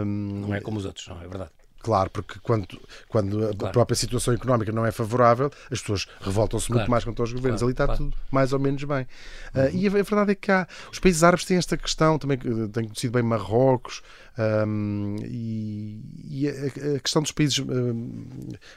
não 0.06 0.56
é 0.56 0.62
como 0.62 0.78
os 0.78 0.86
outros, 0.86 1.06
não 1.10 1.18
é 1.18 1.28
verdade. 1.28 1.52
Claro, 1.84 2.10
porque 2.10 2.40
quando, 2.42 2.66
quando 3.10 3.38
claro. 3.38 3.68
a 3.68 3.70
própria 3.70 3.96
situação 3.96 4.34
económica 4.34 4.72
não 4.72 4.86
é 4.86 4.92
favorável, 4.92 5.52
as 5.70 5.82
pessoas 5.82 6.08
revoltam-se 6.22 6.68
claro. 6.68 6.80
muito 6.80 6.90
mais 6.92 7.04
contra 7.04 7.26
os 7.26 7.34
governos. 7.34 7.60
Claro, 7.60 7.66
Ali 7.66 7.74
está 7.74 7.86
claro. 7.86 8.04
tudo 8.06 8.16
mais 8.32 8.54
ou 8.54 8.60
menos 8.60 8.82
bem. 8.86 9.06
Ah, 9.54 9.60
uhum. 9.60 9.66
Uh, 9.66 9.76
e 9.76 9.88
a, 9.88 9.90
a, 9.90 9.94
verdade 9.94 10.32
é 10.32 10.36
que 10.36 10.50
há, 10.50 10.66
os 10.90 11.00
países 11.00 11.24
árabes 11.24 11.44
têm 11.44 11.58
esta 11.58 11.76
questão, 11.76 12.18
também 12.18 12.38
tenho 12.38 12.70
conhecido 12.72 13.12
bem 13.12 13.22
Marrocos, 13.22 14.02
um, 14.38 15.16
e, 15.24 16.00
e 16.30 16.50
a, 16.50 16.96
a, 16.96 17.00
questão 17.00 17.22
dos 17.22 17.32
países 17.32 17.60
um, 17.60 18.10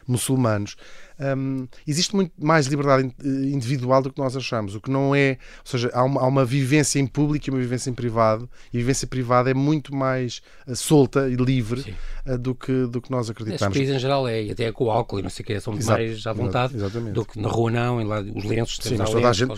muçulmanos. 0.07 0.77
Um, 1.19 1.67
existe 1.87 2.15
muito 2.15 2.33
mais 2.39 2.67
liberdade 2.67 3.11
individual 3.25 4.03
do 4.03 4.13
que 4.13 4.21
nós 4.21 4.37
achamos, 4.37 4.75
o 4.75 4.81
que 4.81 4.91
não 4.91 5.15
é, 5.15 5.39
ou 5.61 5.71
seja, 5.71 5.91
há 5.95 6.05
uma, 6.05 6.21
há 6.21 6.27
uma 6.27 6.45
vivência 6.45 6.99
em 6.99 7.07
público 7.07 7.49
e 7.49 7.51
uma 7.51 7.59
vivência 7.59 7.89
em 7.89 7.95
privado, 7.95 8.49
e 8.73 8.77
a 8.77 8.81
vivência 8.81 9.07
privada 9.07 9.51
é 9.51 9.55
muito 9.55 9.95
mais 9.95 10.43
uh, 10.67 10.77
solta 10.77 11.29
e 11.29 11.37
livre 11.37 11.97
uh, 12.27 12.37
do, 12.37 12.55
que, 12.55 12.87
do 12.87 13.01
que 13.01 13.11
nós 13.11 13.31
acreditamos. 13.31 13.75
Estes 13.75 13.79
países 13.79 13.97
em 13.97 13.99
geral 13.99 14.29
é, 14.29 14.45
e 14.45 14.51
até 14.51 14.71
com 14.71 14.85
o 14.85 14.91
álcool 14.91 15.21
e 15.21 15.23
não 15.23 15.31
sei 15.31 15.43
o 15.43 15.47
que, 15.47 15.59
são 15.59 15.75
Exato. 15.75 15.99
mais 15.99 16.27
à 16.27 16.33
vontade 16.35 16.77
Exatamente. 16.77 17.15
do 17.15 17.25
que 17.25 17.41
na 17.41 17.49
rua 17.49 17.71
não, 17.71 18.01
e 18.01 18.05
lá 18.05 18.21
os 18.21 18.45
lenços. 18.45 18.79
Sim, 18.83 18.97
mas 18.99 19.09
toda 19.09 19.31
a 19.31 19.33
gente, 19.33 19.55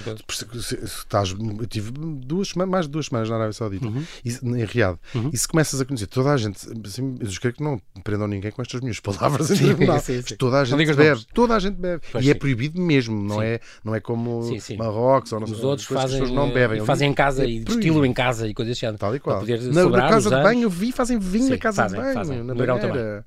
estás, 0.85 1.31
eu 1.31 1.67
tive 1.67 1.91
duas, 1.91 2.55
mais 2.55 2.87
de 2.87 2.93
duas 2.93 3.07
semanas 3.07 3.29
na 3.29 3.35
Arábia 3.35 3.53
Saudita, 3.53 3.87
uhum. 3.87 4.05
e, 4.25 4.31
em 4.31 4.65
Riad, 4.65 4.97
uhum. 5.13 5.31
e 5.33 5.37
se 5.37 5.49
começas 5.49 5.81
a 5.81 5.88
conhecer 5.89 6.07
toda 6.07 6.31
a 6.31 6.37
gente, 6.37 6.59
assim, 6.85 7.17
eu 7.19 7.27
espero 7.27 7.55
que 7.55 7.63
não 7.63 7.81
prendam 8.05 8.29
ninguém 8.29 8.51
com 8.51 8.63
estas 8.63 8.81
minhas 8.81 9.01
palavras 9.01 9.49
tribunal. 9.49 9.99
Sim, 10.01 10.23
sim. 10.23 10.37
Toda 10.37 10.61
a 10.61 10.65
gente 10.65 10.95
bebe, 10.95 11.27
toda 11.35 11.57
a 11.57 11.59
gente 11.59 11.77
bebe. 11.77 12.03
Pois 12.13 12.25
e 12.25 12.29
é 12.29 12.33
sim. 12.33 12.37
é 12.37 12.39
proibido 12.39 12.81
mesmo, 12.81 13.21
não 13.21 13.43
é, 13.43 13.61
não 13.85 13.95
é 13.95 14.01
como 14.01 14.43
Marrocos 14.77 15.33
ou 15.33 15.41
não 15.41 15.47
Os 15.47 15.65
outros 15.65 15.89
fazem, 15.89 16.33
não 16.33 16.53
bebem. 16.53 16.85
Fazem 16.85 17.11
em 17.11 17.15
casa 17.15 17.45
é 17.45 17.51
e 17.51 17.61
destilam 17.61 18.05
em 18.05 18.13
casa 18.13 18.47
e 18.47 18.55
coisas 18.55 18.77
assim. 18.77 18.97
Tal 18.97 19.15
e 19.17 19.21
qual. 19.21 19.45
Na, 19.73 19.89
na 19.89 20.09
casa 20.09 20.31
de 20.31 20.43
banho 20.43 20.63
eu 20.63 20.71
vi, 20.71 20.93
fazem 20.93 21.19
vinho 21.19 21.51
na 21.51 21.59
casa 21.59 21.83
fazem, 21.83 21.99
de 21.99 22.05
banho, 22.05 22.15
fazem. 22.15 22.43
na 22.45 22.55
banheira. 22.55 23.25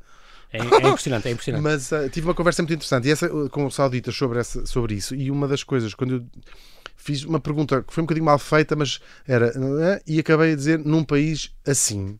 É, 0.53 0.57
é, 0.57 0.61
impressionante, 0.87 1.27
é 1.27 1.31
impressionante. 1.31 1.63
Mas 1.63 1.91
uh, 1.91 2.09
tive 2.09 2.27
uma 2.27 2.33
conversa 2.33 2.61
muito 2.61 2.73
interessante 2.73 3.07
e 3.07 3.11
essa, 3.11 3.29
com 3.49 3.65
o 3.65 3.71
Saudita 3.71 4.11
sobre, 4.11 4.39
essa, 4.39 4.65
sobre 4.65 4.95
isso. 4.95 5.15
E 5.15 5.31
uma 5.31 5.47
das 5.47 5.63
coisas, 5.63 5.93
quando 5.93 6.15
eu 6.15 6.25
fiz 6.97 7.23
uma 7.23 7.39
pergunta 7.39 7.81
que 7.81 7.93
foi 7.93 8.03
um 8.03 8.05
bocadinho 8.05 8.25
mal 8.25 8.37
feita, 8.37 8.75
mas 8.75 8.99
era. 9.27 9.47
É? 9.47 10.01
E 10.05 10.19
acabei 10.19 10.53
a 10.53 10.55
dizer 10.55 10.79
num 10.79 11.03
país 11.03 11.51
assim. 11.65 12.19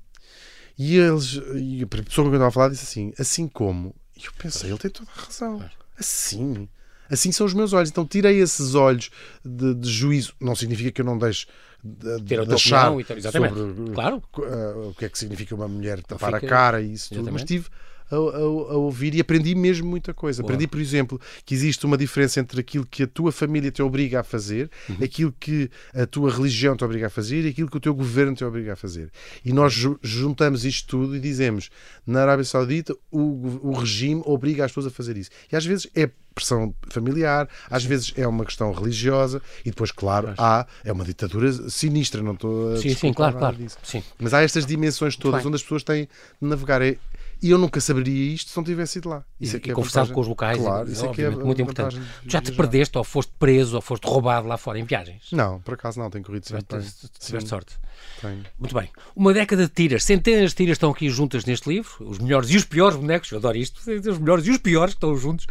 E 0.78 0.98
eles, 0.98 1.40
e 1.56 1.84
a 1.84 1.88
pessoa 1.88 2.26
quem 2.26 2.34
eu 2.34 2.34
estava 2.34 2.48
a 2.48 2.52
falar 2.52 2.70
disse 2.70 2.84
assim: 2.84 3.14
assim 3.18 3.48
como. 3.48 3.96
E 4.16 4.26
eu 4.26 4.32
pensei, 4.38 4.70
ele 4.70 4.80
tem 4.80 4.92
toda 4.92 5.10
a 5.16 5.22
razão. 5.22 5.64
Assim. 5.98 6.68
Assim 7.10 7.32
são 7.32 7.46
os 7.46 7.54
meus 7.54 7.74
olhos. 7.74 7.90
Então 7.90 8.06
tirei 8.06 8.40
esses 8.40 8.74
olhos 8.74 9.10
de, 9.44 9.76
de 9.76 9.90
juízo. 9.90 10.34
Não 10.40 10.56
significa 10.56 10.92
que 10.92 11.02
eu 11.02 11.06
não 11.06 11.18
deixe 11.18 11.46
de, 11.84 12.22
Ter 12.24 12.46
de 12.46 12.54
achar 12.54 12.92
sobre 13.32 13.94
claro. 13.94 14.24
Uh, 14.38 14.90
o 14.90 14.94
que 14.94 15.06
é 15.06 15.10
que 15.10 15.18
significa 15.18 15.56
uma 15.56 15.68
mulher 15.68 16.02
tapar 16.04 16.34
fica... 16.34 16.46
a 16.46 16.50
cara 16.50 16.82
e 16.82 16.94
isso 16.94 17.10
tudo. 17.10 17.22
Exatamente. 17.22 17.42
Mas 17.42 17.48
tive 17.48 17.70
a, 18.12 18.16
a, 18.16 18.40
a, 18.40 18.78
ouvir 18.78 19.16
e 19.16 19.22
aprendi 19.22 19.56
mesmo 19.56 19.90
muita 19.90 20.14
coisa. 20.14 20.42
Aprendi, 20.42 20.68
por 20.68 20.80
exemplo, 20.80 21.20
que 21.46 21.54
existe 21.54 21.86
uma 21.86 21.98
diferença 21.98 22.40
entre 22.40 22.60
aquilo 22.60 22.86
que 22.86 23.04
a 23.04 23.08
tua 23.08 23.32
família 23.32 23.72
te 23.72 23.82
obriga 23.82 24.20
a 24.20 24.24
fazer, 24.24 24.70
uhum. 24.90 24.98
aquilo 25.04 25.34
que 25.40 25.70
a 25.94 26.06
tua 26.06 26.32
religião 26.32 26.76
te 26.76 26.84
obriga 26.84 27.08
a 27.08 27.10
fazer 27.10 27.46
e 27.46 27.50
aquilo 27.50 27.70
que 27.70 27.78
o 27.78 27.80
teu 27.80 27.94
governo 27.94 28.36
te 28.36 28.44
obriga 28.44 28.74
a 28.74 28.76
fazer. 28.76 29.10
E 29.44 29.54
nós 29.54 29.74
juntamos 30.02 30.66
isto 30.66 30.88
tudo 30.88 31.16
e 31.16 31.20
dizemos, 31.20 31.70
na 32.06 32.22
Arábia 32.22 32.46
Saudita, 32.46 32.96
o, 33.10 33.70
o 33.70 33.72
regime 33.74 34.22
obriga 34.26 34.66
as 34.66 34.72
pessoas 34.72 34.88
a 34.88 34.92
fazer 34.92 35.18
isso. 35.18 35.30
E 35.52 35.56
às 35.56 35.66
vezes 35.66 35.88
é 35.96 36.10
pressão 36.34 36.74
familiar, 36.90 37.48
às 37.70 37.84
vezes 37.84 38.14
é 38.16 38.28
uma 38.28 38.46
questão 38.46 38.72
religiosa 38.72 39.42
e 39.66 39.70
depois, 39.70 39.92
claro, 39.92 40.34
há 40.38 40.66
é 40.84 40.92
uma 40.92 41.04
ditadura 41.04 41.52
sinistra, 41.70 42.22
não 42.22 42.34
estou 42.34 42.74
a 42.74 42.78
Sim, 42.78 42.94
sim, 42.94 43.14
claro, 43.14 43.38
claro. 43.38 43.58
Sim. 43.84 44.04
Mas 44.20 44.34
há 44.34 44.42
estas 44.42 44.66
dimensões 44.66 45.16
todas 45.16 45.46
onde 45.46 45.56
as 45.56 45.62
pessoas 45.62 45.84
têm 45.84 46.08
de 46.42 46.48
navegar. 46.48 46.82
É, 46.82 46.98
e 47.42 47.50
eu 47.50 47.58
nunca 47.58 47.82
saberia 47.82 48.34
isto 48.34 48.52
se 48.52 48.58
não 48.58 48.64
tivesse 48.64 49.00
ido 49.00 49.10
lá. 49.10 49.24
Isso 49.40 49.56
e, 49.56 49.60
é 49.60 49.68
e 49.68 49.72
é 49.72 49.74
conversado 49.74 50.14
com 50.14 50.22
os 50.22 50.28
locais, 50.28 50.58
claro, 50.58 50.92
isso 50.92 51.06
é, 51.06 51.10
que 51.10 51.22
é 51.24 51.30
muito 51.30 51.62
importante. 51.62 52.00
Já 52.28 52.40
te 52.40 52.52
perdeste 52.52 52.98
ou 52.98 53.04
foste 53.04 53.34
preso 53.40 53.76
ou 53.76 53.82
foste 53.82 54.06
roubado 54.06 54.48
lá 54.48 54.58
fora 54.58 54.78
em 54.78 54.84
viagens? 54.84 55.30
Não, 55.32 55.60
por 55.62 55.74
acaso 55.74 56.00
não, 56.00 56.10
tenho 56.10 56.24
corrido 56.24 56.48
sempre. 56.48 56.80
Tiveste 57.20 57.50
sorte. 57.50 57.78
Tenho. 58.22 58.44
Muito 58.60 58.76
bem. 58.76 58.90
Uma 59.16 59.34
década 59.34 59.64
de 59.64 59.74
tiras, 59.74 60.04
centenas 60.04 60.52
de 60.52 60.56
tiras 60.58 60.76
estão 60.76 60.92
aqui 60.92 61.10
juntas 61.10 61.46
neste 61.46 61.68
livro, 61.68 61.92
os 62.00 62.20
melhores 62.20 62.50
e 62.52 62.58
os 62.58 62.66
piores 62.66 62.96
bonecos, 62.96 63.32
eu 63.32 63.40
adoro 63.40 63.58
isto, 63.58 63.80
os 63.80 64.18
melhores 64.20 64.46
e 64.46 64.52
os 64.52 64.58
piores 64.58 64.94
que 64.94 64.98
estão 64.98 65.16
juntos. 65.18 65.46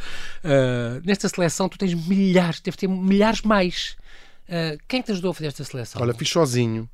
Uh, 0.44 1.00
nesta 1.04 1.28
seleção 1.28 1.68
tu 1.68 1.76
tens 1.76 1.94
milhares, 1.94 2.60
deve 2.60 2.76
ter 2.76 2.88
milhares 2.88 3.42
mais. 3.42 3.96
Uh, 4.48 4.78
quem 4.86 5.02
te 5.02 5.12
ajudou 5.12 5.32
a 5.32 5.34
fazer 5.34 5.48
esta 5.48 5.64
seleção? 5.64 6.00
Olha, 6.02 6.14
fiz 6.14 6.28
sozinho. 6.28 6.88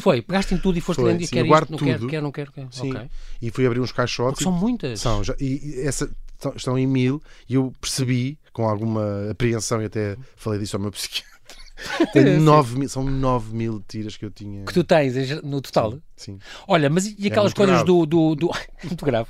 Foi, 0.00 0.22
pegaste 0.22 0.54
em 0.54 0.58
tudo 0.58 0.78
e 0.78 0.80
foste 0.80 1.00
lendo 1.02 1.22
e 1.22 1.26
quer 1.26 1.44
isto, 1.44 1.70
não 1.70 1.78
quero, 1.78 2.06
quero, 2.06 2.22
não 2.22 2.32
quero. 2.32 2.52
quero. 2.52 2.68
Sim. 2.70 2.90
Okay. 2.90 3.10
E 3.42 3.50
fui 3.50 3.66
abrir 3.66 3.80
uns 3.80 3.92
caixotes. 3.92 4.34
Porque 4.34 4.44
são 4.44 4.52
muitas. 4.52 5.00
São, 5.00 5.22
já, 5.22 5.34
e, 5.40 5.80
essa, 5.84 6.10
estão 6.54 6.78
em 6.78 6.86
mil 6.86 7.22
e 7.48 7.54
eu 7.54 7.72
percebi, 7.80 8.38
com 8.52 8.68
alguma 8.68 9.30
apreensão, 9.30 9.82
e 9.82 9.86
até 9.86 10.16
falei 10.36 10.58
disso 10.58 10.76
ao 10.76 10.82
meu 10.82 10.90
psiquiatra, 10.90 11.37
Tenho 12.12 12.40
9 12.40 12.78
mil, 12.78 12.88
são 12.88 13.04
9 13.04 13.54
mil 13.54 13.82
tiras 13.86 14.16
que 14.16 14.24
eu 14.24 14.30
tinha. 14.30 14.64
Que 14.64 14.72
tu 14.72 14.84
tens 14.84 15.42
no 15.42 15.60
total? 15.60 15.92
Sim. 15.92 16.00
sim. 16.16 16.38
Olha, 16.66 16.90
mas 16.90 17.14
e 17.18 17.26
aquelas 17.26 17.52
é 17.52 17.54
coisas 17.54 17.82
do, 17.84 18.04
do, 18.04 18.34
do. 18.34 18.50
muito 18.84 19.04
grave. 19.04 19.28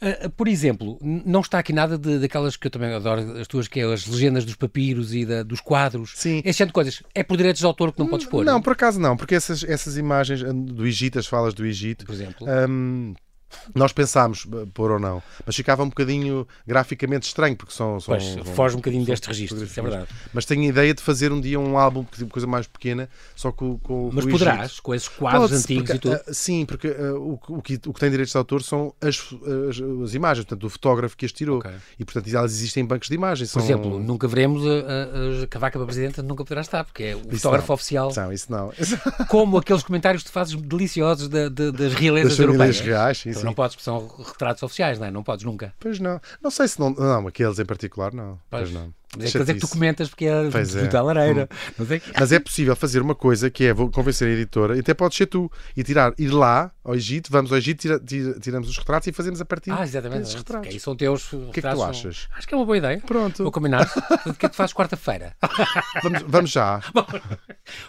Uh, 0.00 0.30
por 0.30 0.48
exemplo, 0.48 0.98
não 1.02 1.40
está 1.40 1.58
aqui 1.58 1.72
nada 1.72 1.98
de, 1.98 2.18
daquelas 2.18 2.56
que 2.56 2.66
eu 2.66 2.70
também 2.70 2.92
adoro, 2.92 3.38
as 3.38 3.46
tuas, 3.46 3.68
que 3.68 3.80
é 3.80 3.84
as 3.84 4.06
legendas 4.06 4.44
dos 4.44 4.56
papiros 4.56 5.14
e 5.14 5.24
da, 5.24 5.42
dos 5.42 5.60
quadros. 5.60 6.12
Sim. 6.16 6.42
Esse 6.44 6.58
tipo 6.58 6.68
de 6.68 6.72
coisas. 6.72 7.02
É 7.14 7.22
por 7.22 7.36
direitos 7.36 7.60
de 7.60 7.66
autor 7.66 7.92
que 7.92 7.98
não 7.98 8.08
podes 8.08 8.26
pôr? 8.26 8.44
Não, 8.44 8.60
por 8.60 8.72
acaso 8.72 8.98
não, 8.98 9.16
porque 9.16 9.34
essas, 9.34 9.62
essas 9.64 9.96
imagens 9.96 10.42
do 10.42 10.86
Egito, 10.86 11.18
as 11.18 11.26
falas 11.26 11.54
do 11.54 11.64
Egito. 11.64 12.06
Por 12.06 12.14
exemplo. 12.14 12.46
Um, 12.48 13.14
nós 13.74 13.92
pensámos 13.92 14.46
eh, 14.52 14.66
pôr 14.72 14.90
ou 14.92 14.98
não, 14.98 15.22
mas 15.44 15.56
ficava 15.56 15.82
um 15.82 15.88
bocadinho 15.88 16.46
graficamente 16.66 17.26
estranho, 17.26 17.56
porque 17.56 17.72
são. 17.72 18.00
são 18.00 18.16
pois, 18.16 18.48
foge 18.54 18.74
um 18.74 18.78
bocadinho 18.78 19.04
deste 19.04 19.28
registro, 19.28 19.62
isso 19.62 19.78
é 19.78 19.82
verdade. 19.82 20.06
Mas 20.32 20.44
tenho 20.44 20.62
a 20.62 20.66
ideia 20.66 20.94
de 20.94 21.02
fazer 21.02 21.32
um 21.32 21.40
dia 21.40 21.58
um 21.58 21.78
álbum, 21.78 22.04
uma 22.18 22.28
coisa 22.28 22.46
mais 22.46 22.66
pequena, 22.66 23.08
só 23.34 23.52
com, 23.52 23.78
com 23.78 24.10
Mas 24.12 24.24
com 24.24 24.30
poderás, 24.30 24.80
com 24.80 24.94
esses 24.94 25.08
quadros 25.08 25.52
antigos 25.52 25.90
e 25.90 25.98
tudo? 25.98 26.16
Uh, 26.16 26.34
sim, 26.34 26.64
porque 26.64 26.88
uh, 26.88 27.16
o, 27.16 27.40
o, 27.56 27.62
que, 27.62 27.80
o 27.86 27.92
que 27.92 28.00
tem 28.00 28.10
direitos 28.10 28.32
de 28.32 28.38
autor 28.38 28.62
são 28.62 28.94
as, 29.00 29.18
as, 29.68 29.80
as 30.04 30.14
imagens, 30.14 30.44
portanto, 30.44 30.64
o 30.64 30.70
fotógrafo 30.70 31.16
que 31.16 31.26
as 31.26 31.32
tirou. 31.32 31.58
Okay. 31.58 31.72
E, 31.98 32.04
portanto, 32.04 32.34
elas 32.34 32.52
existem 32.52 32.82
em 32.82 32.86
bancos 32.86 33.08
de 33.08 33.14
imagens. 33.14 33.52
Por 33.52 33.62
exemplo, 33.62 33.98
nunca 33.98 34.26
veremos 34.28 34.62
a, 34.66 34.70
a, 34.70 35.44
a 35.44 35.46
Cavaca 35.46 35.78
para 35.78 35.86
Presidente, 35.86 36.22
nunca 36.22 36.44
poderá 36.44 36.60
estar, 36.60 36.84
porque 36.84 37.02
é 37.02 37.16
o 37.16 37.20
isso 37.20 37.30
fotógrafo 37.30 37.68
não. 37.68 37.74
oficial. 37.74 38.12
Não, 38.16 38.32
isso 38.32 38.50
não. 38.50 38.72
Como 39.28 39.58
aqueles 39.58 39.82
comentários 39.82 40.22
que 40.22 40.30
tu 40.30 40.32
fazes 40.32 40.54
deliciosos 40.54 41.28
de, 41.28 41.50
de, 41.50 41.72
das 41.72 41.94
realezas 41.94 42.36
das 42.36 42.38
europeias. 42.38 42.80
reais, 42.80 43.18
sim, 43.18 43.32
Não 43.44 43.54
podes, 43.54 43.76
porque 43.76 43.84
são 43.84 44.06
retratos 44.18 44.62
oficiais, 44.62 44.98
não 44.98 45.06
é? 45.06 45.10
Não 45.10 45.22
podes 45.22 45.44
nunca. 45.44 45.74
Pois 45.78 45.98
não. 45.98 46.20
Não 46.42 46.50
sei 46.50 46.68
se 46.68 46.78
não. 46.78 46.90
Não, 46.90 47.26
aqueles 47.26 47.58
em 47.58 47.64
particular, 47.64 48.12
não. 48.12 48.38
Pois, 48.50 48.70
pois 48.70 48.72
não. 48.72 48.94
Mas 49.18 49.34
é 49.34 49.54
que 49.54 49.60
tu 49.60 49.68
comentas 49.68 50.08
porque 50.08 50.26
é 50.26 50.48
da 50.88 50.98
é. 50.98 51.02
lareira. 51.02 51.48
Hum. 51.78 51.84
Mas 52.18 52.30
é 52.30 52.38
possível 52.38 52.76
fazer 52.76 53.02
uma 53.02 53.14
coisa 53.14 53.50
que 53.50 53.64
é 53.64 53.74
vou 53.74 53.90
convencer 53.90 54.28
a 54.28 54.30
editora, 54.30 54.76
e 54.76 54.80
até 54.80 54.94
pode 54.94 55.16
ser 55.16 55.26
tu, 55.26 55.50
e 55.76 55.82
tirar, 55.82 56.14
ir 56.16 56.28
lá 56.28 56.70
ao 56.84 56.94
Egito, 56.94 57.30
vamos 57.30 57.50
ao 57.50 57.58
Egito, 57.58 57.80
tira, 57.80 57.98
tira, 57.98 58.38
tiramos 58.38 58.68
os 58.68 58.78
retratos 58.78 59.08
e 59.08 59.12
fazemos 59.12 59.40
a 59.40 59.44
partir 59.44 59.72
ah, 59.72 59.82
exatamente, 59.82 60.20
desses 60.20 60.34
retratos. 60.34 60.68
Okay, 60.68 60.78
são 60.78 60.94
teus 60.94 61.32
O 61.32 61.50
que 61.50 61.60
é 61.60 61.62
que 61.62 61.68
tu 61.68 61.82
achas? 61.82 62.28
São... 62.28 62.38
Acho 62.38 62.48
que 62.48 62.54
é 62.54 62.56
uma 62.56 62.64
boa 62.64 62.78
ideia. 62.78 63.00
Pronto. 63.00 63.42
Vou 63.42 63.52
combinar. 63.52 63.90
o 64.26 64.34
que 64.34 64.46
é 64.46 64.48
que 64.48 64.50
tu 64.50 64.56
fazes 64.56 64.74
quarta-feira? 64.74 65.34
vamos, 66.02 66.22
vamos 66.26 66.50
já. 66.50 66.80
Bom, 66.94 67.06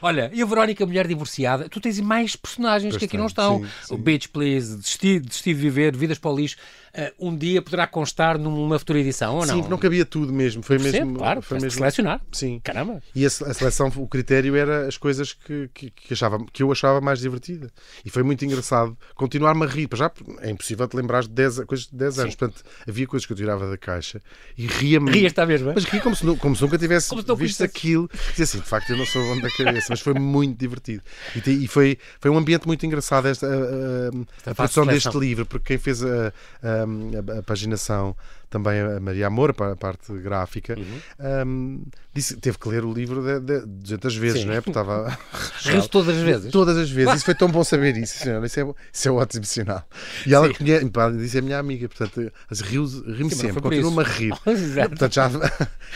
olha, 0.01 0.31
e 0.33 0.41
a 0.41 0.45
Verónica, 0.45 0.85
mulher 0.85 1.07
divorciada, 1.07 1.69
tu 1.69 1.79
tens 1.79 1.99
mais 1.99 2.35
personagens 2.35 2.93
pois 2.93 2.99
que 2.99 3.05
aqui 3.05 3.17
não 3.17 3.27
estão. 3.27 3.59
Sim, 3.59 3.69
sim. 3.83 3.93
O 3.93 3.97
Beach 3.97 4.29
Please, 4.29 4.77
Destino 4.77 5.21
de 5.21 5.53
Viver, 5.53 5.95
Vidas 5.95 6.17
para 6.17 6.31
o 6.31 6.35
Lixo. 6.35 6.57
Uh, 6.95 7.27
um 7.27 7.35
dia 7.35 7.61
poderá 7.61 7.87
constar 7.87 8.37
numa 8.37 8.77
futura 8.79 8.99
edição 8.99 9.35
ou 9.35 9.45
não? 9.45 9.63
Sim, 9.63 9.69
não 9.69 9.77
cabia 9.77 10.05
tudo 10.05 10.31
mesmo. 10.31 10.63
Foi 10.63 10.77
Percebo, 10.77 11.05
mesmo. 11.05 11.19
claro, 11.19 11.41
foi 11.41 11.59
mesmo 11.59 11.79
selecionar. 11.79 12.21
Sim. 12.31 12.59
Caramba. 12.63 13.01
E 13.15 13.23
a, 13.23 13.27
a, 13.27 13.29
seleção, 13.29 13.91
o 13.95 14.07
critério 14.07 14.55
era 14.55 14.87
as 14.87 14.97
coisas 14.97 15.33
que, 15.33 15.69
que, 15.73 15.89
que, 15.89 16.13
achava, 16.13 16.43
que 16.51 16.63
eu 16.63 16.71
achava 16.71 17.01
mais 17.01 17.19
divertida. 17.19 17.71
E 18.05 18.09
foi 18.09 18.23
muito 18.23 18.43
engraçado 18.45 18.97
continuar-me 19.15 19.63
a 19.65 19.67
rir. 19.67 19.89
Já 19.93 20.11
é 20.39 20.49
impossível 20.49 20.87
te 20.87 20.95
lembrar 20.95 21.23
de 21.23 21.29
10, 21.29 21.65
coisas 21.65 21.87
de 21.87 21.95
10 21.95 22.19
anos. 22.19 22.35
Portanto, 22.35 22.63
havia 22.87 23.07
coisas 23.07 23.25
que 23.25 23.33
eu 23.33 23.37
tirava 23.37 23.69
da 23.69 23.77
caixa 23.77 24.21
e 24.57 24.67
ria-me. 24.67 25.11
Rias 25.11 25.31
está 25.31 25.45
mesmo, 25.45 25.69
é? 25.71 25.73
Mas 25.73 25.85
ria 25.85 26.01
como 26.01 26.15
se, 26.15 26.25
como 26.37 26.55
se 26.55 26.61
nunca 26.61 26.77
tivesse 26.77 27.13
visto 27.37 27.63
aquilo. 27.63 28.09
Dizia 28.29 28.43
assim, 28.43 28.59
de 28.59 28.67
facto, 28.67 28.89
eu 28.91 28.97
não 28.97 29.05
sou 29.05 29.23
bom 29.23 29.39
da 29.39 29.49
cabeça, 29.49 29.87
mas 29.89 29.99
foi 29.99 30.13
muito 30.13 30.57
divertido. 30.57 31.03
E, 31.35 31.65
e 31.65 31.67
foi, 31.67 31.97
foi 32.19 32.31
um 32.31 32.37
ambiente 32.37 32.67
muito 32.67 32.85
engraçado 32.85 33.27
esta, 33.27 33.47
a, 33.47 33.49
a, 33.49 34.51
a 34.51 34.55
produção 34.55 34.85
deste 34.85 35.17
livro, 35.17 35.45
porque 35.45 35.67
quem 35.67 35.77
fez 35.77 36.03
a, 36.03 36.33
a, 36.61 36.80
a 36.83 37.43
paginação 37.43 38.15
também 38.51 38.81
a 38.81 38.99
Maria 38.99 39.27
Amor, 39.27 39.53
para 39.53 39.71
a 39.71 39.75
parte 39.77 40.11
gráfica, 40.19 40.75
uhum. 40.77 41.47
um, 41.47 41.83
disse, 42.13 42.35
teve 42.35 42.59
que 42.59 42.67
ler 42.67 42.83
o 42.83 42.93
livro 42.93 43.23
de, 43.23 43.39
de 43.39 43.65
200 43.65 44.15
vezes, 44.17 44.41
Sim. 44.41 44.47
não 44.47 44.53
é? 44.53 44.57
Porque 44.57 44.71
estava. 44.71 45.17
Riu 45.63 45.87
todas 45.87 46.17
as 46.17 46.21
vezes? 46.21 46.51
Todas 46.51 46.77
as 46.77 46.91
vezes. 46.91 47.15
Isso 47.21 47.25
foi 47.25 47.33
tão 47.33 47.49
bom 47.49 47.63
saber 47.63 47.95
isso, 47.95 48.19
senhora. 48.19 48.45
Isso 48.45 48.59
é, 48.59 48.73
isso 48.93 49.07
é 49.07 49.11
ótimo 49.11 49.45
sinal. 49.45 49.87
E 50.27 50.33
ela 50.33 50.53
conhece, 50.53 50.85
disse 51.17 51.37
é 51.37 51.41
minha 51.41 51.59
amiga, 51.59 51.87
portanto, 51.87 52.31
riu-me 52.51 53.33
sempre, 53.33 53.61
continua-me 53.61 54.01
a 54.01 54.03
rir. 54.03 54.33
portanto, 54.43 55.13
já, 55.13 55.29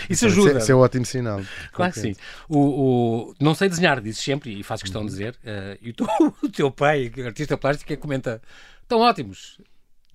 isso 0.10 0.26
ajuda. 0.28 0.50
Isso 0.50 0.58
é, 0.58 0.62
isso 0.62 0.72
é 0.72 0.76
ótimo 0.76 1.06
sinal. 1.06 1.42
Claro 1.74 1.92
que 1.92 2.00
sim. 2.00 2.16
O, 2.48 2.60
o, 2.60 3.36
não 3.40 3.54
sei 3.54 3.68
desenhar, 3.68 4.00
dizes 4.00 4.24
sempre, 4.24 4.58
e 4.58 4.64
faço 4.64 4.84
questão 4.84 5.02
de 5.04 5.10
dizer, 5.10 5.36
uh, 5.44 5.78
e 5.82 5.90
o 5.90 5.94
teu, 5.94 6.08
o 6.42 6.50
teu 6.50 6.72
pai, 6.72 7.12
artista 7.26 7.58
plástico, 7.58 7.96
comenta: 7.98 8.42
estão 8.82 9.00
ótimos. 9.00 9.60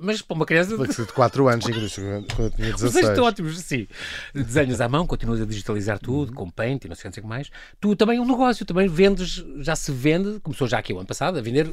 Mas 0.01 0.23
para 0.23 0.35
uma 0.35 0.47
criança. 0.47 0.77
De 0.77 1.13
4 1.13 1.49
anos, 1.49 1.65
quando 1.65 1.77
eu 1.77 2.51
tinha 2.51 2.73
16. 2.73 2.95
Mas 2.95 3.09
estão 3.09 3.25
ótimos, 3.25 3.59
sim. 3.61 3.87
Desenhas 4.35 4.81
à 4.81 4.89
mão, 4.89 5.07
continuas 5.07 5.41
a 5.41 5.45
digitalizar 5.45 5.99
tudo, 5.99 6.33
com 6.33 6.49
paint 6.51 6.85
e 6.85 6.89
não 6.89 6.97
sei, 6.97 7.11
o 7.11 7.13
que 7.13 7.27
mais. 7.27 7.51
Tu 7.81 7.95
também 7.97 8.19
é 8.19 8.21
um 8.21 8.27
negócio, 8.27 8.65
também 8.65 8.89
vendes, 8.89 9.45
já 9.59 9.77
se 9.77 9.93
vende, 9.93 10.41
começou 10.41 10.67
já 10.67 10.79
aqui 10.79 10.93
o 10.93 10.99
ano 10.99 11.07
passado, 11.07 11.39
a 11.39 11.43
vender 11.43 11.73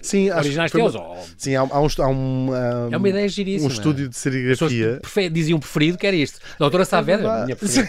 sim, 0.00 0.30
originais 0.30 0.72
teus. 0.72 0.94
Ou... 0.94 1.16
Sim, 1.36 1.56
há, 1.56 1.60
há, 1.60 1.80
um, 1.80 1.86
há 1.98 2.08
um, 2.08 2.50
um, 2.50 2.92
É 2.92 2.96
uma 2.96 3.08
ideia 3.08 3.28
giríssima. 3.28 3.68
Um 3.68 3.72
estúdio 3.72 4.08
de 4.08 4.16
serigrafia. 4.16 4.98
Prefer, 5.02 5.30
diziam 5.30 5.60
preferido 5.60 5.98
que 5.98 6.06
era 6.06 6.16
isto. 6.16 6.40
Doutora 6.58 6.84
Saavedra, 6.84 7.28
é 7.28 7.44
minha 7.44 7.56
preferida. 7.56 7.88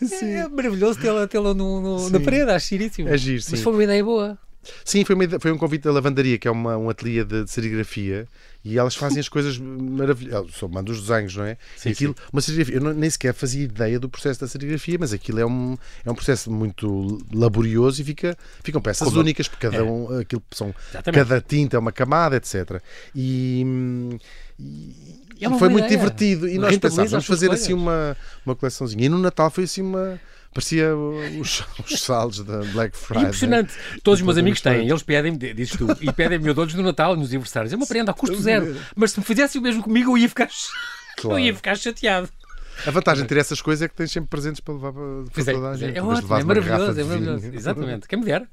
Sim, 0.06 0.30
é 0.30 0.48
maravilhoso 0.48 0.98
tê-la 1.00 1.26
tê 1.26 1.38
no, 1.38 1.54
no, 1.54 2.10
na 2.10 2.20
parede, 2.20 2.50
acho 2.50 2.68
giríssimo. 2.68 3.08
É 3.08 3.18
giro, 3.18 3.42
sim. 3.42 3.52
Mas 3.52 3.60
foi 3.60 3.72
uma 3.72 3.84
ideia 3.84 4.02
boa. 4.02 4.38
Sim, 4.84 5.04
foi, 5.04 5.14
uma, 5.14 5.40
foi 5.40 5.52
um 5.52 5.58
convite 5.58 5.84
da 5.84 5.92
Lavandaria, 5.92 6.38
que 6.38 6.48
é 6.48 6.50
uma, 6.50 6.76
um 6.76 6.90
ateliê 6.90 7.24
de, 7.24 7.44
de 7.44 7.50
serigrafia, 7.50 8.26
e 8.64 8.76
elas 8.76 8.94
fazem 8.96 9.20
as 9.20 9.28
coisas 9.28 9.56
maravilhosas. 9.58 10.54
Só 10.54 10.68
mando 10.68 10.90
os 10.90 11.00
desenhos, 11.00 11.36
não 11.36 11.44
é? 11.44 11.56
Sim, 11.76 11.90
aquilo, 11.90 12.14
sim. 12.16 12.28
Uma 12.32 12.42
serigrafia, 12.42 12.74
eu 12.74 12.80
não, 12.80 12.92
nem 12.92 13.08
sequer 13.08 13.32
fazia 13.32 13.64
ideia 13.64 13.98
do 13.98 14.08
processo 14.08 14.40
da 14.40 14.48
serigrafia, 14.48 14.96
mas 14.98 15.12
aquilo 15.12 15.40
é 15.40 15.46
um, 15.46 15.76
é 16.04 16.10
um 16.10 16.14
processo 16.14 16.50
muito 16.50 17.18
laborioso 17.32 18.00
e 18.02 18.04
fica, 18.04 18.36
ficam 18.62 18.80
peças 18.80 19.06
Como? 19.06 19.20
únicas, 19.20 19.48
porque 19.48 19.68
cada, 19.68 19.78
é. 19.78 19.82
um, 19.82 20.18
aquilo 20.18 20.42
são, 20.50 20.74
cada 21.12 21.40
tinta 21.40 21.76
é 21.76 21.80
uma 21.80 21.92
camada, 21.92 22.36
etc. 22.36 22.82
E. 23.14 23.64
e 24.58 25.44
é 25.44 25.58
foi 25.58 25.68
muito 25.68 25.88
divertido 25.88 26.48
e 26.48 26.58
nós 26.58 26.76
pensámos, 26.78 27.12
vamos 27.12 27.26
fazer 27.26 27.50
assim 27.52 27.72
uma, 27.72 28.16
uma 28.44 28.56
coleçãozinha. 28.56 29.06
E 29.06 29.08
no 29.08 29.18
Natal 29.18 29.50
foi 29.50 29.64
assim 29.64 29.82
uma, 29.82 30.20
Parecia 30.58 30.96
os, 30.96 31.62
os 31.88 32.00
saldos 32.00 32.42
da 32.42 32.58
Black 32.72 32.96
Friday. 32.96 33.26
Impressionante. 33.26 33.72
Todos 34.02 34.18
os 34.18 34.26
meus 34.26 34.36
amigos 34.36 34.60
têm, 34.60 34.88
eles 34.88 35.04
pedem-me, 35.04 35.38
dizes 35.54 35.76
tu, 35.76 35.86
e 36.00 36.12
pedem-me 36.12 36.52
todos 36.52 36.74
no 36.74 36.82
Natal, 36.82 37.14
nos 37.14 37.28
aniversários. 37.28 37.72
É 37.72 37.76
uma 37.76 37.86
prenda 37.86 38.10
a 38.10 38.14
custo 38.14 38.40
zero. 38.40 38.76
Mas 38.96 39.12
se 39.12 39.20
me 39.20 39.24
fizesse 39.24 39.56
o 39.56 39.62
mesmo 39.62 39.84
comigo, 39.84 40.10
eu 40.10 40.18
ia 40.18 40.28
ficar, 40.28 40.48
claro. 41.16 41.38
eu 41.38 41.44
ia 41.44 41.54
ficar 41.54 41.76
chateado. 41.76 42.28
A 42.84 42.90
vantagem 42.90 43.22
de 43.22 43.28
ter 43.28 43.38
essas 43.38 43.60
coisas 43.60 43.82
é 43.82 43.88
que 43.88 43.94
tens 43.94 44.10
sempre 44.10 44.30
presentes 44.30 44.60
para 44.60 44.74
levar 44.74 44.92
para, 44.92 45.02
para 45.32 45.42
é, 45.42 45.54
toda 45.54 45.70
a 45.70 45.76
gente. 45.76 45.94
É, 45.94 45.98
é 45.98 46.02
ótimo, 46.02 46.34
é 46.34 46.42
maravilhoso, 46.42 47.00
é 47.00 47.04
maravilhoso. 47.04 47.46
Exatamente. 47.54 48.06
Quem 48.08 48.18
me 48.18 48.24
der. 48.24 48.48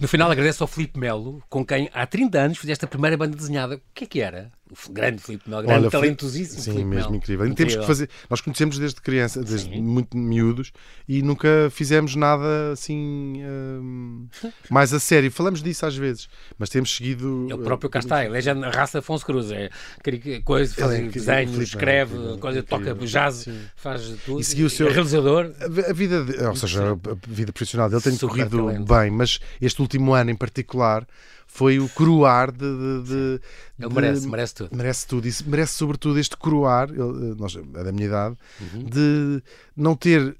No 0.00 0.08
final 0.08 0.28
agradeço 0.28 0.64
ao 0.64 0.68
Filipe 0.68 0.98
Melo, 0.98 1.40
com 1.48 1.64
quem 1.64 1.88
há 1.92 2.06
30 2.06 2.38
anos 2.38 2.58
fizeste 2.58 2.84
a 2.84 2.88
primeira 2.88 3.16
banda 3.16 3.36
desenhada. 3.36 3.76
O 3.76 3.80
que 3.94 4.02
é 4.02 4.06
que 4.08 4.20
era? 4.20 4.50
O 4.68 4.92
grande 4.92 5.22
Filipe 5.22 5.48
Melo, 5.48 5.62
grande, 5.62 5.82
Olha, 5.82 5.90
talentosíssimo. 5.90 6.60
Sim, 6.60 6.72
Filipe 6.72 6.88
mesmo 6.88 7.04
Melo. 7.04 7.16
incrível. 7.16 7.46
incrível. 7.46 7.56
Temos 7.56 7.76
que 7.76 7.86
fazer, 7.86 8.10
nós 8.28 8.40
conhecemos 8.40 8.78
desde 8.78 9.00
criança, 9.00 9.40
desde 9.40 9.70
sim. 9.70 9.80
muito 9.80 10.16
miúdos, 10.16 10.72
e 11.08 11.22
nunca 11.22 11.68
fizemos 11.70 12.16
nada 12.16 12.72
assim 12.72 13.44
hum, 13.44 14.26
mais 14.68 14.92
a 14.92 14.98
sério. 14.98 15.30
Falamos 15.30 15.62
disso 15.62 15.86
às 15.86 15.96
vezes, 15.96 16.28
mas 16.58 16.68
temos 16.68 16.94
seguido. 16.94 17.46
Ele 17.48 17.62
próprio 17.62 17.88
cá 17.88 18.00
está, 18.00 18.24
ele 18.24 18.36
é 18.36 18.40
já 18.40 18.54
na 18.54 18.70
raça 18.70 18.98
Afonso 18.98 19.24
Cruz, 19.24 19.52
é 19.52 19.70
coisa, 20.44 20.74
faz 20.74 20.92
é, 20.92 21.02
desenhos, 21.02 21.58
escreve, 21.58 22.34
é, 22.34 22.36
coisa, 22.38 22.62
toca 22.62 22.94
jazz, 22.94 23.34
sim. 23.36 23.60
faz 23.76 24.02
tudo. 24.24 24.40
E 24.40 24.44
seguiu 24.44 24.66
o 24.66 24.70
seu 24.70 24.88
é 24.88 24.92
realizador. 24.92 25.52
A 25.88 25.92
vida, 25.92 26.24
de, 26.24 26.42
ou 26.42 26.56
seja, 26.56 26.92
a 26.92 27.16
vida 27.28 27.52
profissional 27.52 27.88
dele 27.88 28.02
tem 28.02 28.16
corrido 28.16 28.66
talento. 28.66 28.84
bem, 28.84 29.10
mas 29.12 29.38
este 29.60 29.80
último 29.80 30.12
ano 30.12 30.30
em 30.30 30.36
particular 30.36 31.06
foi 31.56 31.78
o 31.78 31.88
coroar 31.88 32.52
de. 32.52 32.58
de, 32.58 33.02
de 33.02 33.40
ele 33.78 33.94
merece, 33.94 34.28
merece 34.28 34.54
tudo. 34.54 34.76
Merece 34.76 35.06
tudo. 35.06 35.26
E 35.26 35.32
merece, 35.46 35.72
sobretudo, 35.72 36.18
este 36.18 36.36
ele, 36.36 37.34
nós, 37.38 37.56
é 37.56 37.84
da 37.84 37.92
minha 37.92 38.06
idade, 38.06 38.36
uhum. 38.60 38.84
de 38.84 39.42
não 39.74 39.96
ter 39.96 40.36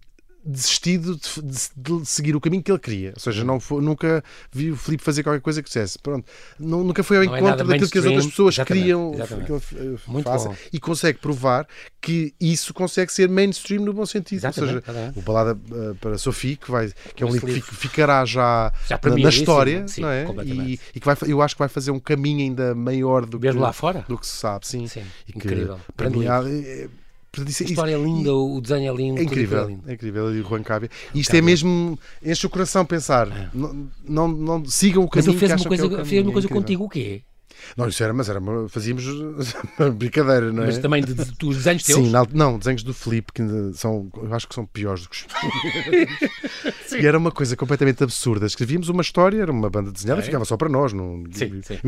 desistido 0.47 1.17
de, 1.17 1.43
de, 1.43 2.01
de, 2.01 2.07
seguir 2.07 2.37
o 2.37 2.41
caminho 2.41 2.63
que 2.63 2.71
ele 2.71 2.79
queria. 2.79 3.13
Ou 3.15 3.21
seja, 3.21 3.45
não 3.45 3.59
foi, 3.59 3.83
nunca 3.83 4.23
vi 4.53 4.71
o 4.71 4.77
Filipe 4.77 5.03
fazer 5.03 5.23
qualquer 5.23 5.41
coisa 5.41 5.63
que 5.63 5.69
dissesse. 5.69 5.99
Pronto, 5.99 6.25
não, 6.59 6.85
nunca 6.85 7.03
foi 7.03 7.19
ao 7.19 7.25
não 7.25 7.35
é 7.35 7.39
encontro 7.39 7.63
é 7.63 7.65
daquilo 7.65 7.91
que 7.91 7.99
as 7.99 8.05
outras 8.05 8.27
pessoas 8.27 8.55
exatamente, 8.55 8.83
queriam 8.83 9.15
exatamente. 9.15 9.47
que 9.47 9.53
ele 9.53 10.23
faça 10.23 10.49
bom. 10.49 10.57
e 10.73 10.79
consegue 10.79 11.19
provar 11.19 11.67
que 12.01 12.33
isso 12.41 12.73
consegue 12.73 13.13
ser 13.13 13.29
mainstream 13.29 13.85
no 13.85 13.93
bom 13.93 14.07
sentido. 14.07 14.39
Exatamente, 14.39 14.89
Ou 14.89 14.95
seja, 14.95 15.13
o 15.17 15.21
Balada 15.21 15.55
uh, 15.55 15.95
para 15.97 16.17
Sophie, 16.17 16.57
que, 16.57 16.71
vai, 16.71 16.93
que 17.15 17.25
é 17.25 17.27
um 17.27 17.33
livro 17.33 17.53
que 17.53 17.75
ficará 17.75 18.25
já, 18.25 18.73
já 18.87 19.01
na, 19.03 19.17
na 19.17 19.29
história, 19.29 19.89
sim, 19.89 20.03
não 20.03 20.09
é? 20.09 20.27
E, 20.45 20.79
e, 20.95 21.01
que 21.01 21.07
vai, 21.07 21.17
eu 21.27 21.43
acho 21.43 21.57
que 21.57 21.59
vai 21.59 21.69
fazer 21.69 21.91
um 21.91 21.99
caminho 21.99 22.41
ainda 22.41 22.75
maior 22.75 23.27
do 23.27 23.41
que, 23.41 23.51
lá 23.51 23.73
fora? 23.73 24.05
do 24.09 24.17
que 24.17 24.27
se 24.27 24.37
sabe. 24.37 24.67
Sim, 24.67 24.87
sim 24.87 25.03
e 25.27 25.33
que, 25.33 25.39
incrível. 25.39 25.81
Para 25.97 26.11
mim, 26.11 26.27
a 27.43 27.65
história 27.65 27.95
é 27.95 27.99
linda, 27.99 28.35
o 28.35 28.61
desenho 28.61 28.93
é 28.93 28.97
lindo. 28.97 29.21
É 29.21 29.23
incrível, 29.23 29.65
é, 29.65 29.67
lindo. 29.67 29.83
é 29.87 29.93
incrível. 29.95 30.35
E 30.35 30.41
o 30.41 30.49
Juan 30.49 30.63
Cávia. 30.63 30.91
E 31.15 31.21
isto 31.21 31.35
é 31.35 31.41
mesmo. 31.41 31.99
Enche 32.25 32.47
o 32.47 32.51
coração 32.51 32.85
pensar. 32.85 33.29
É. 33.29 33.49
Não, 33.53 33.89
não, 34.09 34.29
não, 34.29 34.65
sigam 34.65 35.05
o 35.05 35.09
caminho 35.09 35.33
Mas 35.33 35.43
ele 35.43 35.49
fez 35.49 35.61
uma 35.61 35.69
coisa, 35.69 36.01
é 36.01 36.05
fez 36.05 36.23
uma 36.23 36.33
coisa 36.33 36.49
contigo, 36.49 36.85
o 36.85 36.89
quê? 36.89 37.23
Não, 37.77 37.89
isso 37.89 38.03
era, 38.03 38.13
mas 38.13 38.29
era, 38.29 38.41
fazíamos 38.69 39.05
brincadeira, 39.97 40.53
não 40.53 40.63
é? 40.63 40.67
Mas 40.67 40.79
também 40.79 41.05
de, 41.05 41.15
de, 41.15 41.25
dos 41.33 41.57
desenhos 41.57 41.83
teus? 41.83 42.07
Sim, 42.07 42.11
não, 42.11 42.27
não, 42.33 42.59
desenhos 42.59 42.83
do 42.83 42.95
Felipe, 42.95 43.33
que 43.33 43.43
são, 43.75 44.11
eu 44.17 44.35
acho 44.35 44.49
que 44.49 44.55
são 44.55 44.67
piores 44.67 45.03
do 45.03 45.09
que 45.09 45.17
os 45.17 45.27
E 47.01 47.07
era 47.07 47.19
uma 47.19 47.31
coisa 47.31 47.57
completamente 47.57 48.03
absurda. 48.03 48.47
Escrevíamos 48.47 48.89
uma 48.89 49.03
história, 49.03 49.43
era 49.43 49.53
uma 49.53 49.69
banda 49.69 49.91
desenhada, 49.91 50.21
é. 50.21 50.25
ficava 50.25 50.45
só 50.45 50.57
para 50.57 50.69
nós. 50.69 50.93
Não, 50.93 51.25
sim, 51.33 51.61
sim. 51.63 51.79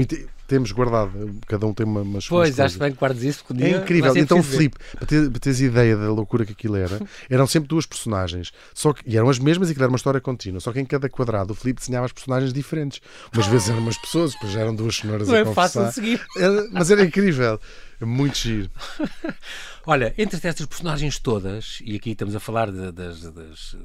Temos 0.46 0.72
guardado, 0.72 1.10
cada 1.46 1.66
um 1.66 1.74
tem 1.74 1.86
uma, 1.86 2.00
umas 2.00 2.26
Pois, 2.26 2.58
acho 2.58 2.78
bem 2.78 2.92
que 2.92 2.98
guardes 2.98 3.22
isso. 3.22 3.44
É 3.60 3.70
incrível. 3.70 4.16
Então, 4.16 4.38
o 4.38 4.42
Felipe, 4.42 4.78
para, 4.96 5.06
ter, 5.06 5.30
para 5.30 5.40
teres 5.40 5.60
ideia 5.60 5.96
da 5.96 6.10
loucura 6.10 6.44
que 6.44 6.52
aquilo 6.52 6.76
era, 6.76 7.00
eram 7.28 7.46
sempre 7.46 7.68
duas 7.68 7.86
personagens, 7.86 8.52
só 8.74 8.92
que, 8.92 9.02
e 9.06 9.16
eram 9.16 9.28
as 9.28 9.38
mesmas 9.38 9.70
e 9.70 9.74
que 9.74 9.80
era 9.80 9.88
uma 9.88 9.96
história 9.96 10.20
contínua, 10.20 10.60
só 10.60 10.72
que 10.72 10.80
em 10.80 10.84
cada 10.84 11.08
quadrado 11.08 11.52
o 11.52 11.54
Felipe 11.54 11.80
desenhava 11.80 12.06
as 12.06 12.12
personagens 12.12 12.52
diferentes. 12.52 13.00
Umas 13.32 13.46
vezes 13.46 13.68
eram 13.68 13.80
umas 13.80 13.98
pessoas, 13.98 14.32
depois 14.32 14.52
já 14.52 14.60
eram 14.60 14.74
duas 14.74 14.96
senhoras 14.96 15.28
não 15.28 15.34
a 15.34 15.38
é 15.38 15.44
fácil 15.62 15.86
de 15.86 15.92
seguir. 15.94 16.26
Mas 16.72 16.90
era 16.90 17.04
incrível. 17.04 17.60
Muito 18.00 18.38
giro. 18.38 18.70
Olha, 19.84 20.14
entre 20.16 20.36
estas 20.36 20.66
personagens 20.66 21.18
todas, 21.18 21.78
e 21.82 21.96
aqui 21.96 22.10
estamos 22.10 22.36
a 22.36 22.40
falar 22.40 22.70
de, 22.70 22.92
das, 22.92 23.22
das, 23.22 23.76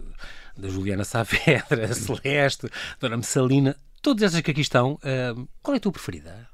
da 0.57 0.67
Juliana 0.67 1.03
Saavedra, 1.03 1.85
a 1.85 1.93
Celeste, 1.95 2.69
Dona 2.99 3.17
Messalina, 3.17 3.75
todas 4.01 4.23
essas 4.23 4.41
que 4.41 4.51
aqui 4.51 4.61
estão, 4.61 4.93
uh, 4.95 5.47
qual 5.61 5.73
é 5.73 5.77
a 5.77 5.79
tua 5.79 5.91
preferida? 5.91 6.47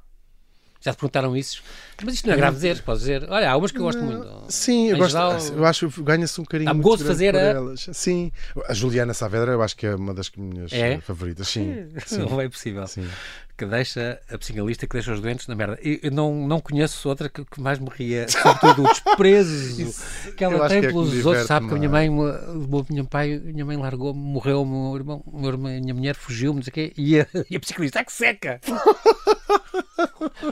Já 0.79 0.93
te 0.93 0.97
perguntaram 0.97 1.35
isso? 1.35 1.61
Mas 2.03 2.15
isto 2.15 2.27
não 2.27 2.33
é 2.33 2.37
grave 2.37 2.55
dizer, 2.55 2.81
podes 2.83 3.01
dizer. 3.01 3.25
Olha, 3.29 3.51
há 3.51 3.57
umas 3.57 3.71
que 3.71 3.77
eu 3.77 3.83
gosto 3.83 4.01
muito. 4.01 4.27
Sim, 4.49 4.89
eu, 4.89 4.97
gosto, 4.97 5.11
geral, 5.11 5.37
eu 5.55 5.65
acho 5.65 5.89
que 5.89 6.01
ganha-se 6.03 6.39
um 6.39 6.45
carinho 6.45 6.73
muito 6.73 6.83
gosto 6.83 7.03
de 7.03 7.07
fazer 7.07 7.35
a... 7.35 7.39
elas. 7.39 7.89
Sim, 7.91 8.31
a 8.67 8.73
Juliana 8.73 9.13
Saavedra 9.13 9.51
eu 9.51 9.61
acho 9.61 9.75
que 9.75 9.85
é 9.85 9.95
uma 9.95 10.13
das 10.13 10.31
minhas 10.35 10.71
é? 10.71 10.99
favoritas. 11.01 11.47
Sim, 11.47 11.89
sim. 12.05 12.19
Não 12.19 12.39
é 12.39 12.47
possível. 12.47 12.85
Sim. 12.87 13.07
Que 13.57 13.65
deixa 13.65 14.21
a 14.31 14.37
psicanalista 14.37 14.87
que 14.87 14.93
deixa 14.93 15.11
os 15.11 15.19
doentes 15.19 15.45
na 15.47 15.53
merda. 15.53 15.77
Eu 15.83 16.09
não, 16.11 16.47
não 16.47 16.61
conheço 16.61 17.09
outra 17.09 17.27
que, 17.27 17.43
que 17.43 17.59
mais 17.59 17.77
me 17.77 17.89
ria, 17.89 18.25
sobretudo 18.29 18.85
o 18.85 18.87
desprezo 18.87 19.93
que 20.37 20.43
ela 20.45 20.69
tem 20.69 20.79
que 20.79 20.87
é 20.87 20.89
pelos 20.89 21.25
outros. 21.25 21.45
Sabe 21.45 21.67
que 21.67 21.73
a 21.73 21.77
minha 21.77 21.89
mãe, 21.89 22.09
o 22.09 22.85
meu 22.89 23.05
pai, 23.05 23.37
minha 23.37 23.65
mãe 23.65 23.75
largou, 23.75 24.13
morreu, 24.13 24.61
o 24.61 24.65
meu 24.65 24.95
irmão, 24.95 25.23
meu 25.27 25.49
irmão, 25.49 25.71
minha 25.71 25.93
mulher 25.93 26.15
fugiu, 26.15 26.53
não 26.53 26.61
sei 26.61 26.71
o 26.71 26.73
quê, 26.73 26.93
e 26.95 27.19
a, 27.19 27.27
e 27.51 27.57
a 27.57 27.59
psicanalista, 27.59 27.99
ah, 27.99 28.05
que 28.05 28.13
seca! 28.13 28.61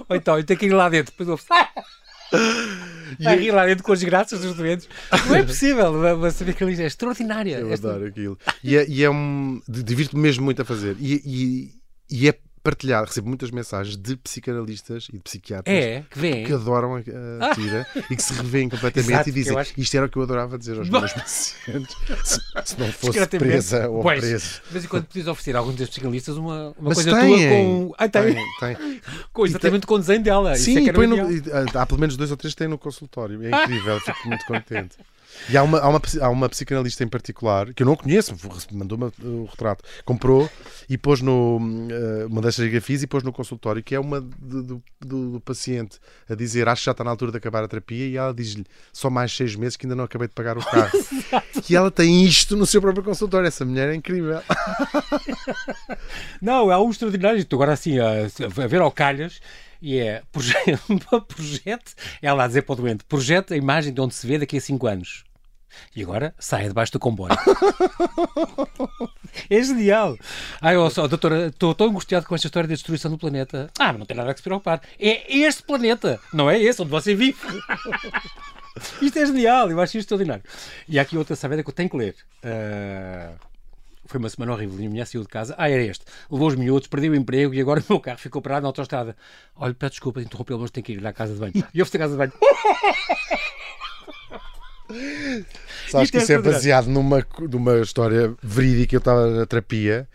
Ou 0.10 0.15
então, 0.15 0.38
eu 0.38 0.43
tenho 0.43 0.60
que 0.60 0.65
ir 0.65 0.73
lá 0.73 0.89
dentro, 0.89 1.13
depois 1.17 1.37
e 3.19 3.28
a 3.28 3.36
rir 3.36 3.52
lá 3.52 3.65
dentro 3.65 3.84
com 3.84 3.93
as 3.93 4.04
graças 4.04 4.41
dos 4.41 4.56
doentes. 4.56 4.89
Não 5.28 5.36
é 5.36 5.43
possível, 5.43 5.93
mas 6.17 6.36
saber 6.36 6.54
que 6.54 6.63
é 6.63 6.86
extraordinária. 6.86 7.60
Eu 7.60 7.71
adoro 7.71 8.06
aquilo. 8.06 8.38
E 8.63 8.76
é, 8.76 8.88
e 8.88 9.04
é 9.04 9.10
um. 9.10 9.62
Divirto-me 9.67 10.21
mesmo 10.21 10.43
muito 10.43 10.62
a 10.62 10.65
fazer. 10.65 10.97
E, 11.00 11.21
e, 11.26 11.71
e 12.10 12.30
é 12.30 12.38
partilhado, 12.67 13.08
recebo 13.08 13.30
muitas 13.30 13.49
mensagens 13.49 13.95
de 13.95 14.17
psicanalistas 14.17 15.08
e 15.10 15.13
de 15.13 15.19
psiquiatras 15.19 15.73
É, 15.73 16.03
que 16.12 16.19
vem. 16.19 16.43
que 16.43 16.51
adoram 16.51 16.95
a, 16.95 16.99
a 17.49 17.56
tira 17.56 17.88
e 18.12 18.15
que 18.15 18.21
se 18.21 18.34
revêem 18.34 18.67
completamente 18.67 19.10
Exato, 19.13 19.30
e 19.30 19.32
dizem 19.32 19.58
acho- 19.58 19.73
isto 19.77 19.95
era 19.95 20.06
o 20.06 20.10
que 20.10 20.17
eu 20.17 20.23
adorava 20.23 20.58
dizer 20.58 20.77
aos 20.77 20.89
meus 20.89 21.13
pacientes 21.13 21.95
se, 22.25 22.39
se 22.65 22.77
não 22.80 22.91
fosse 22.91 23.25
presa 23.27 23.88
ou 23.88 24.01
Pois, 24.01 24.19
preso. 24.19 24.62
De 24.67 24.73
vez 24.73 24.84
em 24.84 24.88
quando 24.89 25.06
podias 25.06 25.27
oferecer 25.27 25.56
a 25.56 25.60
alguns 25.60 25.75
destes 25.75 25.89
psicanalistas 25.95 26.36
uma, 26.36 26.69
uma 26.77 26.89
Mas 26.89 26.95
coisa 26.95 27.12
têm, 27.19 27.38
tua 27.38 27.47
com. 27.49 27.95
Ah, 27.97 28.10
tem. 28.10 28.34
Tem, 28.34 28.75
tem. 28.75 29.01
Com, 29.32 29.45
exatamente 29.45 29.88
com 29.88 29.93
o 29.95 29.99
desenho 29.99 30.23
dela. 30.23 30.51
É 30.51 30.56
Sim, 30.56 30.84
genial. 30.86 31.08
no, 31.08 31.17
ah, 31.53 31.82
há 31.82 31.86
pelo 31.86 31.99
menos 32.01 32.17
dois 32.17 32.32
ou 32.32 32.36
três 32.38 32.53
que 32.53 32.58
têm 32.60 32.67
no 32.67 32.77
consultório. 32.77 33.41
É 33.43 33.63
incrível, 33.63 33.99
fico 34.01 34.27
muito 34.27 34.45
contente. 34.45 34.97
E 35.50 35.56
há 35.58 35.63
uma, 35.63 35.80
há, 35.80 35.88
uma, 35.89 36.02
há 36.21 36.30
uma 36.30 36.50
psicanalista 36.50 37.04
em 37.04 37.08
particular, 37.08 37.74
que 37.74 37.84
eu 37.84 37.88
não 37.88 37.95
conheço, 37.95 38.36
mandou-me 38.72 39.05
o 39.24 39.45
retrato, 39.45 39.84
comprou 40.05 40.49
e 40.89 40.97
pôs 40.97 41.22
no. 41.22 41.59
eh, 41.91 42.26
uma 42.26 42.41
das 42.41 42.55
serigrafias 42.55 43.03
e 43.03 43.07
pôs 43.07 43.24
no 43.24 43.32
consultório, 43.32 43.82
que 43.84 43.95
é 43.95 43.99
uma 43.99 44.20
do, 44.22 44.64
do- 44.64 44.84
do- 44.99 45.41
paciente 45.41 45.99
a 46.30 46.36
dizer: 46.36 46.68
Acho 46.68 46.82
que 46.82 46.86
já 46.86 46.91
está 46.91 47.03
na 47.03 47.11
altura 47.11 47.32
de 47.32 47.38
acabar 47.38 47.64
a 47.64 47.68
terapia, 47.68 48.07
e 48.07 48.18
ela 48.18 48.34
diz-lhe: 48.34 48.66
Só 48.91 49.09
mais 49.09 49.32
seis 49.36 49.55
meses 49.55 49.76
que 49.78 49.86
ainda 49.86 49.95
não 49.95 50.03
acabei 50.03 50.28
de 50.28 50.34
pagar 50.34 50.57
o 50.57 50.66
carro. 50.66 50.91
e 51.70 51.76
ela 51.76 51.89
tem 51.91 52.24
isto 52.26 52.55
no 52.55 52.66
seu 52.66 52.82
próprio 52.82 53.03
consultório. 53.03 53.47
Essa 53.47 53.64
mulher 53.66 53.89
é 53.89 53.95
incrível. 53.95 54.41
Não, 56.41 56.70
há 56.70 56.82
um 56.82 56.89
extraordinário. 56.89 57.39
Estou 57.39 57.57
agora 57.57 57.74
assim 57.74 57.99
a, 57.99 58.07
a 58.64 58.68
ver 58.68 58.82
ao 58.82 58.91
calhas 58.91 59.39
e 59.82 59.97
é 59.97 60.22
proje- 60.32 60.53
projete, 61.28 61.93
ela 62.22 62.43
a 62.43 62.47
dizer 62.47 62.64
para 62.64 62.74
o 62.74 62.76
doente, 62.76 63.03
projete 63.05 63.53
a 63.53 63.57
imagem 63.57 63.93
de 63.93 64.01
onde 64.01 64.14
se 64.16 64.26
vê 64.26 64.38
daqui 64.39 64.57
a 64.57 64.61
5 64.61 64.88
anos. 64.88 65.24
E 65.95 66.03
agora 66.03 66.34
saia 66.39 66.68
debaixo 66.68 66.93
do 66.93 66.99
comboio. 66.99 67.36
é 69.49 69.61
genial. 69.61 70.18
Ai, 70.61 70.78
ó, 70.78 70.89
só, 70.89 71.07
doutora, 71.07 71.47
estou 71.47 71.74
tão 71.76 71.88
angustiado 71.88 72.26
com 72.26 72.36
esta 72.36 72.47
história 72.47 72.68
da 72.68 72.74
destruição 72.74 73.11
do 73.11 73.18
planeta. 73.18 73.70
Ah, 73.80 73.88
mas 73.88 73.99
não 73.99 74.05
tem 74.05 74.18
nada 74.18 74.32
a 74.32 74.34
que 74.34 74.39
se 74.39 74.43
preocupar. 74.43 74.82
É 74.99 75.38
este 75.38 75.63
planeta, 75.63 76.20
não 76.34 76.49
é 76.49 76.59
esse 76.59 76.82
onde 76.82 76.91
você 76.91 77.15
vive. 77.15 77.38
Isto 79.01 79.18
é 79.18 79.26
genial, 79.26 79.72
eu 79.72 79.80
acho 79.80 79.97
isto 79.97 80.05
extraordinário. 80.05 80.43
E 80.88 80.99
há 80.99 81.01
aqui 81.01 81.18
outra 81.18 81.36
sabeda 81.36 81.63
que 81.63 81.70
eu 81.70 81.74
tenho 81.74 81.89
que 81.89 81.97
ler. 81.97 82.15
Ah, 82.43 83.32
foi 84.07 84.20
uma 84.20 84.30
semana 84.30 84.53
horrível. 84.53 84.89
Minha 84.89 85.05
saiu 85.05 85.22
de 85.22 85.28
casa. 85.28 85.53
Ah, 85.57 85.70
era 85.70 85.84
este. 85.84 86.05
Levou 86.32 86.47
os 86.47 86.55
miúdos, 86.55 86.88
perdeu 86.88 87.11
o 87.11 87.15
emprego 87.15 87.53
e 87.53 87.61
agora 87.61 87.82
o 87.82 87.84
meu 87.89 87.99
carro 87.99 88.18
ficou 88.18 88.41
parado 88.41 88.63
na 88.63 88.70
autostrada. 88.70 89.15
Olha, 89.55 89.74
peço 89.74 89.91
desculpa 89.91 90.20
de 90.20 90.28
interrompê-lo, 90.28 90.61
mas 90.61 90.72
tenho 90.72 90.86
que 90.86 90.93
ir 90.93 91.05
à 91.05 91.13
casa 91.13 91.34
de 91.34 91.39
banho. 91.39 91.68
E 91.74 91.80
eu 91.80 91.86
fui 91.86 91.97
à 91.97 92.01
casa 92.01 92.13
de 92.13 92.18
banho. 92.18 92.34
Sabes 95.89 96.11
que 96.11 96.17
é 96.17 96.21
isso 96.21 96.31
é 96.33 96.41
baseado 96.41 96.88
numa, 96.88 97.25
numa 97.51 97.79
história 97.79 98.33
verídica. 98.41 98.95
Eu 98.95 98.99
estava 98.99 99.27
na 99.29 99.45
terapia 99.45 100.07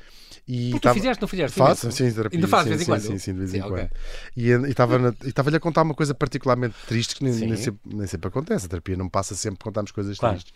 e. 0.47 0.71
Tu 0.71 0.77
estava- 0.77 0.95
fizeste, 0.95 1.21
não 1.21 1.29
fizeste? 1.29 1.57
Faço, 1.59 1.91
sim, 1.93 2.13
terapia. 2.13 2.37
Ainda 2.39 2.49
faz 2.49 2.65
de 2.65 2.71
sim, 2.71 2.77
vez 2.77 2.81
em 2.81 2.85
sim, 2.85 2.91
quando? 2.91 3.01
Sim, 3.03 3.19
sim, 3.19 3.33
de 3.33 3.39
vez 3.39 3.51
Sim, 3.51 3.57
em 3.59 3.63
ok. 3.63 3.71
quando. 3.77 3.91
E 4.37 4.49
e 4.51 4.71
estava 4.71 4.99
na- 4.99 5.15
e 5.25 5.29
estava-lhe 5.29 5.57
a 5.57 5.61
contar 5.61 5.83
uma 5.83 5.95
coisa 5.95 6.15
particularmente 6.15 6.75
triste 6.87 7.15
que 7.17 7.25
nem, 7.25 7.33
Sim. 7.33 7.47
nem 7.47 7.57
sempre, 7.57 7.81
nem 7.97 8.07
sempre 8.07 8.29
acontece. 8.29 8.67
A 8.67 8.69
terapia 8.69 8.97
não 8.97 9.09
passa 9.09 9.35
sempre 9.35 9.59
que 9.59 9.65
contamos 9.65 9.91
coisas 9.93 10.19
Claro. 10.19 10.35
tristes. 10.37 10.55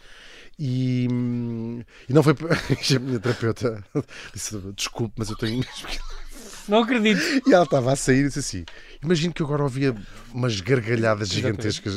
E, 0.59 1.07
e 2.09 2.13
não 2.13 2.23
foi. 2.23 2.33
a 2.97 2.99
minha 3.01 3.21
terapeuta 3.21 3.85
disse: 4.33 4.57
Desculpe, 4.75 5.15
mas 5.19 5.29
eu 5.31 5.37
tenho. 5.37 5.65
Não 6.69 6.79
acredito. 6.83 7.21
E 7.49 7.55
ela 7.55 7.63
estava 7.65 7.93
a 7.93 7.97
sair 7.97 8.21
e 8.21 8.25
disse 8.25 8.41
assim: 8.41 8.65
Imagino 9.07 9.33
que 9.33 9.41
eu 9.41 9.47
agora 9.47 9.63
ouvia 9.63 9.95
umas 10.35 10.61
gargalhadas 10.61 11.29
gigantescas. 11.29 11.97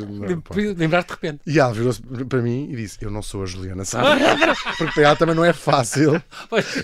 Lembrar 0.77 1.03
de 1.03 1.09
repente. 1.11 1.39
E 1.45 1.59
ela 1.59 1.73
virou-se 1.73 2.01
para 2.01 2.41
mim 2.41 2.69
e 2.71 2.75
disse: 2.75 2.97
Eu 3.01 3.09
não 3.11 3.21
sou 3.21 3.43
a 3.43 3.45
Juliana 3.45 3.83
Saavedra. 3.85 4.53
Porque 4.77 4.93
para 4.93 5.03
ela 5.03 5.15
também 5.15 5.35
não 5.35 5.43
é 5.43 5.51
fácil 5.51 6.21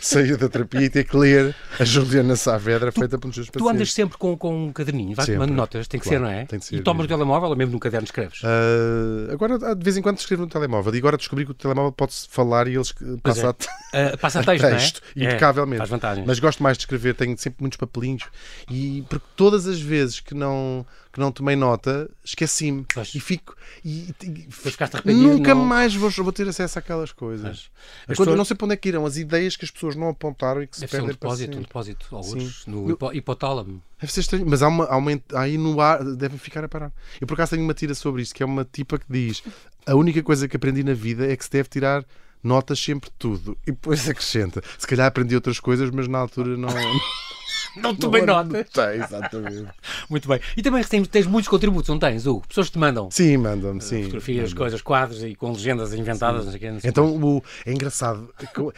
sair 0.02 0.36
da 0.38 0.50
terapia 0.50 0.82
e 0.82 0.90
ter 0.90 1.04
que 1.06 1.16
ler 1.16 1.56
a 1.80 1.84
Juliana 1.86 2.36
Saavedra 2.36 2.92
feita 2.92 3.18
pelos 3.18 3.36
seus 3.36 3.48
Tu 3.48 3.54
pacientes. 3.54 3.76
andas 3.76 3.94
sempre 3.94 4.18
com, 4.18 4.36
com 4.38 4.66
um 4.68 4.74
caderninho, 4.74 5.16
vais 5.16 5.26
Sempre. 5.28 5.42
tomando 5.42 5.56
notas, 5.56 5.88
tem 5.88 6.00
que 6.00 6.08
Claro, 6.10 6.26
ser, 6.26 6.32
não 6.32 6.40
é? 6.40 6.46
tem 6.46 6.60
de 6.60 6.66
ser 6.66 6.76
e 6.78 6.82
tomas 6.82 7.06
o 7.06 7.08
mesmo. 7.08 7.18
telemóvel 7.18 7.50
ou 7.50 7.56
mesmo 7.56 7.74
no 7.74 7.80
caderno 7.80 8.06
escreves? 8.06 8.42
Ah, 8.44 9.32
agora, 9.34 9.58
de 9.76 9.84
vez 9.84 9.96
em 9.98 10.02
quando, 10.02 10.18
escrevo 10.18 10.44
no 10.44 10.50
telemóvel. 10.50 10.94
E 10.94 10.98
agora 10.98 11.18
descobri 11.18 11.46
que 11.46 11.52
o 11.52 11.54
telemóvel 11.54 11.92
pode-se 11.92 12.28
falar 12.30 12.68
e 12.68 12.76
eles 12.76 12.94
passam 13.22 13.56
é. 13.94 14.08
Ah, 14.14 14.18
passa 14.18 14.40
a 14.40 14.44
texto, 14.44 14.62
texto, 14.68 15.02
não 15.16 15.24
é? 15.24 15.28
impecavelmente. 15.30 15.84
É. 15.94 16.24
Mas 16.26 16.40
gosto 16.40 16.62
mais 16.64 16.78
de 16.78 16.84
escrever, 16.84 17.14
tenho 17.16 17.38
sempre 17.38 17.58
muitos 17.62 17.78
papelinhos. 17.78 18.24
E 18.70 19.04
porque 19.10 19.26
todas 19.36 19.68
as 19.68 19.80
vezes 19.80 20.15
que 20.20 20.34
não, 20.34 20.86
que 21.12 21.20
não 21.20 21.32
tomei 21.32 21.56
nota, 21.56 22.10
esqueci-me. 22.24 22.86
E 23.14 23.20
fico. 23.20 23.56
E, 23.84 24.14
e- 24.24 25.14
nunca 25.14 25.54
não- 25.56 25.64
mais 25.66 25.94
vou, 25.96 26.10
vou 26.10 26.32
ter 26.32 26.48
acesso 26.48 26.78
àquelas 26.80 27.12
coisas. 27.12 27.70
Mas 28.08 28.10
eu 28.10 28.16
pessoas- 28.26 28.38
não 28.38 28.46
sei 28.46 28.56
para 28.56 28.66
onde 28.66 28.74
é 28.74 28.78
que 28.78 28.90
irão 28.90 29.06
as 29.06 29.18
ideias 29.18 29.56
que 29.56 29.66
as 29.66 29.72
pessoas 29.72 29.96
não 29.96 30.10
apontaram 30.10 30.62
e 30.64 30.68
que 30.68 30.76
se 30.76 30.82
Deve 30.82 30.98
um 30.98 31.00
perdem 31.00 31.16
para 31.18 31.28
depósito, 31.30 31.50
um 31.50 31.54
sempre. 31.54 31.68
depósito, 31.68 32.16
alguns, 32.16 32.64
Sim. 32.64 32.72
no 32.72 32.90
hipo- 32.92 33.14
hipotálamo. 33.14 33.82
Deve 34.00 34.12
ser 34.14 34.20
estranho, 34.22 34.46
mas 34.48 34.62
há 34.62 34.68
uma, 34.68 34.86
há 34.86 34.98
uma 34.98 35.12
aí 35.36 35.58
no 35.58 35.80
ar 35.80 36.04
devem 36.04 36.38
ficar 36.38 36.64
a 36.64 36.68
parar. 36.70 36.92
Eu 37.20 37.26
por 37.28 37.34
acaso 37.36 37.52
tenho 37.52 37.64
uma 37.64 37.74
tira 37.74 37.94
sobre 37.96 38.22
isto, 38.22 38.36
que 38.36 38.44
é 38.44 38.46
uma 38.46 38.66
tipa 38.66 38.98
que 39.00 39.06
diz: 39.10 39.42
a 39.86 39.96
única 39.96 40.22
coisa 40.22 40.48
que 40.48 40.56
aprendi 40.58 40.84
na 40.84 40.94
vida 40.94 41.32
é 41.32 41.36
que 41.36 41.44
se 41.46 41.52
deve 41.52 41.70
tirar 41.70 42.04
notas 42.44 42.78
sempre 42.80 43.10
de 43.10 43.16
tudo. 43.18 43.58
E 43.66 43.72
depois 43.72 44.08
acrescenta: 44.10 44.62
se 44.78 44.86
calhar 44.86 45.08
aprendi 45.08 45.34
outras 45.36 45.60
coisas, 45.60 45.90
mas 45.92 46.08
na 46.08 46.20
altura 46.20 46.56
não. 46.58 46.70
Não 47.76 47.96
tomei 47.96 48.22
não 48.26 48.36
notas. 48.36 48.54
anotei, 48.76 49.00
exatamente. 49.02 49.68
Muito 50.10 50.28
bem. 50.28 50.40
E 50.56 50.62
também 50.62 50.84
tens, 50.84 51.08
tens 51.08 51.28
muitos 51.28 51.50
contributos, 51.50 51.90
não 51.90 52.00
tens, 52.00 52.26
Hugo? 52.26 52.48
Pessoas 52.48 52.70
te 52.70 52.78
mandam 52.78 53.10
Sim, 53.12 53.38
mandam-me, 53.38 53.82
sim. 53.82 54.04
fotografias, 54.04 54.38
mandam-me. 54.38 54.58
coisas, 54.58 54.82
quadros 54.82 55.24
e 55.24 55.36
com 55.36 55.52
legendas 55.52 55.94
inventadas. 55.94 56.46
Não 56.46 56.52
sei 56.52 56.72
não 56.72 56.80
sei 56.80 56.90
Então 56.90 57.16
o- 57.16 57.44
é 57.66 57.72
engraçado 57.72 58.34
que 58.54 58.60
eu- 58.60 58.74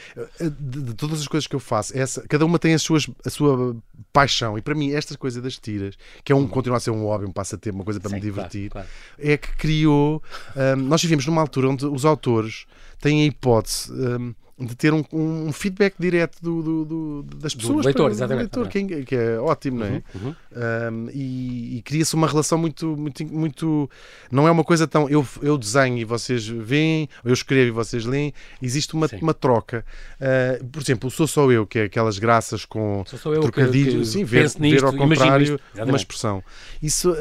de, 0.60 0.82
de 0.82 0.94
todas 0.96 1.20
as 1.22 1.28
coisas 1.28 1.46
que 1.48 1.56
eu 1.56 1.60
faço, 1.60 1.98
essa, 1.98 2.22
cada 2.28 2.46
uma 2.46 2.58
tem 2.58 2.74
as 2.74 2.82
suas, 2.82 3.08
a 3.26 3.30
sua 3.30 3.76
paixão. 4.12 4.58
E 4.58 4.62
para 4.62 4.74
mim, 4.76 4.92
esta 4.92 5.18
coisa 5.18 5.42
das 5.42 5.58
tiras, 5.58 5.96
que 6.24 6.32
é 6.32 6.36
um, 6.36 6.48
continua 6.48 6.78
a 6.78 6.80
ser 6.80 6.92
um 6.92 7.04
hobby, 7.04 7.26
um 7.26 7.32
passatempo, 7.32 7.78
uma 7.78 7.84
coisa 7.86 8.00
para 8.00 8.10
Sim, 8.10 8.16
me 8.16 8.22
divertir, 8.22 8.70
claro, 8.72 8.88
é 9.20 9.38
que 9.38 9.56
criou. 9.58 10.22
hum, 10.56 10.76
nós 10.84 11.02
vivemos 11.02 11.26
numa 11.26 11.42
altura 11.42 11.70
onde 11.70 11.86
os 11.86 12.04
autores 12.06 12.66
têm 13.00 13.22
a 13.22 13.26
hipótese. 13.26 13.92
hum, 13.92 14.34
de 14.60 14.76
ter 14.76 14.92
um, 14.94 15.04
um 15.14 15.52
feedback 15.54 15.94
direto 16.00 16.40
do, 16.42 16.64
do- 16.64 16.86
do- 16.86 17.24
das 17.38 17.54
pessoas 17.54 17.86
leitor, 17.86 18.04
para- 18.06 18.10
do 18.10 18.16
exatamente, 18.16 18.56
leitor, 18.58 18.68
que, 18.70 18.78
é, 18.94 19.02
que 19.04 19.16
é 19.16 19.40
ótimo, 19.40 19.80
não 19.80 19.86
é? 19.86 20.04
Uhum. 20.16 20.36
Um, 20.56 21.10
e, 21.14 21.78
e 21.78 21.82
cria-se 21.84 22.16
uma 22.16 22.28
relação 22.28 22.58
muito, 22.58 22.98
muito, 22.98 23.24
muito. 23.28 23.90
Não 24.32 24.48
é 24.48 24.52
uma 24.52 24.64
coisa 24.64 24.88
tão. 24.88 25.08
Eu, 25.10 25.26
eu 25.44 25.58
desenho 25.60 25.98
e 26.00 26.04
vocês 26.04 26.48
veem, 26.48 27.08
eu 27.24 27.34
escrevo 27.34 27.68
e 27.68 27.72
vocês 27.72 28.04
leem. 28.06 28.34
Existe 28.62 28.96
uma, 28.96 29.08
Sim. 29.08 29.20
uma 29.22 29.34
troca. 29.34 29.86
Uh, 30.20 30.66
por 30.66 30.82
exemplo, 30.82 31.08
o 31.08 31.12
Sou 31.12 31.28
Só 31.28 31.52
Eu, 31.52 31.68
que 31.68 31.78
é 31.78 31.84
aquelas 31.84 32.18
graças 32.18 32.66
com 32.66 33.04
trocadilhos, 33.42 34.10
sim, 34.10 34.24
ver, 34.24 34.44
nisto, 34.60 34.60
ver 34.60 34.84
ao 34.86 34.94
contrário 34.94 35.60
uma 35.76 35.98
expressão. 35.98 36.44
Isso, 36.82 37.12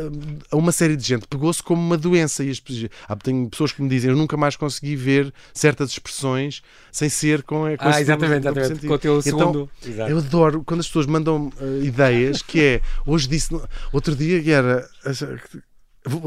um, 0.53 0.59
uma 0.59 0.72
série 0.72 0.97
de 0.97 1.05
gente 1.07 1.26
pegou-se 1.28 1.62
como 1.62 1.82
uma 1.82 1.99
doença. 1.99 2.43
E 2.43 2.49
as, 2.51 2.61
pessoas- 2.61 2.91
há, 3.07 3.14
tenho 3.16 3.47
pessoas 3.51 3.72
que 3.72 3.82
me 3.82 3.89
dizem: 3.91 4.11
Eu 4.11 4.16
nunca 4.16 4.37
mais 4.39 4.57
consegui 4.57 4.97
ver 4.97 5.32
certas 5.53 5.91
expressões 5.91 6.62
sem 6.91 7.09
ser 7.11 7.26
com, 7.43 7.61
com 7.77 7.77
Ah, 7.81 8.01
exatamente, 8.01 8.43
duplo 8.45 8.61
exatamente. 8.61 8.68
sentido. 8.68 8.89
Com 8.89 8.95
o 8.95 8.99
teu 8.99 9.18
Então, 9.18 9.39
segundo. 9.39 9.70
Exato. 9.87 10.11
eu 10.11 10.18
adoro 10.18 10.62
quando 10.64 10.81
as 10.81 10.87
pessoas 10.87 11.07
mandam 11.07 11.53
uh, 11.61 11.83
ideias 11.85 12.43
que 12.43 12.61
é 12.62 12.81
hoje 13.07 13.29
disse 13.29 13.49
outro 13.93 14.14
dia 14.14 14.43
que 14.43 14.51
era 14.51 14.87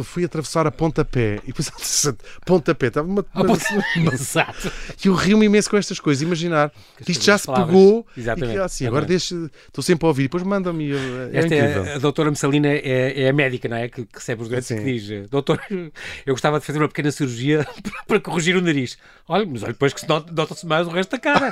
fui 0.04 0.24
atravessar 0.26 0.68
a 0.68 0.72
pontapé 0.72 1.40
e 1.44 1.48
depois 1.54 1.72
pontapé 2.46 2.88
estava 2.88 3.08
uma, 3.08 3.26
uma- 3.34 3.58
e 5.04 5.08
eu 5.08 5.14
rio-me 5.14 5.46
imenso 5.46 5.70
com 5.70 5.78
estas 5.78 6.00
coisas 6.00 6.22
imaginar 6.22 6.72
que 7.04 7.12
isto 7.12 7.24
já 7.24 7.38
se 7.38 7.46
palavras. 7.46 7.68
pegou 7.76 8.08
Exatamente, 8.18 8.52
e 8.52 8.58
que 8.58 8.64
assim 8.64 8.88
agora 8.88 9.06
deixa 9.06 9.36
estou 9.68 9.84
sempre 9.84 10.06
a 10.06 10.10
ouvir 10.10 10.24
depois 10.24 10.44
manda-me 10.44 10.90
e 10.90 10.92
é 10.94 11.30
Esta 11.40 11.56
incrível 11.56 11.86
é 11.86 11.94
a 11.96 11.98
doutora 11.98 12.30
Messalina, 12.30 12.68
é, 12.68 13.24
é 13.24 13.30
a 13.30 13.34
médica, 13.34 13.68
não 13.70 13.78
é? 13.78 13.88
Que, 13.90 14.04
que 14.06 14.16
recebe 14.16 14.42
os 14.44 14.50
doentes 14.50 14.68
Sim. 14.68 14.78
que 14.78 14.84
diz: 14.84 15.30
Doutor, 15.30 15.60
eu 15.70 16.34
gostava 16.34 16.60
de 16.60 16.66
fazer 16.66 16.80
uma 16.80 16.88
pequena 16.88 17.12
cirurgia 17.12 17.66
para, 17.82 18.04
para 18.08 18.20
corrigir 18.20 18.56
o 18.56 18.62
nariz. 18.62 18.98
Olha, 19.28 19.46
mas 19.46 19.64
olha, 19.64 19.74
depois 19.74 19.94
que 19.94 20.02
se 20.02 20.08
nota- 20.10 20.32
nota-se 20.32 20.66
mais 20.66 20.88
o 20.88 20.90
resto 20.90 21.12
da 21.12 21.20
cara. 21.20 21.52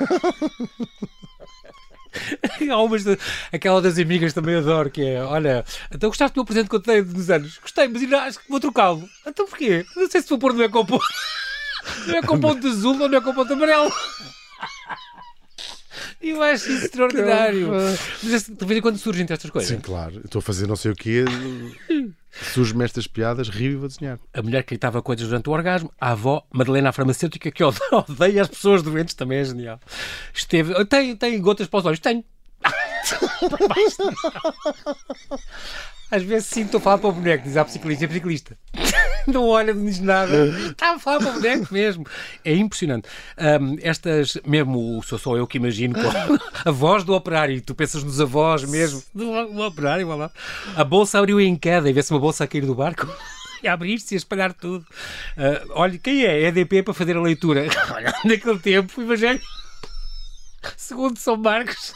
Há 2.71 2.81
umas 2.81 3.03
de- 3.03 3.17
aquela 3.51 3.81
das 3.81 3.97
amigas 3.97 4.33
também 4.33 4.55
adoro, 4.55 4.89
que 4.89 5.01
é: 5.03 5.21
Olha, 5.23 5.63
então 5.91 6.09
gostaste 6.09 6.33
do 6.35 6.39
meu 6.39 6.45
presente 6.45 6.69
que 6.69 6.75
eu 6.75 6.81
te 6.81 6.87
dei 6.87 7.01
nos 7.01 7.29
anos? 7.29 7.57
Gostei, 7.59 7.87
mas 7.87 8.01
ainda 8.01 8.21
acho 8.23 8.39
que 8.39 8.49
vou 8.49 8.59
trocá-lo. 8.59 9.07
Então 9.25 9.47
porquê? 9.47 9.85
Não 9.95 10.09
sei 10.09 10.21
se 10.21 10.29
vou 10.29 10.37
pôr 10.39 10.53
no 10.53 10.63
Ecoponto. 10.63 11.03
No 12.05 12.17
Ecoponto 12.17 12.59
de 12.59 12.67
azul 12.67 12.99
ou 13.01 13.07
no 13.07 13.15
Ecoponto 13.15 13.53
amarelo. 13.53 13.89
E 16.21 16.31
eu 16.35 16.43
acho 16.43 16.69
isso 16.69 16.85
extraordinário. 16.85 17.69
Mas 18.21 18.33
esse- 18.33 18.51
de 18.53 18.65
vez 18.65 18.77
em 18.79 18.81
quando 18.81 18.97
surgem 18.97 19.25
estas 19.29 19.49
coisas. 19.49 19.69
sim 19.69 19.79
claro 19.79 20.19
estou 20.25 20.39
a 20.39 20.41
fazer 20.41 20.67
não 20.67 20.75
sei 20.75 20.91
o 20.91 20.95
quê 20.95 21.23
surge-me 22.31 22.83
estas 22.85 23.07
piadas 23.07 23.49
rio 23.49 23.71
e 23.71 23.75
vou 23.75 23.87
desenhar 23.87 24.19
a 24.33 24.41
mulher 24.41 24.63
que 24.63 24.69
gritava 24.69 25.01
coisas 25.01 25.27
durante 25.27 25.49
o 25.49 25.53
orgasmo, 25.53 25.91
a 25.99 26.11
avó, 26.11 26.45
Madalena 26.51 26.89
a 26.89 26.93
farmacêutica, 26.93 27.51
que 27.51 27.63
ode- 27.63 27.79
odeia 27.91 28.41
as 28.41 28.47
pessoas 28.47 28.81
doentes, 28.83 29.15
também 29.15 29.39
é 29.39 29.43
genial. 29.43 29.79
Esteve. 30.33 30.73
Tem, 30.85 31.15
tem 31.15 31.41
gotas 31.41 31.67
para 31.67 31.79
os 31.79 31.85
olhos? 31.85 31.99
Tenho. 31.99 32.23
Às 36.09 36.23
vezes 36.23 36.47
sim, 36.47 36.61
estou 36.61 36.77
a 36.77 36.81
falar 36.81 36.97
para 36.99 37.09
o 37.09 37.13
boneco, 37.13 37.43
diz 37.43 37.57
a 37.57 37.65
psicologia, 37.65 38.07
psicalista. 38.07 38.57
não 39.27 39.45
olha, 39.49 39.73
não 39.73 39.83
diz 39.85 39.99
nada. 39.99 40.47
Está 40.69 40.95
a 40.95 40.99
falar 40.99 41.19
para 41.19 41.31
o 41.31 41.33
boneco 41.33 41.73
mesmo. 41.73 42.05
É 42.45 42.53
impressionante. 42.55 43.09
Um, 43.37 43.77
estas, 43.81 44.37
mesmo 44.45 45.03
sou 45.03 45.19
só 45.19 45.35
eu 45.35 45.45
que 45.45 45.57
imagino, 45.57 45.95
a 46.63 46.71
voz 46.71 47.03
do 47.03 47.13
operário, 47.13 47.59
tu 47.61 47.75
pensas 47.75 48.03
nos 48.03 48.21
avós 48.21 48.63
mesmo, 48.63 49.03
do, 49.13 49.47
do 49.47 49.61
operário, 49.63 50.07
lá. 50.15 50.31
a 50.75 50.83
bolsa 50.83 51.19
abriu 51.19 51.41
em 51.41 51.57
queda 51.57 51.89
e 51.89 51.93
vê-se 51.93 52.11
uma 52.11 52.19
bolsa 52.19 52.45
a 52.45 52.47
cair 52.47 52.65
do 52.65 52.75
barco. 52.75 53.07
E 53.63 53.67
abrir-se 53.67 54.13
e 54.13 54.15
a 54.15 54.17
espalhar 54.17 54.53
tudo. 54.53 54.85
Uh, 55.35 55.71
olha, 55.71 55.97
quem 55.97 56.23
é? 56.23 56.43
EDP 56.43 56.83
para 56.83 56.93
fazer 56.93 57.17
a 57.17 57.21
leitura. 57.21 57.65
Olha, 57.91 58.13
naquele 58.23 58.59
tempo, 58.59 59.01
o 59.01 59.03
Evangelho 59.03 59.41
segundo 60.75 61.17
São 61.17 61.37
Marcos. 61.37 61.91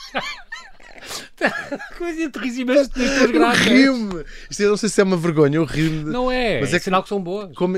Coisa 1.97 2.29
terríssima 2.29 2.73
nas 2.75 2.87
tuas 2.87 3.31
graças. 3.31 3.65
Rio-me. 3.65 4.23
Isto 4.49 4.63
eu 4.63 4.69
não 4.69 4.77
sei 4.77 4.89
se 4.89 5.01
é 5.01 5.03
uma 5.03 5.17
vergonha, 5.17 5.57
eu 5.57 5.65
rio-me. 5.65 6.03
Não 6.11 6.31
é, 6.31 6.59
Mas 6.61 6.73
é, 6.73 6.75
é 6.75 6.79
que- 6.79 6.85
sinal 6.85 7.03
que 7.03 7.09
são 7.09 7.21
boas. 7.21 7.55
Como, 7.55 7.77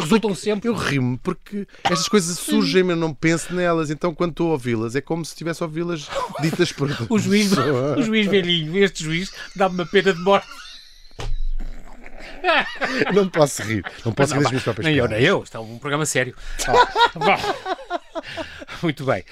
Resultam 0.00 0.34
sempre. 0.34 0.68
Eu 0.68 0.74
rimo 0.74 1.18
porque 1.22 1.66
estas 1.84 2.08
coisas 2.08 2.38
surgem, 2.38 2.82
mas 2.82 2.96
eu 2.96 3.00
não 3.00 3.12
penso 3.14 3.54
nelas. 3.54 3.90
Então, 3.90 4.14
quando 4.14 4.30
estou 4.32 4.48
a 4.48 4.52
ouvi-las, 4.52 4.94
é 4.94 5.00
como 5.00 5.24
se 5.24 5.32
estivesse 5.32 5.62
a 5.62 5.66
ouvi-las 5.66 6.08
ditas 6.40 6.72
por. 6.72 6.88
O 7.08 7.18
juiz, 7.18 7.50
o 7.96 8.02
juiz 8.02 8.26
velhinho, 8.26 8.76
este 8.82 9.02
juiz, 9.04 9.30
dá-me 9.56 9.74
uma 9.74 9.86
pena 9.86 10.12
de 10.12 10.20
morte. 10.20 10.46
Não 13.14 13.28
posso 13.28 13.62
rir. 13.62 13.84
Não 14.04 14.12
posso 14.12 14.30
Não, 14.34 14.38
rir 14.38 14.42
das 14.44 14.52
minhas 14.52 14.62
próprias 14.64 14.86
nem 14.86 14.96
eu, 14.96 15.08
nem 15.08 15.22
eu. 15.22 15.42
Isto 15.42 15.56
é 15.56 15.60
um 15.60 15.78
programa 15.78 16.06
sério. 16.06 16.34
Muito 18.82 19.04
bem. 19.04 19.24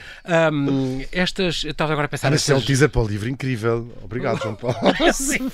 Hum, 0.53 1.05
estas. 1.13 1.65
Eu 1.65 1.71
estava 1.73 1.93
agora 1.93 2.07
a 2.07 2.09
pensar 2.09 2.29
um 2.29 2.33
nestas- 2.33 2.65
teaser 2.65 2.89
para 2.89 3.01
o 3.03 3.07
livro 3.07 3.29
incrível. 3.29 3.91
Obrigado, 4.03 4.41
João 4.43 4.55
Paulo. 4.55 4.77
Sim. 5.13 5.51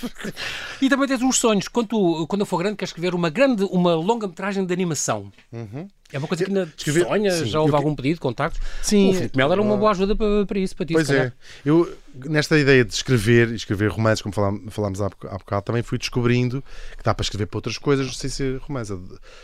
E 0.80 0.88
também 0.88 1.08
tens 1.08 1.22
uns 1.22 1.38
sonhos. 1.38 1.68
Quando, 1.68 1.88
tu- 1.88 2.26
quando 2.28 2.40
eu 2.42 2.46
for 2.46 2.58
grande, 2.58 2.76
queres 2.76 2.90
escrever 2.90 3.14
uma 3.14 3.30
grande, 3.30 3.64
uma 3.64 3.94
longa-metragem 3.94 4.64
de 4.66 4.72
animação. 4.72 5.32
É 6.12 6.18
uma 6.18 6.28
coisa 6.28 6.44
que 6.44 6.50
ainda 6.50 6.70
Escrever- 6.76 7.06
sonhas? 7.06 7.48
Já 7.48 7.60
houve 7.60 7.72
eu- 7.72 7.76
algum 7.76 7.94
pedido, 7.94 8.20
contactos? 8.20 8.60
Sim. 8.82 9.10
O 9.10 9.14
Filipe 9.14 9.36
Melo 9.36 9.52
era 9.52 9.62
uma 9.62 9.76
boa 9.76 9.90
ajuda 9.90 10.14
para, 10.14 10.46
para 10.46 10.58
isso, 10.58 10.76
para 10.76 10.86
ti, 10.86 10.92
Pois 10.94 11.10
é. 11.10 11.32
Eu, 11.64 11.92
nesta 12.24 12.58
ideia 12.58 12.84
de 12.84 12.92
escrever, 12.92 13.50
e 13.50 13.54
escrever 13.56 13.90
romances, 13.90 14.22
como 14.22 14.32
falá- 14.34 14.58
falámos 14.70 15.00
há 15.00 15.08
boc- 15.08 15.26
há 15.26 15.38
bocado, 15.38 15.62
também 15.66 15.82
fui 15.82 15.98
descobrindo 15.98 16.62
que 16.96 17.02
dá 17.04 17.14
para 17.14 17.22
escrever 17.22 17.46
para 17.46 17.58
outras 17.58 17.78
coisas 17.78 18.16
sem 18.16 18.30
ser 18.30 18.58
romance. 18.58 18.96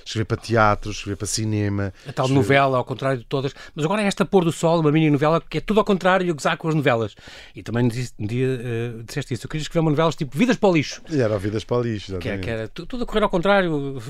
Escrever 0.04 0.24
para 0.24 0.36
teatro, 0.36 0.90
escrever 0.90 1.16
para 1.16 1.26
cinema. 1.26 1.92
A 2.06 2.12
tal 2.12 2.26
escrever- 2.26 2.34
novela, 2.34 2.78
ao 2.78 2.84
contrário 2.84 3.18
de 3.18 3.24
todas. 3.24 3.54
Mas 3.74 3.84
agora 3.84 4.02
é 4.02 4.06
esta 4.06 4.24
Pôr 4.24 4.44
do 4.44 4.52
Sol, 4.52 4.80
uma 4.80 4.90
mini 4.92 5.10
novela, 5.10 5.40
que 5.40 5.58
é 5.58 5.60
tudo 5.60 5.80
ao 5.80 5.84
contrário 5.84 6.26
e 6.26 6.30
a 6.30 6.32
gozar 6.32 6.56
com 6.56 6.68
as 6.68 6.74
novelas. 6.74 7.14
E 7.54 7.62
também 7.62 7.84
um 7.84 8.26
dia 8.26 8.60
eh, 8.62 8.92
disseste 9.06 9.34
isso. 9.34 9.46
Eu 9.46 9.50
queria 9.50 9.62
escrever 9.62 9.80
uma 9.80 9.90
novela 9.90 10.10
tipo 10.12 10.36
Vidas 10.36 10.56
para 10.56 10.68
o 10.68 10.72
Lixo. 10.74 11.02
E 11.10 11.20
era 11.20 11.38
Vidas 11.38 11.64
para 11.64 11.76
o 11.78 11.82
lixo. 11.82 12.18
Que, 12.18 12.28
é- 12.28 12.32
exatamente. 12.34 12.44
que 12.44 12.50
era 12.50 12.68
tu- 12.68 12.86
tudo 12.86 13.04
a 13.04 13.06
correr 13.06 13.22
ao 13.22 13.28
contrário, 13.30 14.00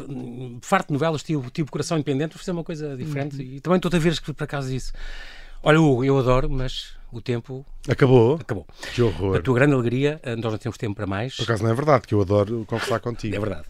farto 0.62 0.88
de 0.88 0.92
novelas, 0.94 1.22
tipo, 1.22 1.50
tipo 1.50 1.70
Coração 1.70 1.96
Independente, 1.98 2.32
vou 2.34 2.38
fazer 2.38 2.52
uma 2.52 2.64
coisa 2.64 2.96
diferente. 2.96 3.36
Uhum. 3.36 3.42
E 3.42 3.60
também 3.60 3.76
estou 3.76 3.90
a 3.94 3.98
ver 3.98 4.12
escrever 4.12 4.34
para 4.36 4.46
casa 4.46 4.74
isso. 4.74 4.92
Olha, 5.62 5.80
Hugo, 5.80 6.04
eu 6.04 6.18
adoro, 6.18 6.50
mas 6.50 6.94
o 7.12 7.20
tempo 7.20 7.64
Acabou? 7.88 8.36
acabou. 8.36 8.66
Que 8.94 9.02
horror. 9.02 9.36
A 9.36 9.42
tua 9.42 9.54
grande 9.54 9.74
alegria, 9.74 10.18
eh, 10.22 10.34
nós 10.36 10.52
não 10.52 10.58
temos 10.58 10.78
tempo 10.78 10.94
para 10.94 11.06
mais. 11.06 11.36
Por 11.36 11.42
acaso 11.44 11.62
não 11.62 11.70
é 11.70 11.74
verdade, 11.74 12.06
que 12.06 12.14
eu 12.14 12.20
adoro 12.20 12.64
conversar 12.66 12.98
contigo. 13.00 13.36
É 13.36 13.38
verdade. 13.38 13.66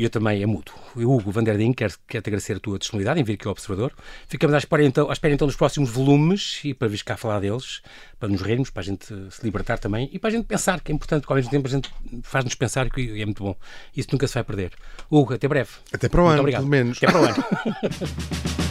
Eu 0.00 0.08
também 0.08 0.40
é 0.40 0.46
mútuo. 0.46 0.74
Eu, 0.96 1.10
Hugo 1.10 1.30
Vanderdin, 1.32 1.72
quero, 1.72 1.92
quero 2.06 2.22
te 2.22 2.28
agradecer 2.28 2.54
a 2.56 2.60
tua 2.60 2.78
disponibilidade 2.78 3.20
em 3.20 3.24
vir 3.24 3.34
aqui 3.34 3.46
ao 3.46 3.52
Observador. 3.52 3.92
Ficamos 4.28 4.54
à 4.54 4.58
espera, 4.58 4.82
então, 4.84 5.10
à 5.10 5.12
espera 5.12 5.34
então 5.34 5.46
dos 5.46 5.56
próximos 5.56 5.90
volumes 5.90 6.60
e 6.64 6.72
para 6.72 6.88
vir 6.88 7.02
cá 7.02 7.16
falar 7.16 7.40
deles, 7.40 7.82
para 8.18 8.28
nos 8.28 8.40
rirmos, 8.40 8.70
para 8.70 8.82
a 8.82 8.84
gente 8.84 9.04
se 9.06 9.42
libertar 9.44 9.78
também 9.78 10.08
e 10.12 10.18
para 10.18 10.28
a 10.28 10.32
gente 10.32 10.46
pensar, 10.46 10.80
que 10.80 10.90
é 10.90 10.94
importante, 10.94 11.22
porque 11.22 11.32
ao 11.32 11.36
mesmo 11.36 11.50
tempo 11.50 11.66
a 11.66 11.70
gente 11.70 11.90
faz-nos 12.22 12.54
pensar 12.54 12.88
que 12.88 13.20
é 13.20 13.24
muito 13.26 13.42
bom. 13.42 13.56
Isso 13.94 14.08
nunca 14.12 14.26
se 14.28 14.34
vai 14.34 14.44
perder. 14.44 14.72
Hugo, 15.10 15.34
até 15.34 15.46
breve. 15.48 15.70
Até 15.92 16.08
para 16.08 16.20
o 16.20 16.24
Muito 16.24 16.32
ano, 16.32 16.40
obrigado. 16.40 16.60
pelo 16.62 16.70
menos. 16.70 16.96
Até 16.96 17.06
para 17.08 17.20
o 17.20 17.24
ano. 17.24 17.44